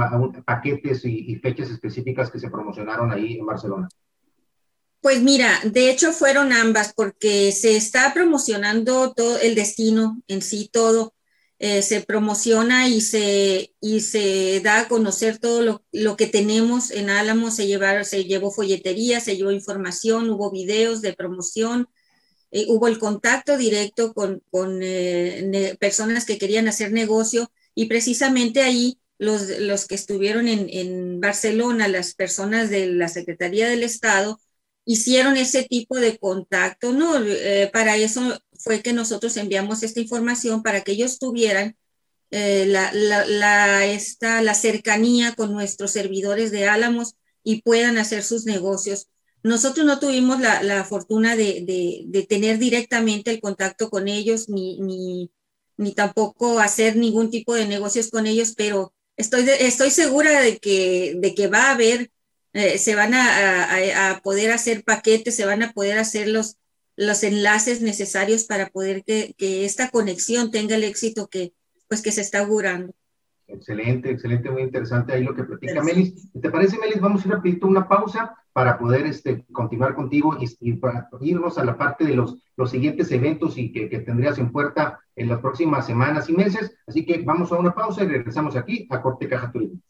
paquetes 0.44 1.06
y, 1.06 1.32
y 1.32 1.36
fechas 1.36 1.70
específicas 1.70 2.30
que 2.30 2.38
se 2.38 2.50
promocionaron 2.50 3.10
ahí 3.10 3.38
en 3.38 3.46
Barcelona. 3.46 3.88
Pues 5.00 5.22
mira, 5.22 5.50
de 5.64 5.90
hecho 5.90 6.12
fueron 6.12 6.52
ambas 6.52 6.92
porque 6.94 7.52
se 7.52 7.76
está 7.76 8.12
promocionando 8.14 9.12
todo 9.12 9.38
el 9.38 9.54
destino 9.54 10.22
en 10.28 10.40
sí, 10.40 10.70
todo, 10.72 11.14
eh, 11.60 11.82
se 11.82 12.02
promociona 12.02 12.88
y 12.88 13.00
se, 13.00 13.74
y 13.80 14.00
se 14.00 14.60
da 14.60 14.80
a 14.80 14.88
conocer 14.88 15.38
todo 15.38 15.62
lo, 15.62 15.84
lo 15.92 16.16
que 16.16 16.26
tenemos 16.26 16.90
en 16.90 17.10
Álamo, 17.10 17.50
se, 17.50 17.78
se 18.04 18.24
llevó 18.24 18.50
folletería, 18.50 19.20
se 19.20 19.36
llevó 19.36 19.52
información, 19.52 20.30
hubo 20.30 20.50
videos 20.50 21.00
de 21.00 21.12
promoción, 21.14 21.88
eh, 22.50 22.66
hubo 22.68 22.88
el 22.88 22.98
contacto 22.98 23.56
directo 23.56 24.14
con, 24.14 24.42
con 24.50 24.80
eh, 24.82 25.76
personas 25.80 26.24
que 26.26 26.38
querían 26.38 26.68
hacer 26.68 26.92
negocio 26.92 27.50
y 27.74 27.86
precisamente 27.86 28.62
ahí 28.62 28.98
los, 29.18 29.48
los 29.60 29.86
que 29.86 29.94
estuvieron 29.94 30.48
en, 30.48 30.68
en 30.70 31.20
Barcelona, 31.20 31.86
las 31.88 32.14
personas 32.14 32.68
de 32.68 32.88
la 32.88 33.08
Secretaría 33.08 33.68
del 33.68 33.84
Estado, 33.84 34.40
hicieron 34.84 35.36
ese 35.36 35.62
tipo 35.64 35.96
de 35.98 36.18
contacto, 36.18 36.92
¿no? 36.92 37.14
Para 37.72 37.96
eso 37.96 38.38
fue 38.58 38.82
que 38.82 38.92
nosotros 38.92 39.36
enviamos 39.36 39.82
esta 39.82 40.00
información 40.00 40.62
para 40.62 40.82
que 40.82 40.92
ellos 40.92 41.18
tuvieran 41.18 41.76
eh, 42.30 42.66
la, 42.66 43.86
esta, 43.86 44.42
la 44.42 44.54
cercanía 44.54 45.34
con 45.34 45.52
nuestros 45.52 45.92
servidores 45.92 46.50
de 46.50 46.66
Álamos 46.66 47.16
y 47.42 47.62
puedan 47.62 47.98
hacer 47.98 48.22
sus 48.24 48.44
negocios. 48.44 49.08
Nosotros 49.42 49.86
no 49.86 49.98
tuvimos 49.98 50.40
la, 50.40 50.62
la 50.62 50.84
fortuna 50.84 51.36
de, 51.36 51.64
de, 51.66 52.02
de, 52.06 52.22
tener 52.26 52.58
directamente 52.58 53.30
el 53.30 53.40
contacto 53.40 53.90
con 53.90 54.08
ellos, 54.08 54.48
ni, 54.48 54.80
ni, 54.80 55.30
ni, 55.76 55.92
tampoco 55.92 56.58
hacer 56.60 56.96
ningún 56.96 57.30
tipo 57.30 57.54
de 57.54 57.66
negocios 57.66 58.10
con 58.10 58.26
ellos, 58.26 58.54
pero 58.56 58.94
estoy, 59.16 59.46
estoy 59.60 59.90
segura 59.90 60.40
de 60.40 60.58
que, 60.58 61.14
de 61.18 61.34
que 61.34 61.48
va 61.48 61.68
a 61.68 61.72
haber 61.72 62.10
eh, 62.54 62.78
se 62.78 62.94
van 62.94 63.14
a, 63.14 64.10
a, 64.10 64.20
poder 64.22 64.52
hacer 64.52 64.84
paquetes, 64.84 65.34
se 65.34 65.44
van 65.44 65.62
a 65.64 65.72
poder 65.72 65.98
hacer 65.98 66.28
los, 66.28 66.56
los 66.96 67.22
enlaces 67.24 67.82
necesarios 67.82 68.44
para 68.44 68.68
poder 68.68 69.04
que, 69.04 69.34
que, 69.36 69.64
esta 69.64 69.90
conexión 69.90 70.50
tenga 70.50 70.76
el 70.76 70.84
éxito 70.84 71.28
que, 71.28 71.52
pues, 71.88 72.02
que 72.02 72.12
se 72.12 72.20
está 72.20 72.40
augurando. 72.40 72.92
Excelente, 73.46 74.10
excelente, 74.10 74.50
muy 74.50 74.62
interesante 74.62 75.12
ahí 75.12 75.22
lo 75.22 75.34
que 75.34 75.44
platica 75.44 75.82
Melis. 75.82 76.30
¿Te 76.40 76.50
parece, 76.50 76.78
Melis? 76.78 77.00
Vamos 77.00 77.24
a 77.24 77.28
ir 77.28 77.58
a 77.62 77.66
una 77.66 77.86
pausa 77.86 78.34
para 78.52 78.78
poder 78.78 79.06
este, 79.06 79.44
continuar 79.52 79.94
contigo 79.94 80.36
y, 80.40 80.46
y, 80.60 80.74
para 80.74 81.08
irnos 81.20 81.58
a 81.58 81.64
la 81.64 81.76
parte 81.76 82.04
de 82.04 82.14
los, 82.14 82.36
los 82.56 82.70
siguientes 82.70 83.10
eventos 83.10 83.58
y 83.58 83.72
que, 83.72 83.88
que, 83.90 83.98
tendrías 83.98 84.38
en 84.38 84.50
puerta 84.50 85.00
en 85.16 85.28
las 85.28 85.40
próximas 85.40 85.86
semanas 85.86 86.28
y 86.30 86.32
meses. 86.32 86.74
Así 86.86 87.04
que 87.04 87.22
vamos 87.22 87.52
a 87.52 87.56
una 87.56 87.74
pausa 87.74 88.04
y 88.04 88.08
regresamos 88.08 88.56
aquí 88.56 88.86
a 88.90 89.02
Corte 89.02 89.28
Caja 89.28 89.52
Turismo. 89.52 89.80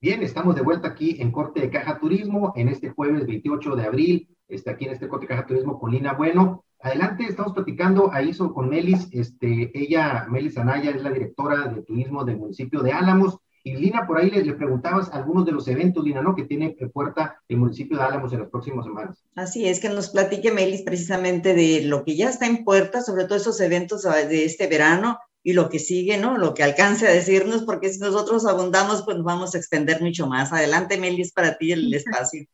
Bien, 0.00 0.22
estamos 0.22 0.54
de 0.54 0.62
vuelta 0.62 0.88
aquí 0.88 1.20
en 1.20 1.32
Corte 1.32 1.60
de 1.60 1.70
Caja 1.70 1.98
Turismo 1.98 2.52
en 2.54 2.68
este 2.68 2.90
jueves 2.90 3.26
28 3.26 3.74
de 3.74 3.84
abril. 3.84 4.28
Está 4.48 4.70
aquí 4.72 4.86
en 4.86 4.92
este 4.92 5.08
Corte 5.08 5.26
de 5.26 5.28
Caja 5.28 5.46
Turismo 5.46 5.78
con 5.78 5.90
Lina 5.90 6.14
Bueno. 6.14 6.64
Adelante, 6.80 7.24
estamos 7.24 7.52
platicando 7.52 8.10
ahí 8.12 8.32
con 8.34 8.68
Melis. 8.68 9.08
Este, 9.12 9.70
ella, 9.74 10.26
Melis 10.30 10.56
Anaya, 10.56 10.90
es 10.90 11.02
la 11.02 11.10
directora 11.10 11.66
de 11.68 11.82
turismo 11.82 12.24
del 12.24 12.38
municipio 12.38 12.80
de 12.80 12.92
Álamos. 12.92 13.38
Y 13.62 13.74
Lina, 13.74 14.06
por 14.06 14.18
ahí 14.18 14.30
le, 14.30 14.42
le, 14.42 14.54
preguntabas 14.54 15.10
algunos 15.12 15.44
de 15.44 15.52
los 15.52 15.68
eventos, 15.68 16.02
Lina, 16.02 16.22
¿no? 16.22 16.34
Que 16.34 16.44
tiene 16.44 16.74
en 16.78 16.90
puerta 16.90 17.42
el 17.48 17.58
municipio 17.58 17.98
de 17.98 18.04
Álamos 18.04 18.32
en 18.32 18.40
las 18.40 18.48
próximas 18.48 18.86
semanas. 18.86 19.22
Así 19.34 19.68
es, 19.68 19.80
que 19.80 19.90
nos 19.90 20.08
platique 20.08 20.50
Melis 20.50 20.82
precisamente 20.82 21.52
de 21.52 21.82
lo 21.82 22.04
que 22.04 22.16
ya 22.16 22.30
está 22.30 22.46
en 22.46 22.64
puerta, 22.64 23.02
sobre 23.02 23.24
todo 23.24 23.36
esos 23.36 23.60
eventos 23.60 24.04
de 24.04 24.44
este 24.44 24.66
verano 24.66 25.18
y 25.42 25.52
lo 25.52 25.68
que 25.68 25.78
sigue, 25.78 26.16
¿no? 26.16 26.38
Lo 26.38 26.54
que 26.54 26.62
alcance 26.62 27.06
a 27.06 27.12
decirnos, 27.12 27.64
porque 27.64 27.92
si 27.92 27.98
nosotros 28.00 28.46
abundamos, 28.46 29.02
pues 29.02 29.16
nos 29.16 29.26
vamos 29.26 29.54
a 29.54 29.58
extender 29.58 30.00
mucho 30.00 30.26
más. 30.26 30.52
Adelante, 30.52 30.96
Melis, 30.96 31.32
para 31.32 31.58
ti 31.58 31.72
el 31.72 31.92
espacio. 31.94 32.46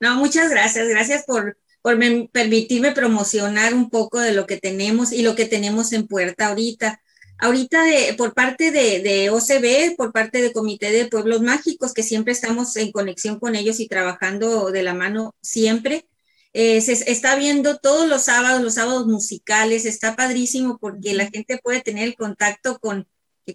No, 0.00 0.16
muchas 0.16 0.50
gracias. 0.50 0.88
Gracias 0.88 1.24
por, 1.24 1.56
por 1.82 1.98
permitirme 2.30 2.92
promocionar 2.92 3.74
un 3.74 3.90
poco 3.90 4.20
de 4.20 4.32
lo 4.32 4.46
que 4.46 4.58
tenemos 4.58 5.12
y 5.12 5.22
lo 5.22 5.34
que 5.34 5.46
tenemos 5.46 5.92
en 5.92 6.06
puerta 6.06 6.48
ahorita. 6.48 7.00
Ahorita 7.40 7.84
de, 7.84 8.14
por 8.14 8.34
parte 8.34 8.72
de, 8.72 9.00
de 9.00 9.30
OCB, 9.30 9.96
por 9.96 10.12
parte 10.12 10.42
del 10.42 10.52
Comité 10.52 10.90
de 10.90 11.06
Pueblos 11.06 11.40
Mágicos, 11.40 11.94
que 11.94 12.02
siempre 12.02 12.32
estamos 12.32 12.74
en 12.76 12.90
conexión 12.90 13.38
con 13.38 13.54
ellos 13.54 13.78
y 13.78 13.86
trabajando 13.86 14.72
de 14.72 14.82
la 14.82 14.92
mano 14.92 15.36
siempre, 15.40 16.08
eh, 16.52 16.80
se 16.80 16.92
está 17.10 17.36
viendo 17.36 17.78
todos 17.78 18.08
los 18.08 18.22
sábados, 18.22 18.62
los 18.62 18.74
sábados 18.74 19.06
musicales, 19.06 19.84
está 19.84 20.16
padrísimo 20.16 20.78
porque 20.78 21.14
la 21.14 21.30
gente 21.30 21.60
puede 21.62 21.80
tener 21.82 22.04
el 22.04 22.16
contacto 22.16 22.80
con, 22.80 23.06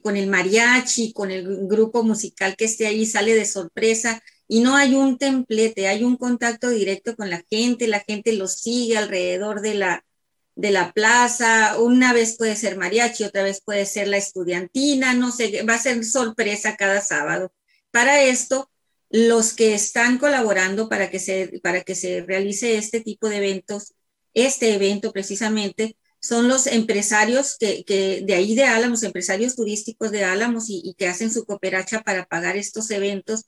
con 0.02 0.16
el 0.16 0.28
mariachi, 0.28 1.12
con 1.12 1.32
el 1.32 1.68
grupo 1.68 2.04
musical 2.04 2.56
que 2.56 2.66
esté 2.66 2.88
ahí, 2.88 3.06
sale 3.06 3.36
de 3.36 3.46
sorpresa 3.46 4.24
y 4.48 4.60
no 4.62 4.76
hay 4.76 4.96
un 4.96 5.18
templete, 5.18 5.88
hay 5.88 6.04
un 6.04 6.18
contacto 6.18 6.70
directo 6.70 7.16
con 7.16 7.30
la 7.30 7.44
gente, 7.50 7.88
la 7.88 8.02
gente 8.02 8.34
lo 8.34 8.48
sigue 8.48 8.98
alrededor 8.98 9.62
de 9.62 9.76
la, 9.76 10.06
de 10.56 10.72
la 10.72 10.92
plaza, 10.94 11.80
una 11.80 12.14
vez 12.14 12.38
puede 12.38 12.56
ser 12.56 12.78
mariachi, 12.78 13.24
otra 13.24 13.44
vez 13.44 13.62
puede 13.64 13.86
ser 13.86 14.08
la 14.08 14.18
estudiantina, 14.18 15.14
no 15.14 15.32
sé, 15.32 15.64
va 15.64 15.76
a 15.76 15.80
ser 15.80 16.04
sorpresa 16.06 16.76
cada 16.76 17.02
sábado. 17.02 17.52
Para 17.92 18.22
esto, 18.22 18.70
los 19.10 19.54
que 19.54 19.74
están 19.76 20.18
colaborando 20.18 20.90
para 20.90 21.10
que 21.10 21.20
se, 21.20 21.60
para 21.64 21.82
que 21.84 21.96
se 21.96 22.22
realice 22.22 22.78
este 22.78 23.02
tipo 23.02 23.30
de 23.30 23.38
eventos, 23.38 23.94
este 24.34 24.74
evento 24.74 25.12
precisamente, 25.14 25.98
son 26.20 26.48
los 26.48 26.68
empresarios 26.68 27.58
que, 27.60 27.84
que 27.84 28.24
de 28.26 28.34
ahí 28.34 28.56
de 28.56 28.64
Álamos, 28.64 29.04
empresarios 29.04 29.56
turísticos 29.56 30.10
de 30.12 30.24
Álamos 30.24 30.70
y, 30.70 30.82
y, 30.84 30.94
que 30.94 31.08
hacen 31.08 31.32
su 31.32 31.46
cooperacha 31.46 32.02
para 32.02 32.26
pagar 32.26 32.56
estos 32.56 32.90
eventos. 32.92 33.46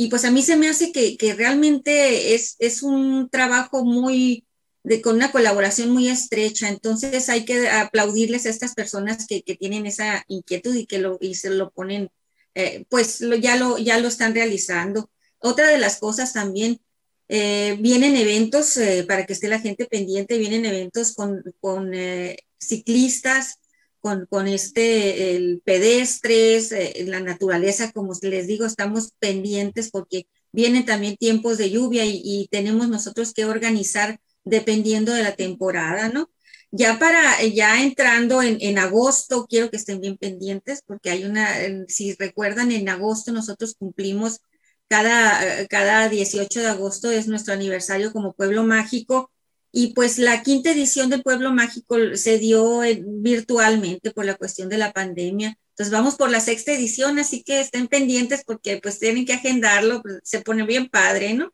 Y 0.00 0.08
pues 0.08 0.24
a 0.24 0.30
mí 0.30 0.42
se 0.42 0.56
me 0.56 0.68
hace 0.68 0.92
que, 0.92 1.16
que 1.16 1.34
realmente 1.34 2.34
es, 2.36 2.54
es 2.60 2.84
un 2.84 3.28
trabajo 3.30 3.84
muy, 3.84 4.46
de, 4.84 5.02
con 5.02 5.16
una 5.16 5.32
colaboración 5.32 5.90
muy 5.90 6.06
estrecha. 6.06 6.68
Entonces 6.68 7.28
hay 7.28 7.44
que 7.44 7.68
aplaudirles 7.68 8.46
a 8.46 8.50
estas 8.50 8.74
personas 8.74 9.26
que, 9.26 9.42
que 9.42 9.56
tienen 9.56 9.86
esa 9.86 10.24
inquietud 10.28 10.74
y 10.76 10.86
que 10.86 10.98
lo, 10.98 11.18
y 11.20 11.34
se 11.34 11.50
lo 11.50 11.72
ponen 11.72 12.10
eh, 12.54 12.84
pues 12.88 13.20
lo, 13.20 13.34
ya, 13.34 13.56
lo, 13.56 13.76
ya 13.78 13.98
lo 13.98 14.06
están 14.06 14.34
realizando. 14.34 15.10
Otra 15.40 15.66
de 15.68 15.78
las 15.78 15.98
cosas 15.98 16.32
también, 16.32 16.80
eh, 17.28 17.76
vienen 17.80 18.14
eventos, 18.14 18.76
eh, 18.76 19.04
para 19.06 19.26
que 19.26 19.32
esté 19.32 19.48
la 19.48 19.60
gente 19.60 19.86
pendiente, 19.86 20.38
vienen 20.38 20.64
eventos 20.64 21.12
con, 21.12 21.42
con 21.60 21.92
eh, 21.92 22.38
ciclistas, 22.58 23.58
con, 24.00 24.26
con, 24.26 24.48
este, 24.48 25.36
el 25.36 25.60
pedestres, 25.64 26.74
la 27.06 27.20
naturaleza, 27.20 27.92
como 27.92 28.12
les 28.22 28.46
digo, 28.46 28.66
estamos 28.66 29.12
pendientes 29.18 29.90
porque 29.90 30.26
vienen 30.52 30.84
también 30.84 31.16
tiempos 31.16 31.58
de 31.58 31.70
lluvia 31.70 32.04
y, 32.04 32.20
y 32.24 32.48
tenemos 32.50 32.88
nosotros 32.88 33.32
que 33.34 33.44
organizar 33.44 34.18
dependiendo 34.44 35.12
de 35.12 35.22
la 35.22 35.36
temporada, 35.36 36.08
¿no? 36.08 36.30
Ya 36.70 36.98
para, 36.98 37.42
ya 37.44 37.82
entrando 37.82 38.42
en, 38.42 38.58
en, 38.60 38.78
agosto, 38.78 39.46
quiero 39.48 39.70
que 39.70 39.78
estén 39.78 40.00
bien 40.00 40.18
pendientes 40.18 40.82
porque 40.86 41.10
hay 41.10 41.24
una, 41.24 41.48
si 41.88 42.14
recuerdan, 42.14 42.72
en 42.72 42.88
agosto 42.88 43.32
nosotros 43.32 43.74
cumplimos 43.78 44.40
cada, 44.88 45.66
cada 45.68 46.08
18 46.08 46.60
de 46.60 46.66
agosto 46.66 47.10
es 47.10 47.26
nuestro 47.26 47.54
aniversario 47.54 48.12
como 48.12 48.34
pueblo 48.34 48.64
mágico 48.64 49.30
y 49.70 49.92
pues 49.92 50.18
la 50.18 50.42
quinta 50.42 50.70
edición 50.70 51.10
del 51.10 51.22
pueblo 51.22 51.52
mágico 51.52 51.96
se 52.14 52.38
dio 52.38 52.80
virtualmente 53.04 54.10
por 54.10 54.24
la 54.24 54.36
cuestión 54.36 54.68
de 54.68 54.78
la 54.78 54.92
pandemia. 54.92 55.58
Entonces 55.70 55.92
vamos 55.92 56.16
por 56.16 56.30
la 56.30 56.40
sexta 56.40 56.72
edición, 56.72 57.18
así 57.18 57.42
que 57.42 57.60
estén 57.60 57.86
pendientes 57.86 58.44
porque 58.44 58.78
pues 58.78 58.98
tienen 58.98 59.26
que 59.26 59.34
agendarlo, 59.34 60.02
pues, 60.02 60.20
se 60.24 60.40
pone 60.40 60.64
bien 60.64 60.88
padre, 60.88 61.34
¿no? 61.34 61.52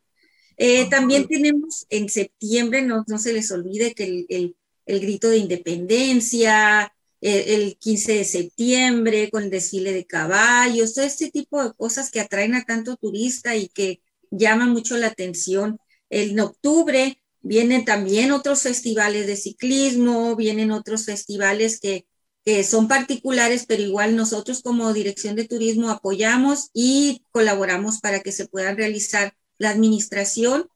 Eh, 0.57 0.89
también 0.89 1.27
tenemos 1.27 1.85
en 1.89 2.07
septiembre, 2.09 2.81
no, 2.81 3.03
no 3.07 3.19
se 3.19 3.33
les 3.33 3.51
olvide 3.51 3.93
que 3.93 4.05
el, 4.05 4.25
el, 4.29 4.55
el 4.85 4.99
grito 5.01 5.29
de 5.29 5.37
independencia, 5.37 6.91
el 7.21 7.77
15 7.77 8.13
de 8.13 8.23
septiembre 8.23 9.29
con 9.31 9.43
el 9.43 9.49
desfile 9.49 9.93
de 9.93 10.05
caballos, 10.05 10.93
todo 10.93 11.05
este 11.05 11.31
tipo 11.31 11.63
de 11.63 11.73
cosas 11.73 12.11
que 12.11 12.19
atraen 12.19 12.53
a 12.53 12.63
tanto 12.65 12.97
turista 12.97 13.55
y 13.55 13.67
que 13.69 14.01
llaman 14.29 14.69
mucho 14.69 14.95
la 14.97 15.07
atención. 15.07 15.79
En 16.09 16.39
octubre 16.39 17.19
vienen 17.45 17.85
también 17.85 18.31
otros 18.31 18.63
festivales 18.63 19.27
de 19.27 19.37
ciclismo, 19.37 20.35
vienen 20.35 20.71
otros 20.71 21.05
festivales 21.05 21.79
que, 21.79 22.07
que 22.43 22.63
son 22.63 22.87
particulares, 22.87 23.65
pero 23.67 23.83
igual 23.83 24.15
nosotros 24.15 24.63
como 24.63 24.91
Dirección 24.93 25.35
de 25.35 25.47
Turismo 25.47 25.91
apoyamos 25.91 26.71
y 26.73 27.21
colaboramos 27.31 27.99
para 27.99 28.21
que 28.21 28.31
se 28.31 28.47
puedan 28.47 28.77
realizar 28.77 29.35
la 29.59 29.69
administración 29.69 30.67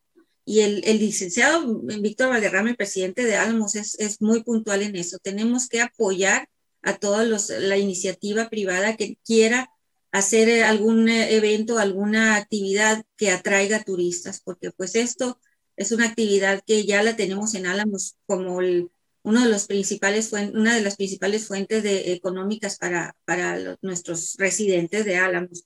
y 0.45 0.61
el, 0.61 0.84
el, 0.86 0.99
licenciado 0.99 1.82
Víctor 1.82 2.30
Valderrama, 2.30 2.70
el 2.70 2.76
presidente 2.76 3.24
de 3.24 3.36
Álamos, 3.36 3.76
es, 3.76 3.99
es, 3.99 4.22
muy 4.22 4.43
puntual 4.43 4.84
en 4.84 4.95
eso. 4.95 5.17
Tenemos 5.22 5.67
que 5.67 5.82
apoyar 5.82 6.49
a 6.82 6.97
toda 6.97 7.24
la 7.24 7.78
iniciativa 7.78 8.49
privada 8.49 8.95
que 8.95 9.17
quiera 9.26 9.72
hacer 10.11 10.63
algún 10.63 11.09
evento, 11.09 11.78
alguna 11.78 12.36
actividad 12.36 13.03
que 13.15 13.32
atraiga 13.32 13.84
turistas, 13.84 14.41
porque 14.43 14.72
pues 14.72 14.95
esto 14.95 15.39
es 15.80 15.93
una 15.93 16.05
actividad 16.07 16.61
que 16.67 16.86
ya 16.86 17.01
la 17.03 17.15
tenemos 17.15 17.55
en 17.55 17.65
Álamos 17.65 18.17
como 18.27 18.57
uno 18.57 19.43
de 19.43 19.49
los 19.49 19.65
principales 19.65 20.32
una 20.34 20.75
de 20.75 20.82
las 20.82 20.97
principales 20.97 21.47
fuentes 21.47 21.84
de, 21.84 22.11
económicas 22.13 22.77
para, 22.77 23.15
para 23.25 23.77
nuestros 23.82 24.36
residentes 24.38 25.05
de 25.05 25.15
Álamos. 25.15 25.65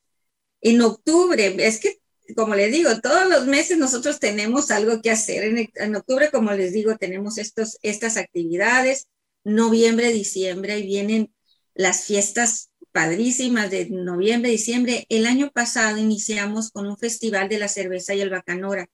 En 0.62 0.82
octubre, 0.82 1.56
es 1.60 1.80
que 1.80 2.00
como 2.36 2.56
les 2.56 2.72
digo, 2.72 2.90
todos 3.02 3.28
los 3.28 3.48
meses 3.48 3.78
nosotros 3.78 4.20
tenemos 4.20 4.72
algo 4.72 5.02
que 5.02 5.12
hacer. 5.12 5.72
En, 5.76 5.96
octubre, 5.96 6.30
como 6.32 6.52
les 6.54 6.74
digo, 6.74 6.96
tenemos 6.98 7.38
estos, 7.38 7.78
estas 7.82 8.18
actividades. 8.18 9.08
Noviembre, 9.44 10.14
diciembre, 10.14 10.80
y 10.80 10.86
vienen 10.86 11.34
las 11.74 12.06
fiestas 12.06 12.70
padrísimas 12.92 13.72
de 13.72 13.90
noviembre, 13.90 14.52
diciembre. 14.52 15.06
El 15.10 15.26
año 15.26 15.52
pasado 15.52 15.98
iniciamos 15.98 16.72
con 16.72 16.88
un 16.88 16.98
festival 16.98 17.50
de 17.50 17.60
la 17.60 17.68
cerveza 17.68 18.14
y 18.14 18.22
el 18.22 18.30
bacanora. 18.30 18.88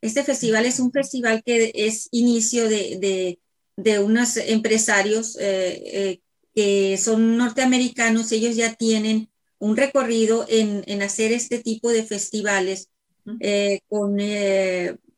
Este 0.00 0.22
festival 0.22 0.66
es 0.66 0.78
un 0.78 0.92
festival 0.92 1.42
que 1.44 1.72
es 1.74 2.08
inicio 2.12 2.68
de, 2.68 2.98
de, 3.00 3.38
de 3.76 3.98
unos 3.98 4.36
empresarios 4.36 5.36
eh, 5.40 5.82
eh, 5.84 6.20
que 6.54 6.96
son 6.98 7.36
norteamericanos. 7.36 8.30
Ellos 8.32 8.54
ya 8.56 8.74
tienen 8.74 9.28
un 9.58 9.76
recorrido 9.76 10.46
en, 10.48 10.84
en 10.86 11.02
hacer 11.02 11.32
este 11.32 11.58
tipo 11.58 11.90
de 11.90 12.04
festivales 12.04 12.88
eh, 13.40 13.80
con, 13.88 14.16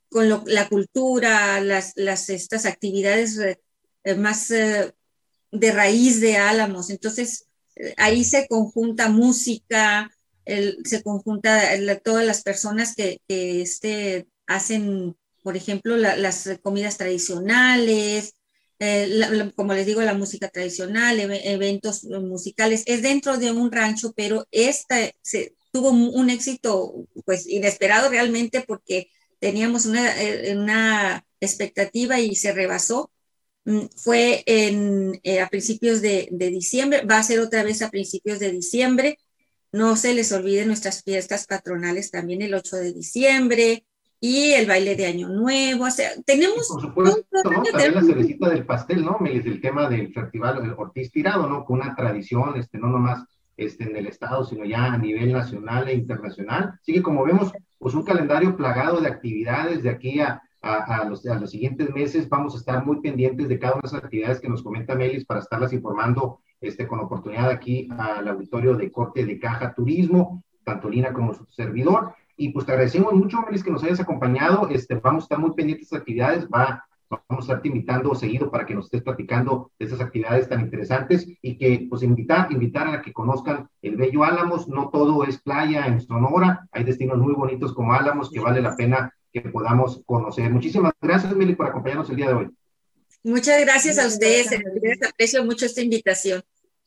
con 0.08 0.44
la 0.46 0.68
cultura, 0.68 1.60
las, 1.60 1.92
las, 1.96 2.30
estas 2.30 2.64
actividades 2.64 3.38
más 4.16 4.48
de 4.48 5.72
raíz 5.72 6.20
de 6.20 6.38
Álamos. 6.38 6.88
Entonces, 6.88 7.46
ahí 7.98 8.24
se 8.24 8.46
conjunta 8.48 9.10
música, 9.10 10.10
el, 10.46 10.78
se 10.84 11.02
conjunta 11.02 11.62
todas 12.02 12.26
las 12.26 12.42
personas 12.42 12.94
que, 12.94 13.20
que 13.28 13.60
este, 13.62 14.26
hacen, 14.50 15.16
por 15.42 15.56
ejemplo, 15.56 15.96
las 15.96 16.50
comidas 16.60 16.98
tradicionales, 16.98 18.34
eh, 18.80 19.52
como 19.54 19.74
les 19.74 19.86
digo, 19.86 20.02
la 20.02 20.14
música 20.14 20.48
tradicional, 20.48 21.20
eventos 21.20 22.04
musicales, 22.04 22.82
es 22.86 23.02
dentro 23.02 23.38
de 23.38 23.52
un 23.52 23.70
rancho, 23.70 24.12
pero 24.16 24.46
esta 24.50 24.96
se, 25.22 25.54
tuvo 25.70 25.90
un 25.90 26.30
éxito 26.30 27.06
pues 27.24 27.46
inesperado 27.46 28.08
realmente 28.10 28.62
porque 28.66 29.08
teníamos 29.38 29.86
una, 29.86 30.20
eh, 30.20 30.56
una 30.56 31.24
expectativa 31.40 32.18
y 32.18 32.34
se 32.34 32.52
rebasó. 32.52 33.12
Mm, 33.64 33.86
fue 33.96 34.42
en, 34.46 35.20
eh, 35.22 35.40
a 35.40 35.48
principios 35.48 36.02
de, 36.02 36.28
de, 36.32 36.50
diciembre, 36.50 37.02
va 37.04 37.18
a 37.18 37.22
ser 37.22 37.38
otra 37.40 37.62
vez 37.62 37.82
a 37.82 37.90
principios 37.90 38.40
de 38.40 38.50
diciembre. 38.50 39.18
No 39.72 39.96
se 39.96 40.14
les 40.14 40.32
olvide 40.32 40.66
nuestras 40.66 41.04
fiestas 41.04 41.46
patronales 41.46 42.10
también 42.10 42.42
el 42.42 42.54
8 42.54 42.76
de 42.76 42.92
diciembre, 42.92 43.84
y 44.20 44.52
el 44.52 44.66
baile 44.66 44.96
de 44.96 45.06
Año 45.06 45.28
Nuevo, 45.28 45.84
o 45.84 45.90
sea, 45.90 46.10
tenemos... 46.26 46.68
Por 46.68 46.82
supuesto, 46.82 47.26
¿no? 47.44 47.62
También 47.62 47.94
la 47.94 48.02
cerecita 48.02 48.50
del 48.50 48.66
pastel, 48.66 49.02
¿no? 49.02 49.16
Melis, 49.18 49.46
el 49.46 49.62
tema 49.62 49.88
del 49.88 50.12
festival 50.12 50.60
del 50.60 50.74
Ortiz 50.76 51.10
Tirado, 51.10 51.48
¿no? 51.48 51.64
Con 51.64 51.80
una 51.80 51.94
tradición, 51.96 52.54
este, 52.56 52.76
no 52.76 52.88
nomás 52.88 53.24
este, 53.56 53.84
en 53.84 53.96
el 53.96 54.06
Estado, 54.06 54.44
sino 54.44 54.66
ya 54.66 54.92
a 54.92 54.98
nivel 54.98 55.32
nacional 55.32 55.88
e 55.88 55.94
internacional. 55.94 56.74
Así 56.80 56.92
que 56.92 57.02
como 57.02 57.24
vemos, 57.24 57.50
pues 57.78 57.94
un 57.94 58.02
calendario 58.02 58.56
plagado 58.56 59.00
de 59.00 59.08
actividades 59.08 59.82
de 59.82 59.88
aquí 59.88 60.20
a, 60.20 60.42
a, 60.60 61.00
a, 61.00 61.04
los, 61.06 61.26
a 61.26 61.38
los 61.38 61.50
siguientes 61.50 61.88
meses. 61.94 62.28
Vamos 62.28 62.54
a 62.54 62.58
estar 62.58 62.84
muy 62.84 63.00
pendientes 63.00 63.48
de 63.48 63.58
cada 63.58 63.72
una 63.72 63.82
de 63.82 63.88
esas 63.88 64.04
actividades 64.04 64.40
que 64.40 64.50
nos 64.50 64.62
comenta 64.62 64.94
Melis 64.94 65.24
para 65.24 65.40
estarlas 65.40 65.72
informando 65.72 66.40
este, 66.60 66.86
con 66.86 67.00
oportunidad 67.00 67.48
aquí 67.48 67.88
al 67.96 68.28
auditorio 68.28 68.74
de 68.74 68.92
Corte 68.92 69.24
de 69.24 69.38
Caja 69.38 69.72
Turismo, 69.74 70.44
tanto 70.62 70.90
Lina 70.90 71.14
como 71.14 71.32
su 71.32 71.46
servidor. 71.46 72.14
Y 72.40 72.48
pues 72.48 72.64
te 72.64 72.72
agradecemos 72.72 73.12
mucho, 73.12 73.42
Melis, 73.42 73.62
que 73.62 73.70
nos 73.70 73.84
hayas 73.84 74.00
acompañado. 74.00 74.66
Este, 74.70 74.94
vamos 74.94 75.24
a 75.24 75.26
estar 75.26 75.38
muy 75.38 75.52
pendientes 75.52 75.82
de 75.82 75.84
estas 75.88 76.00
actividades. 76.00 76.46
Va, 76.48 76.82
vamos 77.10 77.26
a 77.30 77.52
estarte 77.52 77.68
invitando 77.68 78.14
seguido 78.14 78.50
para 78.50 78.64
que 78.64 78.74
nos 78.74 78.86
estés 78.86 79.02
platicando 79.02 79.70
de 79.78 79.84
esas 79.84 80.00
actividades 80.00 80.48
tan 80.48 80.62
interesantes 80.62 81.28
y 81.42 81.58
que, 81.58 81.86
pues, 81.90 82.02
invitar, 82.02 82.50
invitar 82.50 82.88
a 82.88 83.02
que 83.02 83.12
conozcan 83.12 83.68
el 83.82 83.96
Bello 83.96 84.24
Álamos. 84.24 84.68
No 84.68 84.88
todo 84.88 85.22
es 85.24 85.38
playa 85.42 85.86
en 85.86 86.00
Sonora. 86.00 86.66
Hay 86.72 86.84
destinos 86.84 87.18
muy 87.18 87.34
bonitos 87.34 87.74
como 87.74 87.92
Álamos 87.92 88.30
que 88.30 88.40
vale 88.40 88.62
la 88.62 88.74
pena 88.74 89.14
que 89.30 89.42
podamos 89.42 90.02
conocer. 90.06 90.50
Muchísimas 90.50 90.94
gracias, 90.98 91.36
Melis, 91.36 91.56
por 91.56 91.66
acompañarnos 91.66 92.08
el 92.08 92.16
día 92.16 92.28
de 92.28 92.32
hoy. 92.32 92.50
Muchas 93.22 93.60
gracias 93.60 93.98
a 93.98 94.06
ustedes. 94.06 94.50
Les 94.80 95.02
aprecio 95.06 95.44
mucho 95.44 95.66
esta 95.66 95.82
invitación. 95.82 96.42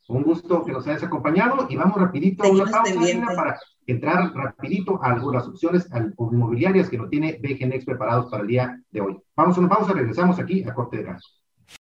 Un 0.08 0.22
gusto 0.22 0.64
que 0.64 0.72
nos 0.72 0.86
hayas 0.86 1.02
acompañado 1.02 1.66
y 1.68 1.76
vamos 1.76 1.98
rapidito 1.98 2.44
a 2.44 2.48
una 2.48 2.66
pausa 2.66 2.94
para 3.34 3.58
entrar 3.86 4.34
rapidito 4.34 5.02
a 5.02 5.12
algunas 5.12 5.46
opciones 5.46 5.88
inmobiliarias 6.18 6.90
que 6.90 6.98
nos 6.98 7.08
tiene 7.08 7.40
BGNX 7.42 7.84
preparados 7.84 8.30
para 8.30 8.42
el 8.42 8.48
día 8.48 8.82
de 8.90 9.00
hoy. 9.00 9.18
Vamos 9.34 9.56
a 9.56 9.60
una 9.60 9.68
pausa, 9.68 9.92
regresamos 9.92 10.38
aquí 10.38 10.62
a 10.64 10.74
Corte 10.74 10.98
de 10.98 11.04
Caja. 11.04 11.20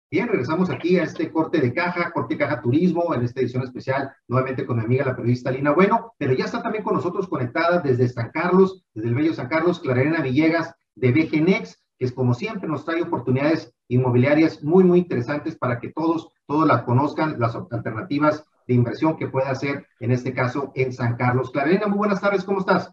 Bien, 0.09 0.29
regresamos 0.29 0.71
aquí 0.71 0.99
a 0.99 1.03
este 1.03 1.33
corte 1.33 1.61
de 1.61 1.75
caja, 1.75 2.13
corte 2.13 2.35
de 2.35 2.39
caja 2.39 2.61
turismo, 2.61 3.13
en 3.13 3.23
esta 3.23 3.41
edición 3.41 3.65
especial, 3.65 4.13
nuevamente 4.29 4.65
con 4.65 4.77
mi 4.77 4.85
amiga 4.85 5.05
la 5.05 5.17
periodista 5.17 5.51
Lina 5.51 5.73
Bueno, 5.73 6.15
pero 6.17 6.33
ya 6.33 6.45
está 6.45 6.63
también 6.63 6.85
con 6.85 6.95
nosotros 6.95 7.27
conectada 7.27 7.81
desde 7.81 8.09
San 8.09 8.31
Carlos, 8.31 8.85
desde 8.95 9.09
el 9.09 9.17
bello 9.17 9.35
San 9.35 9.49
Carlos, 9.49 9.81
Clarena 9.81 10.23
Villegas 10.23 10.73
de 10.95 11.11
BGNX, 11.11 11.83
que 11.99 12.05
es 12.05 12.13
como 12.13 12.35
siempre 12.35 12.69
nos 12.69 12.85
trae 12.85 13.03
oportunidades 13.03 13.75
inmobiliarias 13.89 14.63
muy, 14.63 14.85
muy 14.85 15.01
interesantes 15.01 15.57
para 15.57 15.81
que 15.81 15.91
todos, 15.91 16.29
todos 16.47 16.67
las 16.67 16.83
conozcan, 16.83 17.39
las 17.39 17.55
alternativas 17.55 18.45
de 18.67 18.75
inversión 18.75 19.17
que 19.17 19.29
puede 19.29 19.49
hacer, 19.49 19.87
en 20.01 20.13
este 20.13 20.33
caso, 20.33 20.73
en 20.75 20.93
San 20.93 21.17
Carlos. 21.17 21.51
Clarena, 21.51 21.87
muy 21.87 21.99
buenas 21.99 22.21
tardes, 22.21 22.45
¿cómo 22.45 22.61
estás? 22.61 22.93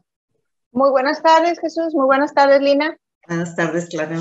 Muy 0.71 0.89
buenas 0.89 1.21
tardes, 1.21 1.59
Jesús. 1.59 1.93
Muy 1.93 2.05
buenas 2.05 2.33
tardes, 2.33 2.61
Lina. 2.61 2.97
Buenas 3.27 3.55
tardes, 3.55 3.89
Clara. 3.89 4.17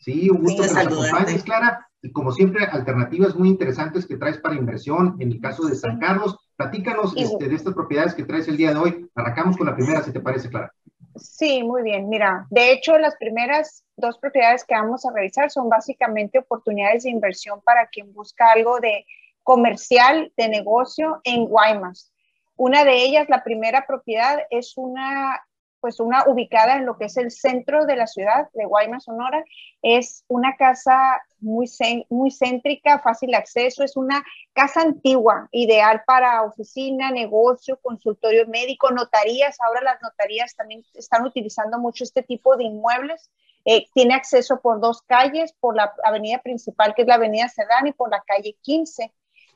Sí, 0.00 0.28
un 0.30 0.42
gusto 0.42 0.62
que 0.62 0.68
nos 0.68 0.76
acompañes, 0.76 1.42
Clara. 1.42 1.88
Y 2.02 2.12
como 2.12 2.30
siempre, 2.30 2.64
alternativas 2.64 3.34
muy 3.34 3.48
interesantes 3.48 4.06
que 4.06 4.16
traes 4.16 4.38
para 4.38 4.54
inversión. 4.54 5.16
En 5.18 5.32
el 5.32 5.40
caso 5.40 5.66
de 5.66 5.74
San 5.74 5.98
Carlos, 5.98 6.36
platícanos 6.56 7.14
este, 7.16 7.48
de 7.48 7.54
estas 7.54 7.74
propiedades 7.74 8.14
que 8.14 8.24
traes 8.24 8.46
el 8.48 8.56
día 8.56 8.72
de 8.72 8.78
hoy. 8.78 9.10
Arrancamos 9.14 9.56
con 9.56 9.66
la 9.66 9.74
primera, 9.74 10.02
si 10.02 10.12
te 10.12 10.20
parece, 10.20 10.48
Clara. 10.48 10.72
Sí, 11.18 11.62
muy 11.62 11.82
bien. 11.82 12.08
Mira, 12.08 12.46
de 12.50 12.72
hecho, 12.72 12.98
las 12.98 13.16
primeras 13.16 13.84
dos 13.96 14.18
propiedades 14.18 14.64
que 14.64 14.74
vamos 14.74 15.04
a 15.04 15.12
revisar 15.12 15.50
son 15.50 15.68
básicamente 15.68 16.38
oportunidades 16.38 17.04
de 17.04 17.10
inversión 17.10 17.60
para 17.62 17.86
quien 17.88 18.12
busca 18.12 18.52
algo 18.52 18.80
de 18.80 19.06
comercial 19.42 20.32
de 20.36 20.48
negocio 20.48 21.20
en 21.24 21.46
Guaymas. 21.46 22.12
Una 22.56 22.84
de 22.84 23.02
ellas, 23.02 23.28
la 23.28 23.44
primera 23.44 23.86
propiedad, 23.86 24.38
es 24.50 24.76
una 24.76 25.40
pues 25.80 26.00
una 26.00 26.24
ubicada 26.26 26.76
en 26.76 26.86
lo 26.86 26.98
que 26.98 27.04
es 27.04 27.16
el 27.16 27.30
centro 27.30 27.86
de 27.86 27.96
la 27.96 28.06
ciudad 28.06 28.48
de 28.52 28.64
Guaymas, 28.64 29.04
Sonora. 29.04 29.44
Es 29.82 30.24
una 30.28 30.56
casa 30.56 31.22
muy, 31.40 31.68
muy 32.08 32.30
céntrica, 32.30 32.98
fácil 32.98 33.34
acceso, 33.34 33.84
es 33.84 33.96
una 33.96 34.24
casa 34.52 34.82
antigua, 34.82 35.48
ideal 35.52 36.02
para 36.06 36.42
oficina, 36.42 37.10
negocio, 37.10 37.78
consultorio 37.82 38.46
médico, 38.46 38.90
notarías. 38.90 39.56
Ahora 39.60 39.82
las 39.82 40.02
notarías 40.02 40.54
también 40.54 40.84
están 40.94 41.24
utilizando 41.24 41.78
mucho 41.78 42.04
este 42.04 42.22
tipo 42.22 42.56
de 42.56 42.64
inmuebles. 42.64 43.30
Eh, 43.64 43.86
tiene 43.92 44.14
acceso 44.14 44.60
por 44.60 44.80
dos 44.80 45.02
calles, 45.02 45.52
por 45.60 45.76
la 45.76 45.92
avenida 46.04 46.38
principal, 46.38 46.94
que 46.94 47.02
es 47.02 47.08
la 47.08 47.16
avenida 47.16 47.48
Cerdán, 47.48 47.86
y 47.86 47.92
por 47.92 48.10
la 48.10 48.22
calle 48.26 48.56
15. 48.62 49.12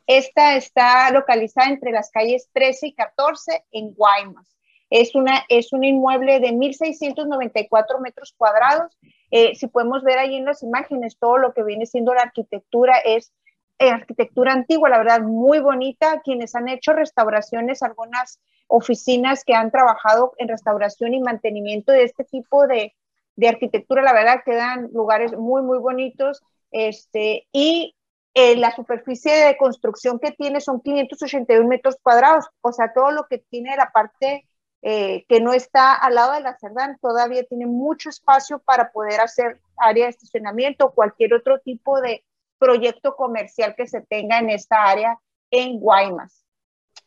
Esta 0.07 0.57
está 0.57 1.11
localizada 1.11 1.69
entre 1.69 1.93
las 1.93 2.11
calles 2.11 2.49
13 2.53 2.89
y 2.89 2.95
14 2.95 3.65
en 3.71 3.95
Guaymas. 3.95 4.57
Es, 4.91 5.15
una, 5.15 5.45
es 5.49 5.73
un 5.73 5.85
inmueble 5.85 6.41
de 6.41 6.49
1.694 6.49 8.01
metros 8.01 8.35
cuadrados. 8.37 8.99
Eh, 9.33 9.55
si 9.57 9.67
podemos 9.67 10.05
ver 10.05 10.19
ahí 10.19 10.37
en 10.37 10.45
las 10.45 10.63
imágenes, 10.63 11.17
todo 11.19 11.39
lo 11.39 11.55
que 11.55 11.65
viene 11.65 11.87
siendo 11.87 12.13
la 12.13 12.21
arquitectura 12.21 12.99
es 12.99 13.33
eh, 13.79 13.91
arquitectura 13.91 14.53
antigua, 14.53 14.91
la 14.91 14.99
verdad, 14.99 15.23
muy 15.23 15.59
bonita. 15.59 16.21
Quienes 16.23 16.55
han 16.55 16.69
hecho 16.69 16.93
restauraciones, 16.93 17.83
algunas 17.83 18.41
oficinas 18.69 19.43
que 19.45 19.55
han 19.55 19.71
trabajado 19.71 20.35
en 20.37 20.49
restauración 20.49 21.15
y 21.15 21.21
mantenimiento 21.21 21.93
de 21.93 22.05
este 22.05 22.25
tipo 22.25 22.67
de, 22.67 22.95
de 23.37 23.49
arquitectura, 23.49 24.03
la 24.03 24.13
verdad, 24.13 24.43
quedan 24.45 24.91
lugares 24.93 25.33
muy, 25.33 25.63
muy 25.63 25.79
bonitos. 25.79 26.43
Este, 26.71 27.49
y 27.53 27.97
eh, 28.35 28.57
la 28.57 28.75
superficie 28.77 29.33
de 29.33 29.57
construcción 29.57 30.19
que 30.19 30.33
tiene 30.33 30.61
son 30.61 30.81
581 30.81 31.67
metros 31.67 31.97
cuadrados, 32.03 32.47
o 32.61 32.73
sea, 32.73 32.93
todo 32.95 33.11
lo 33.11 33.27
que 33.29 33.39
tiene 33.39 33.77
la 33.77 33.91
parte 33.93 34.47
eh, 34.85 35.25
que 35.29 35.41
no 35.41 35.53
está 35.53 35.95
al 35.95 36.17
lado 36.17 36.33
de 36.33 36.41
la 36.41 36.59
Cerdán 36.59 36.99
todavía 37.01 37.45
tiene 37.45 37.67
mucho 37.67 38.09
espacio 38.09 38.59
para 38.59 38.91
poder 38.91 39.21
hacer 39.21 39.61
área 39.77 40.07
de 40.07 40.11
estacionamiento 40.11 40.87
o 40.87 40.93
cualquier 40.93 41.35
otro 41.35 41.61
tipo 41.61 42.01
de 42.01 42.25
proyecto 42.59 43.15
comercial 43.15 43.75
que 43.77 43.87
se 43.87 44.01
tenga 44.01 44.39
en 44.41 44.51
esta 44.51 44.85
área 44.85 45.19
en 45.53 45.79
Guaymas. 45.79 46.45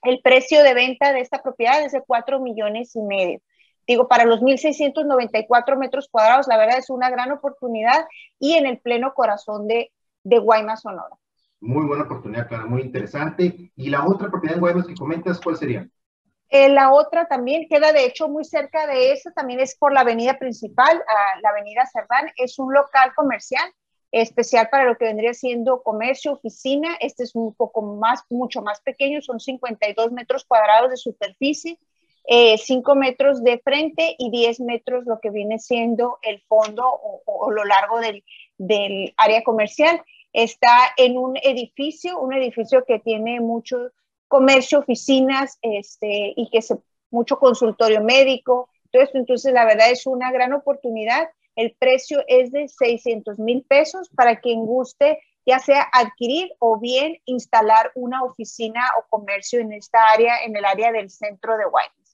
El 0.03 0.21
precio 0.21 0.63
de 0.63 0.73
venta 0.73 1.11
de 1.11 1.19
esta 1.19 1.41
propiedad 1.41 1.83
es 1.83 1.91
de 1.91 2.01
4 2.01 2.39
millones 2.39 2.95
y 2.95 3.01
medio. 3.01 3.41
Digo, 3.87 4.07
para 4.07 4.25
los 4.25 4.41
1.694 4.41 5.77
metros 5.77 6.07
cuadrados, 6.09 6.47
la 6.47 6.57
verdad 6.57 6.77
es 6.77 6.89
una 6.89 7.09
gran 7.09 7.31
oportunidad 7.31 8.05
y 8.39 8.53
en 8.53 8.65
el 8.65 8.79
pleno 8.79 9.13
corazón 9.13 9.67
de, 9.67 9.91
de 10.23 10.39
Guaymas, 10.39 10.81
Sonora. 10.81 11.15
Muy 11.59 11.85
buena 11.85 12.03
oportunidad, 12.03 12.47
Clara, 12.47 12.65
muy 12.65 12.81
interesante. 12.81 13.71
¿Y 13.75 13.89
la 13.89 14.05
otra 14.05 14.29
propiedad 14.29 14.55
en 14.55 14.61
Guaymas 14.61 14.87
que 14.87 14.95
comentas, 14.95 15.41
cuál 15.41 15.57
sería? 15.57 15.87
Eh, 16.55 16.69
la 16.69 16.93
otra 16.93 17.27
también 17.27 17.67
queda, 17.67 17.91
de 17.91 18.05
hecho, 18.05 18.29
muy 18.29 18.45
cerca 18.45 18.87
de 18.87 19.11
esa, 19.11 19.29
también 19.31 19.59
es 19.59 19.75
por 19.75 19.91
la 19.91 19.99
avenida 19.99 20.39
principal, 20.39 21.03
la 21.41 21.49
avenida 21.49 21.85
Cerdán. 21.91 22.31
Es 22.37 22.57
un 22.59 22.73
local 22.73 23.11
comercial 23.13 23.73
especial 24.09 24.69
para 24.71 24.85
lo 24.85 24.95
que 24.95 25.03
vendría 25.03 25.33
siendo 25.33 25.83
comercio, 25.83 26.31
oficina. 26.31 26.95
Este 27.01 27.23
es 27.23 27.35
un 27.35 27.53
poco 27.55 27.81
más, 27.81 28.21
mucho 28.29 28.61
más 28.61 28.79
pequeño, 28.79 29.21
son 29.21 29.41
52 29.41 30.13
metros 30.13 30.45
cuadrados 30.45 30.91
de 30.91 30.95
superficie, 30.95 31.77
5 32.23 32.93
eh, 32.93 32.95
metros 32.95 33.43
de 33.43 33.59
frente 33.59 34.15
y 34.17 34.31
10 34.31 34.61
metros 34.61 35.05
lo 35.05 35.19
que 35.19 35.31
viene 35.31 35.59
siendo 35.59 36.19
el 36.21 36.41
fondo 36.43 36.85
o, 37.25 37.51
lo 37.51 37.65
largo 37.65 37.99
del, 37.99 38.23
del 38.57 39.13
área 39.17 39.43
comercial. 39.43 40.01
Está 40.31 40.93
en 40.95 41.17
un 41.17 41.35
edificio, 41.35 42.17
un 42.17 42.33
edificio 42.33 42.85
que 42.85 42.99
tiene 42.99 43.41
mucho 43.41 43.91
comercio, 44.27 44.79
oficinas, 44.79 45.57
este, 45.61 46.33
y 46.35 46.49
que 46.51 46.61
se, 46.61 46.77
mucho 47.09 47.37
consultorio 47.37 48.01
médico. 48.01 48.69
Entonces, 48.85 49.15
entonces, 49.15 49.53
la 49.53 49.65
verdad 49.65 49.91
es 49.91 50.05
una 50.05 50.31
gran 50.31 50.53
oportunidad. 50.53 51.29
El 51.55 51.75
precio 51.79 52.23
es 52.27 52.51
de 52.51 52.67
600 52.67 53.39
mil 53.39 53.63
pesos 53.63 54.09
para 54.09 54.39
quien 54.39 54.65
guste, 54.65 55.19
ya 55.45 55.59
sea 55.59 55.87
adquirir 55.93 56.51
o 56.59 56.79
bien 56.79 57.17
instalar 57.25 57.91
una 57.95 58.23
oficina 58.23 58.81
o 58.99 59.05
comercio 59.09 59.59
en 59.59 59.73
esta 59.73 59.99
área, 60.11 60.43
en 60.43 60.55
el 60.55 60.65
área 60.65 60.91
del 60.91 61.09
centro 61.09 61.57
de 61.57 61.65
Guaymas 61.65 62.05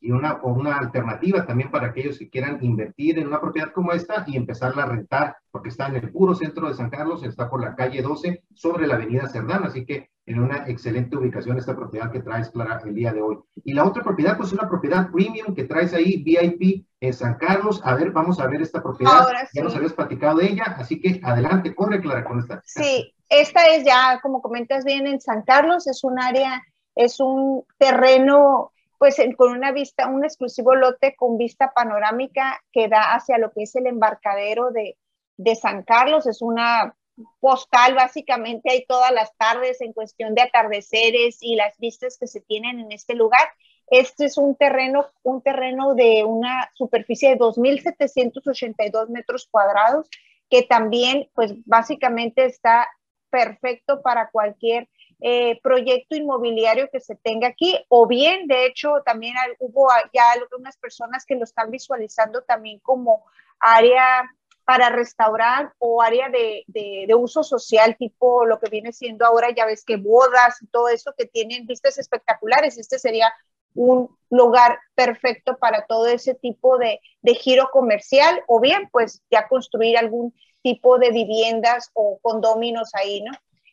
y 0.00 0.10
una, 0.10 0.40
una 0.42 0.78
alternativa 0.78 1.46
también 1.46 1.70
para 1.70 1.88
aquellos 1.88 2.18
que 2.18 2.30
quieran 2.30 2.58
invertir 2.62 3.18
en 3.18 3.26
una 3.26 3.40
propiedad 3.40 3.72
como 3.72 3.92
esta 3.92 4.24
y 4.26 4.36
empezarla 4.36 4.84
a 4.84 4.86
rentar, 4.86 5.36
porque 5.50 5.68
está 5.68 5.88
en 5.88 5.96
el 5.96 6.10
puro 6.10 6.34
centro 6.34 6.68
de 6.68 6.74
San 6.74 6.88
Carlos, 6.88 7.22
está 7.22 7.50
por 7.50 7.62
la 7.62 7.76
calle 7.76 8.00
12 8.00 8.44
sobre 8.54 8.86
la 8.86 8.94
avenida 8.94 9.28
Cerdán, 9.28 9.64
así 9.64 9.84
que 9.84 10.10
en 10.30 10.40
una 10.40 10.64
excelente 10.68 11.16
ubicación 11.16 11.58
esta 11.58 11.74
propiedad 11.74 12.12
que 12.12 12.20
traes, 12.20 12.50
Clara, 12.50 12.80
el 12.84 12.94
día 12.94 13.12
de 13.12 13.20
hoy. 13.20 13.38
Y 13.64 13.72
la 13.72 13.84
otra 13.84 14.04
propiedad, 14.04 14.36
pues 14.36 14.50
es 14.50 14.58
una 14.58 14.68
propiedad 14.68 15.10
premium 15.10 15.54
que 15.54 15.64
traes 15.64 15.92
ahí, 15.92 16.22
VIP, 16.22 16.86
en 17.00 17.12
San 17.12 17.34
Carlos. 17.34 17.80
A 17.84 17.94
ver, 17.94 18.12
vamos 18.12 18.38
a 18.38 18.46
ver 18.46 18.62
esta 18.62 18.80
propiedad. 18.80 19.26
Ya 19.52 19.64
nos 19.64 19.74
habías 19.74 19.92
platicado 19.92 20.38
de 20.38 20.46
ella, 20.46 20.76
así 20.78 21.00
que 21.00 21.20
adelante, 21.24 21.74
corre, 21.74 22.00
Clara, 22.00 22.24
con 22.24 22.38
esta. 22.38 22.62
Sí, 22.64 23.12
esta 23.28 23.66
es 23.66 23.84
ya, 23.84 24.20
como 24.22 24.40
comentas 24.40 24.84
bien, 24.84 25.08
en 25.08 25.20
San 25.20 25.42
Carlos, 25.42 25.88
es 25.88 26.04
un 26.04 26.20
área, 26.20 26.62
es 26.94 27.18
un 27.18 27.64
terreno 27.76 28.72
pues 28.98 29.16
con 29.38 29.52
una 29.52 29.72
vista, 29.72 30.08
un 30.08 30.24
exclusivo 30.24 30.74
lote 30.74 31.16
con 31.16 31.38
vista 31.38 31.72
panorámica 31.74 32.60
que 32.70 32.86
da 32.86 33.14
hacia 33.14 33.38
lo 33.38 33.50
que 33.50 33.62
es 33.62 33.74
el 33.74 33.86
embarcadero 33.86 34.70
de, 34.72 34.98
de 35.38 35.56
San 35.56 35.84
Carlos. 35.84 36.26
Es 36.26 36.42
una 36.42 36.94
postal 37.40 37.94
básicamente 37.94 38.70
hay 38.70 38.84
todas 38.86 39.12
las 39.12 39.36
tardes 39.36 39.80
en 39.80 39.92
cuestión 39.92 40.34
de 40.34 40.42
atardeceres 40.42 41.38
y 41.40 41.56
las 41.56 41.78
vistas 41.78 42.16
que 42.18 42.26
se 42.26 42.40
tienen 42.40 42.80
en 42.80 42.92
este 42.92 43.14
lugar. 43.14 43.48
Este 43.86 44.26
es 44.26 44.38
un 44.38 44.54
terreno, 44.54 45.06
un 45.22 45.42
terreno 45.42 45.94
de 45.94 46.24
una 46.24 46.70
superficie 46.74 47.30
de 47.30 47.38
2.782 47.38 49.08
metros 49.08 49.48
cuadrados 49.50 50.08
que 50.48 50.62
también, 50.62 51.28
pues 51.34 51.54
básicamente 51.64 52.44
está 52.44 52.88
perfecto 53.30 54.02
para 54.02 54.30
cualquier 54.30 54.88
eh, 55.20 55.60
proyecto 55.62 56.16
inmobiliario 56.16 56.88
que 56.90 57.00
se 57.00 57.14
tenga 57.14 57.48
aquí, 57.48 57.78
o 57.88 58.06
bien, 58.06 58.46
de 58.46 58.66
hecho, 58.66 59.02
también 59.04 59.34
hubo 59.58 59.88
ya 60.12 60.32
algunas 60.32 60.76
personas 60.78 61.24
que 61.24 61.36
lo 61.36 61.44
están 61.44 61.70
visualizando 61.70 62.42
también 62.42 62.80
como 62.80 63.24
área 63.60 64.28
para 64.70 64.88
restaurar 64.88 65.72
o 65.80 66.00
área 66.00 66.28
de, 66.28 66.62
de, 66.68 67.12
uso 67.16 67.42
social, 67.42 67.96
tipo 67.98 68.46
lo 68.46 68.60
que 68.60 68.70
viene 68.70 68.92
siendo 68.92 69.26
ahora, 69.26 69.48
ya 69.52 69.66
ves 69.66 69.84
que 69.84 69.96
bodas 69.96 70.62
y 70.62 70.68
todo 70.68 70.88
eso 70.88 71.12
que 71.18 71.26
tienen 71.26 71.66
vistas 71.66 71.98
espectaculares. 71.98 72.78
Este 72.78 73.00
sería 73.00 73.34
un 73.74 74.16
lugar 74.30 74.78
perfecto 74.94 75.58
para 75.58 75.86
todo 75.86 76.06
ese 76.06 76.36
tipo 76.36 76.78
de, 76.78 77.00
de 77.20 77.34
giro 77.34 77.68
comercial 77.72 78.44
o 78.46 78.60
bien 78.60 78.88
pues 78.92 79.20
ya 79.28 79.48
construir 79.48 79.98
algún 79.98 80.32
tipo 80.62 80.98
de 80.98 81.10
viviendas 81.10 81.90
o 81.94 82.20
condóminos 82.22 82.94
ahí, 82.94 83.22
¿no? 83.22 83.32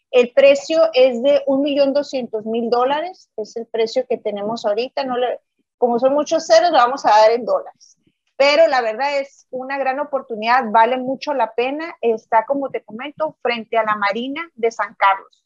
El 0.10 0.32
precio 0.34 0.90
es 0.94 1.22
de 1.22 1.44
1.200.000 1.46 2.70
dólares, 2.72 3.30
es 3.38 3.56
el 3.56 3.68
precio 3.68 4.08
que 4.08 4.18
tenemos 4.18 4.66
ahorita. 4.66 5.04
No 5.04 5.16
le, 5.16 5.42
como 5.78 6.00
son 6.00 6.14
muchos 6.14 6.48
ceros, 6.48 6.72
lo 6.72 6.78
vamos 6.78 7.06
a 7.06 7.10
dar 7.10 7.34
en 7.34 7.46
dólares. 7.46 7.97
Pero 8.38 8.68
la 8.68 8.82
verdad 8.82 9.20
es 9.20 9.48
una 9.50 9.80
gran 9.80 10.00
oportunidad, 10.00 10.70
vale 10.72 10.98
mucho 10.98 11.34
la 11.34 11.54
pena. 11.56 11.96
Está, 12.02 12.46
como 12.46 12.70
te 12.70 12.84
comento, 12.84 13.36
frente 13.42 13.78
a 13.78 13.84
la 13.84 13.96
Marina 13.96 14.48
de 14.54 14.72
San 14.72 14.96
Carlos. 14.96 15.44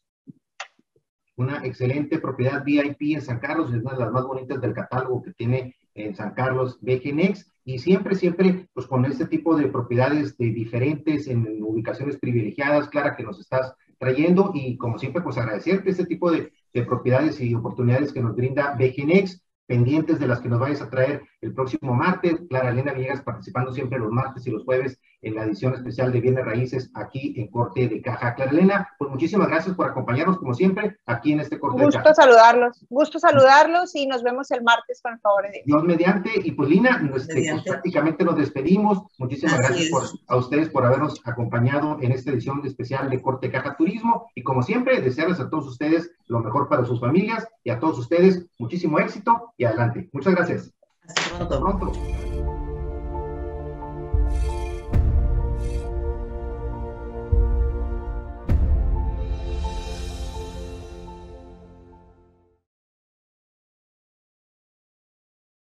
Una 1.36 1.64
excelente 1.64 2.18
propiedad 2.18 2.62
VIP 2.62 3.14
en 3.14 3.22
San 3.22 3.38
Carlos, 3.40 3.72
es 3.72 3.80
una 3.80 3.94
de 3.94 4.00
las 4.00 4.12
más 4.12 4.24
bonitas 4.24 4.60
del 4.60 4.74
catálogo 4.74 5.22
que 5.22 5.32
tiene 5.32 5.74
en 5.94 6.14
San 6.14 6.34
Carlos 6.34 6.78
BGNX 6.82 7.50
y 7.64 7.78
siempre, 7.78 8.14
siempre, 8.14 8.68
pues 8.74 8.86
con 8.86 9.04
este 9.06 9.26
tipo 9.26 9.56
de 9.56 9.68
propiedades 9.68 10.36
de 10.36 10.50
diferentes 10.50 11.28
en 11.28 11.62
ubicaciones 11.62 12.18
privilegiadas, 12.18 12.88
Clara, 12.88 13.16
que 13.16 13.22
nos 13.22 13.40
estás 13.40 13.74
trayendo 13.98 14.50
y 14.52 14.76
como 14.76 14.98
siempre, 14.98 15.22
pues 15.22 15.38
agradecerte 15.38 15.90
este 15.90 16.04
tipo 16.04 16.30
de, 16.30 16.52
de 16.74 16.82
propiedades 16.84 17.40
y 17.40 17.54
oportunidades 17.54 18.12
que 18.12 18.20
nos 18.20 18.36
brinda 18.36 18.76
BGNX 18.78 19.42
pendientes 19.66 20.18
de 20.18 20.26
las 20.26 20.40
que 20.40 20.48
nos 20.48 20.60
vayas 20.60 20.82
a 20.82 20.90
traer 20.90 21.22
el 21.40 21.54
próximo 21.54 21.94
martes. 21.94 22.40
Clara 22.48 22.70
Elena 22.70 22.92
Villegas 22.92 23.22
participando 23.22 23.72
siempre 23.72 23.98
los 23.98 24.10
martes 24.10 24.46
y 24.46 24.50
los 24.50 24.64
jueves 24.64 25.00
en 25.22 25.34
la 25.36 25.44
edición 25.44 25.74
especial 25.74 26.12
de 26.12 26.20
Bienes 26.20 26.44
Raíces 26.44 26.90
aquí 26.94 27.34
en 27.36 27.48
Corte 27.48 27.88
de 27.88 28.02
Caja. 28.02 28.34
Clara 28.34 28.50
Elena, 28.50 28.88
pues 28.98 29.10
muchísimas 29.10 29.48
gracias 29.48 29.74
por 29.74 29.86
acompañarnos 29.86 30.38
como 30.38 30.52
siempre 30.52 30.98
aquí 31.06 31.32
en 31.32 31.40
este 31.40 31.58
Corte 31.58 31.82
gusto 31.82 31.98
de 31.98 32.02
Caja. 32.04 32.10
Gusto 32.10 32.22
saludarlos, 32.22 32.86
gusto 32.90 33.18
saludarlos 33.18 33.94
y 33.94 34.06
nos 34.06 34.22
vemos 34.22 34.50
el 34.50 34.62
martes 34.62 35.00
con 35.00 35.14
el 35.14 35.20
favor 35.20 35.44
de 35.44 35.50
Dios. 35.52 35.64
Dios 35.64 35.84
mediante 35.84 36.30
y 36.34 36.52
pues 36.52 36.68
Lina, 36.68 37.00
este, 37.14 37.52
pues, 37.52 37.62
prácticamente 37.62 38.24
nos 38.24 38.36
despedimos. 38.36 39.02
Muchísimas 39.18 39.58
gracias 39.58 39.88
por, 39.90 40.02
a 40.26 40.36
ustedes 40.36 40.68
por 40.68 40.84
habernos 40.84 41.20
acompañado 41.24 41.98
en 42.00 42.12
esta 42.12 42.30
edición 42.30 42.60
especial 42.64 43.08
de 43.08 43.22
Corte 43.22 43.46
de 43.46 43.52
Caja 43.52 43.76
Turismo 43.76 44.30
y 44.34 44.42
como 44.42 44.62
siempre 44.62 45.00
desearles 45.00 45.40
a 45.40 45.48
todos 45.48 45.66
ustedes 45.66 46.10
lo 46.26 46.40
mejor 46.40 46.68
para 46.68 46.84
sus 46.84 47.00
familias 47.00 47.46
y 47.62 47.70
a 47.70 47.78
todos 47.78 47.98
ustedes 47.98 48.46
muchísimo 48.58 48.98
éxito 48.98 49.52
y 49.56 49.64
adelante. 49.64 50.08
Muchas 50.12 50.34
gracias. 50.34 50.72
Hasta 51.06 51.30
pronto. 51.30 51.44
Hasta 51.44 51.60
pronto. 51.60 52.41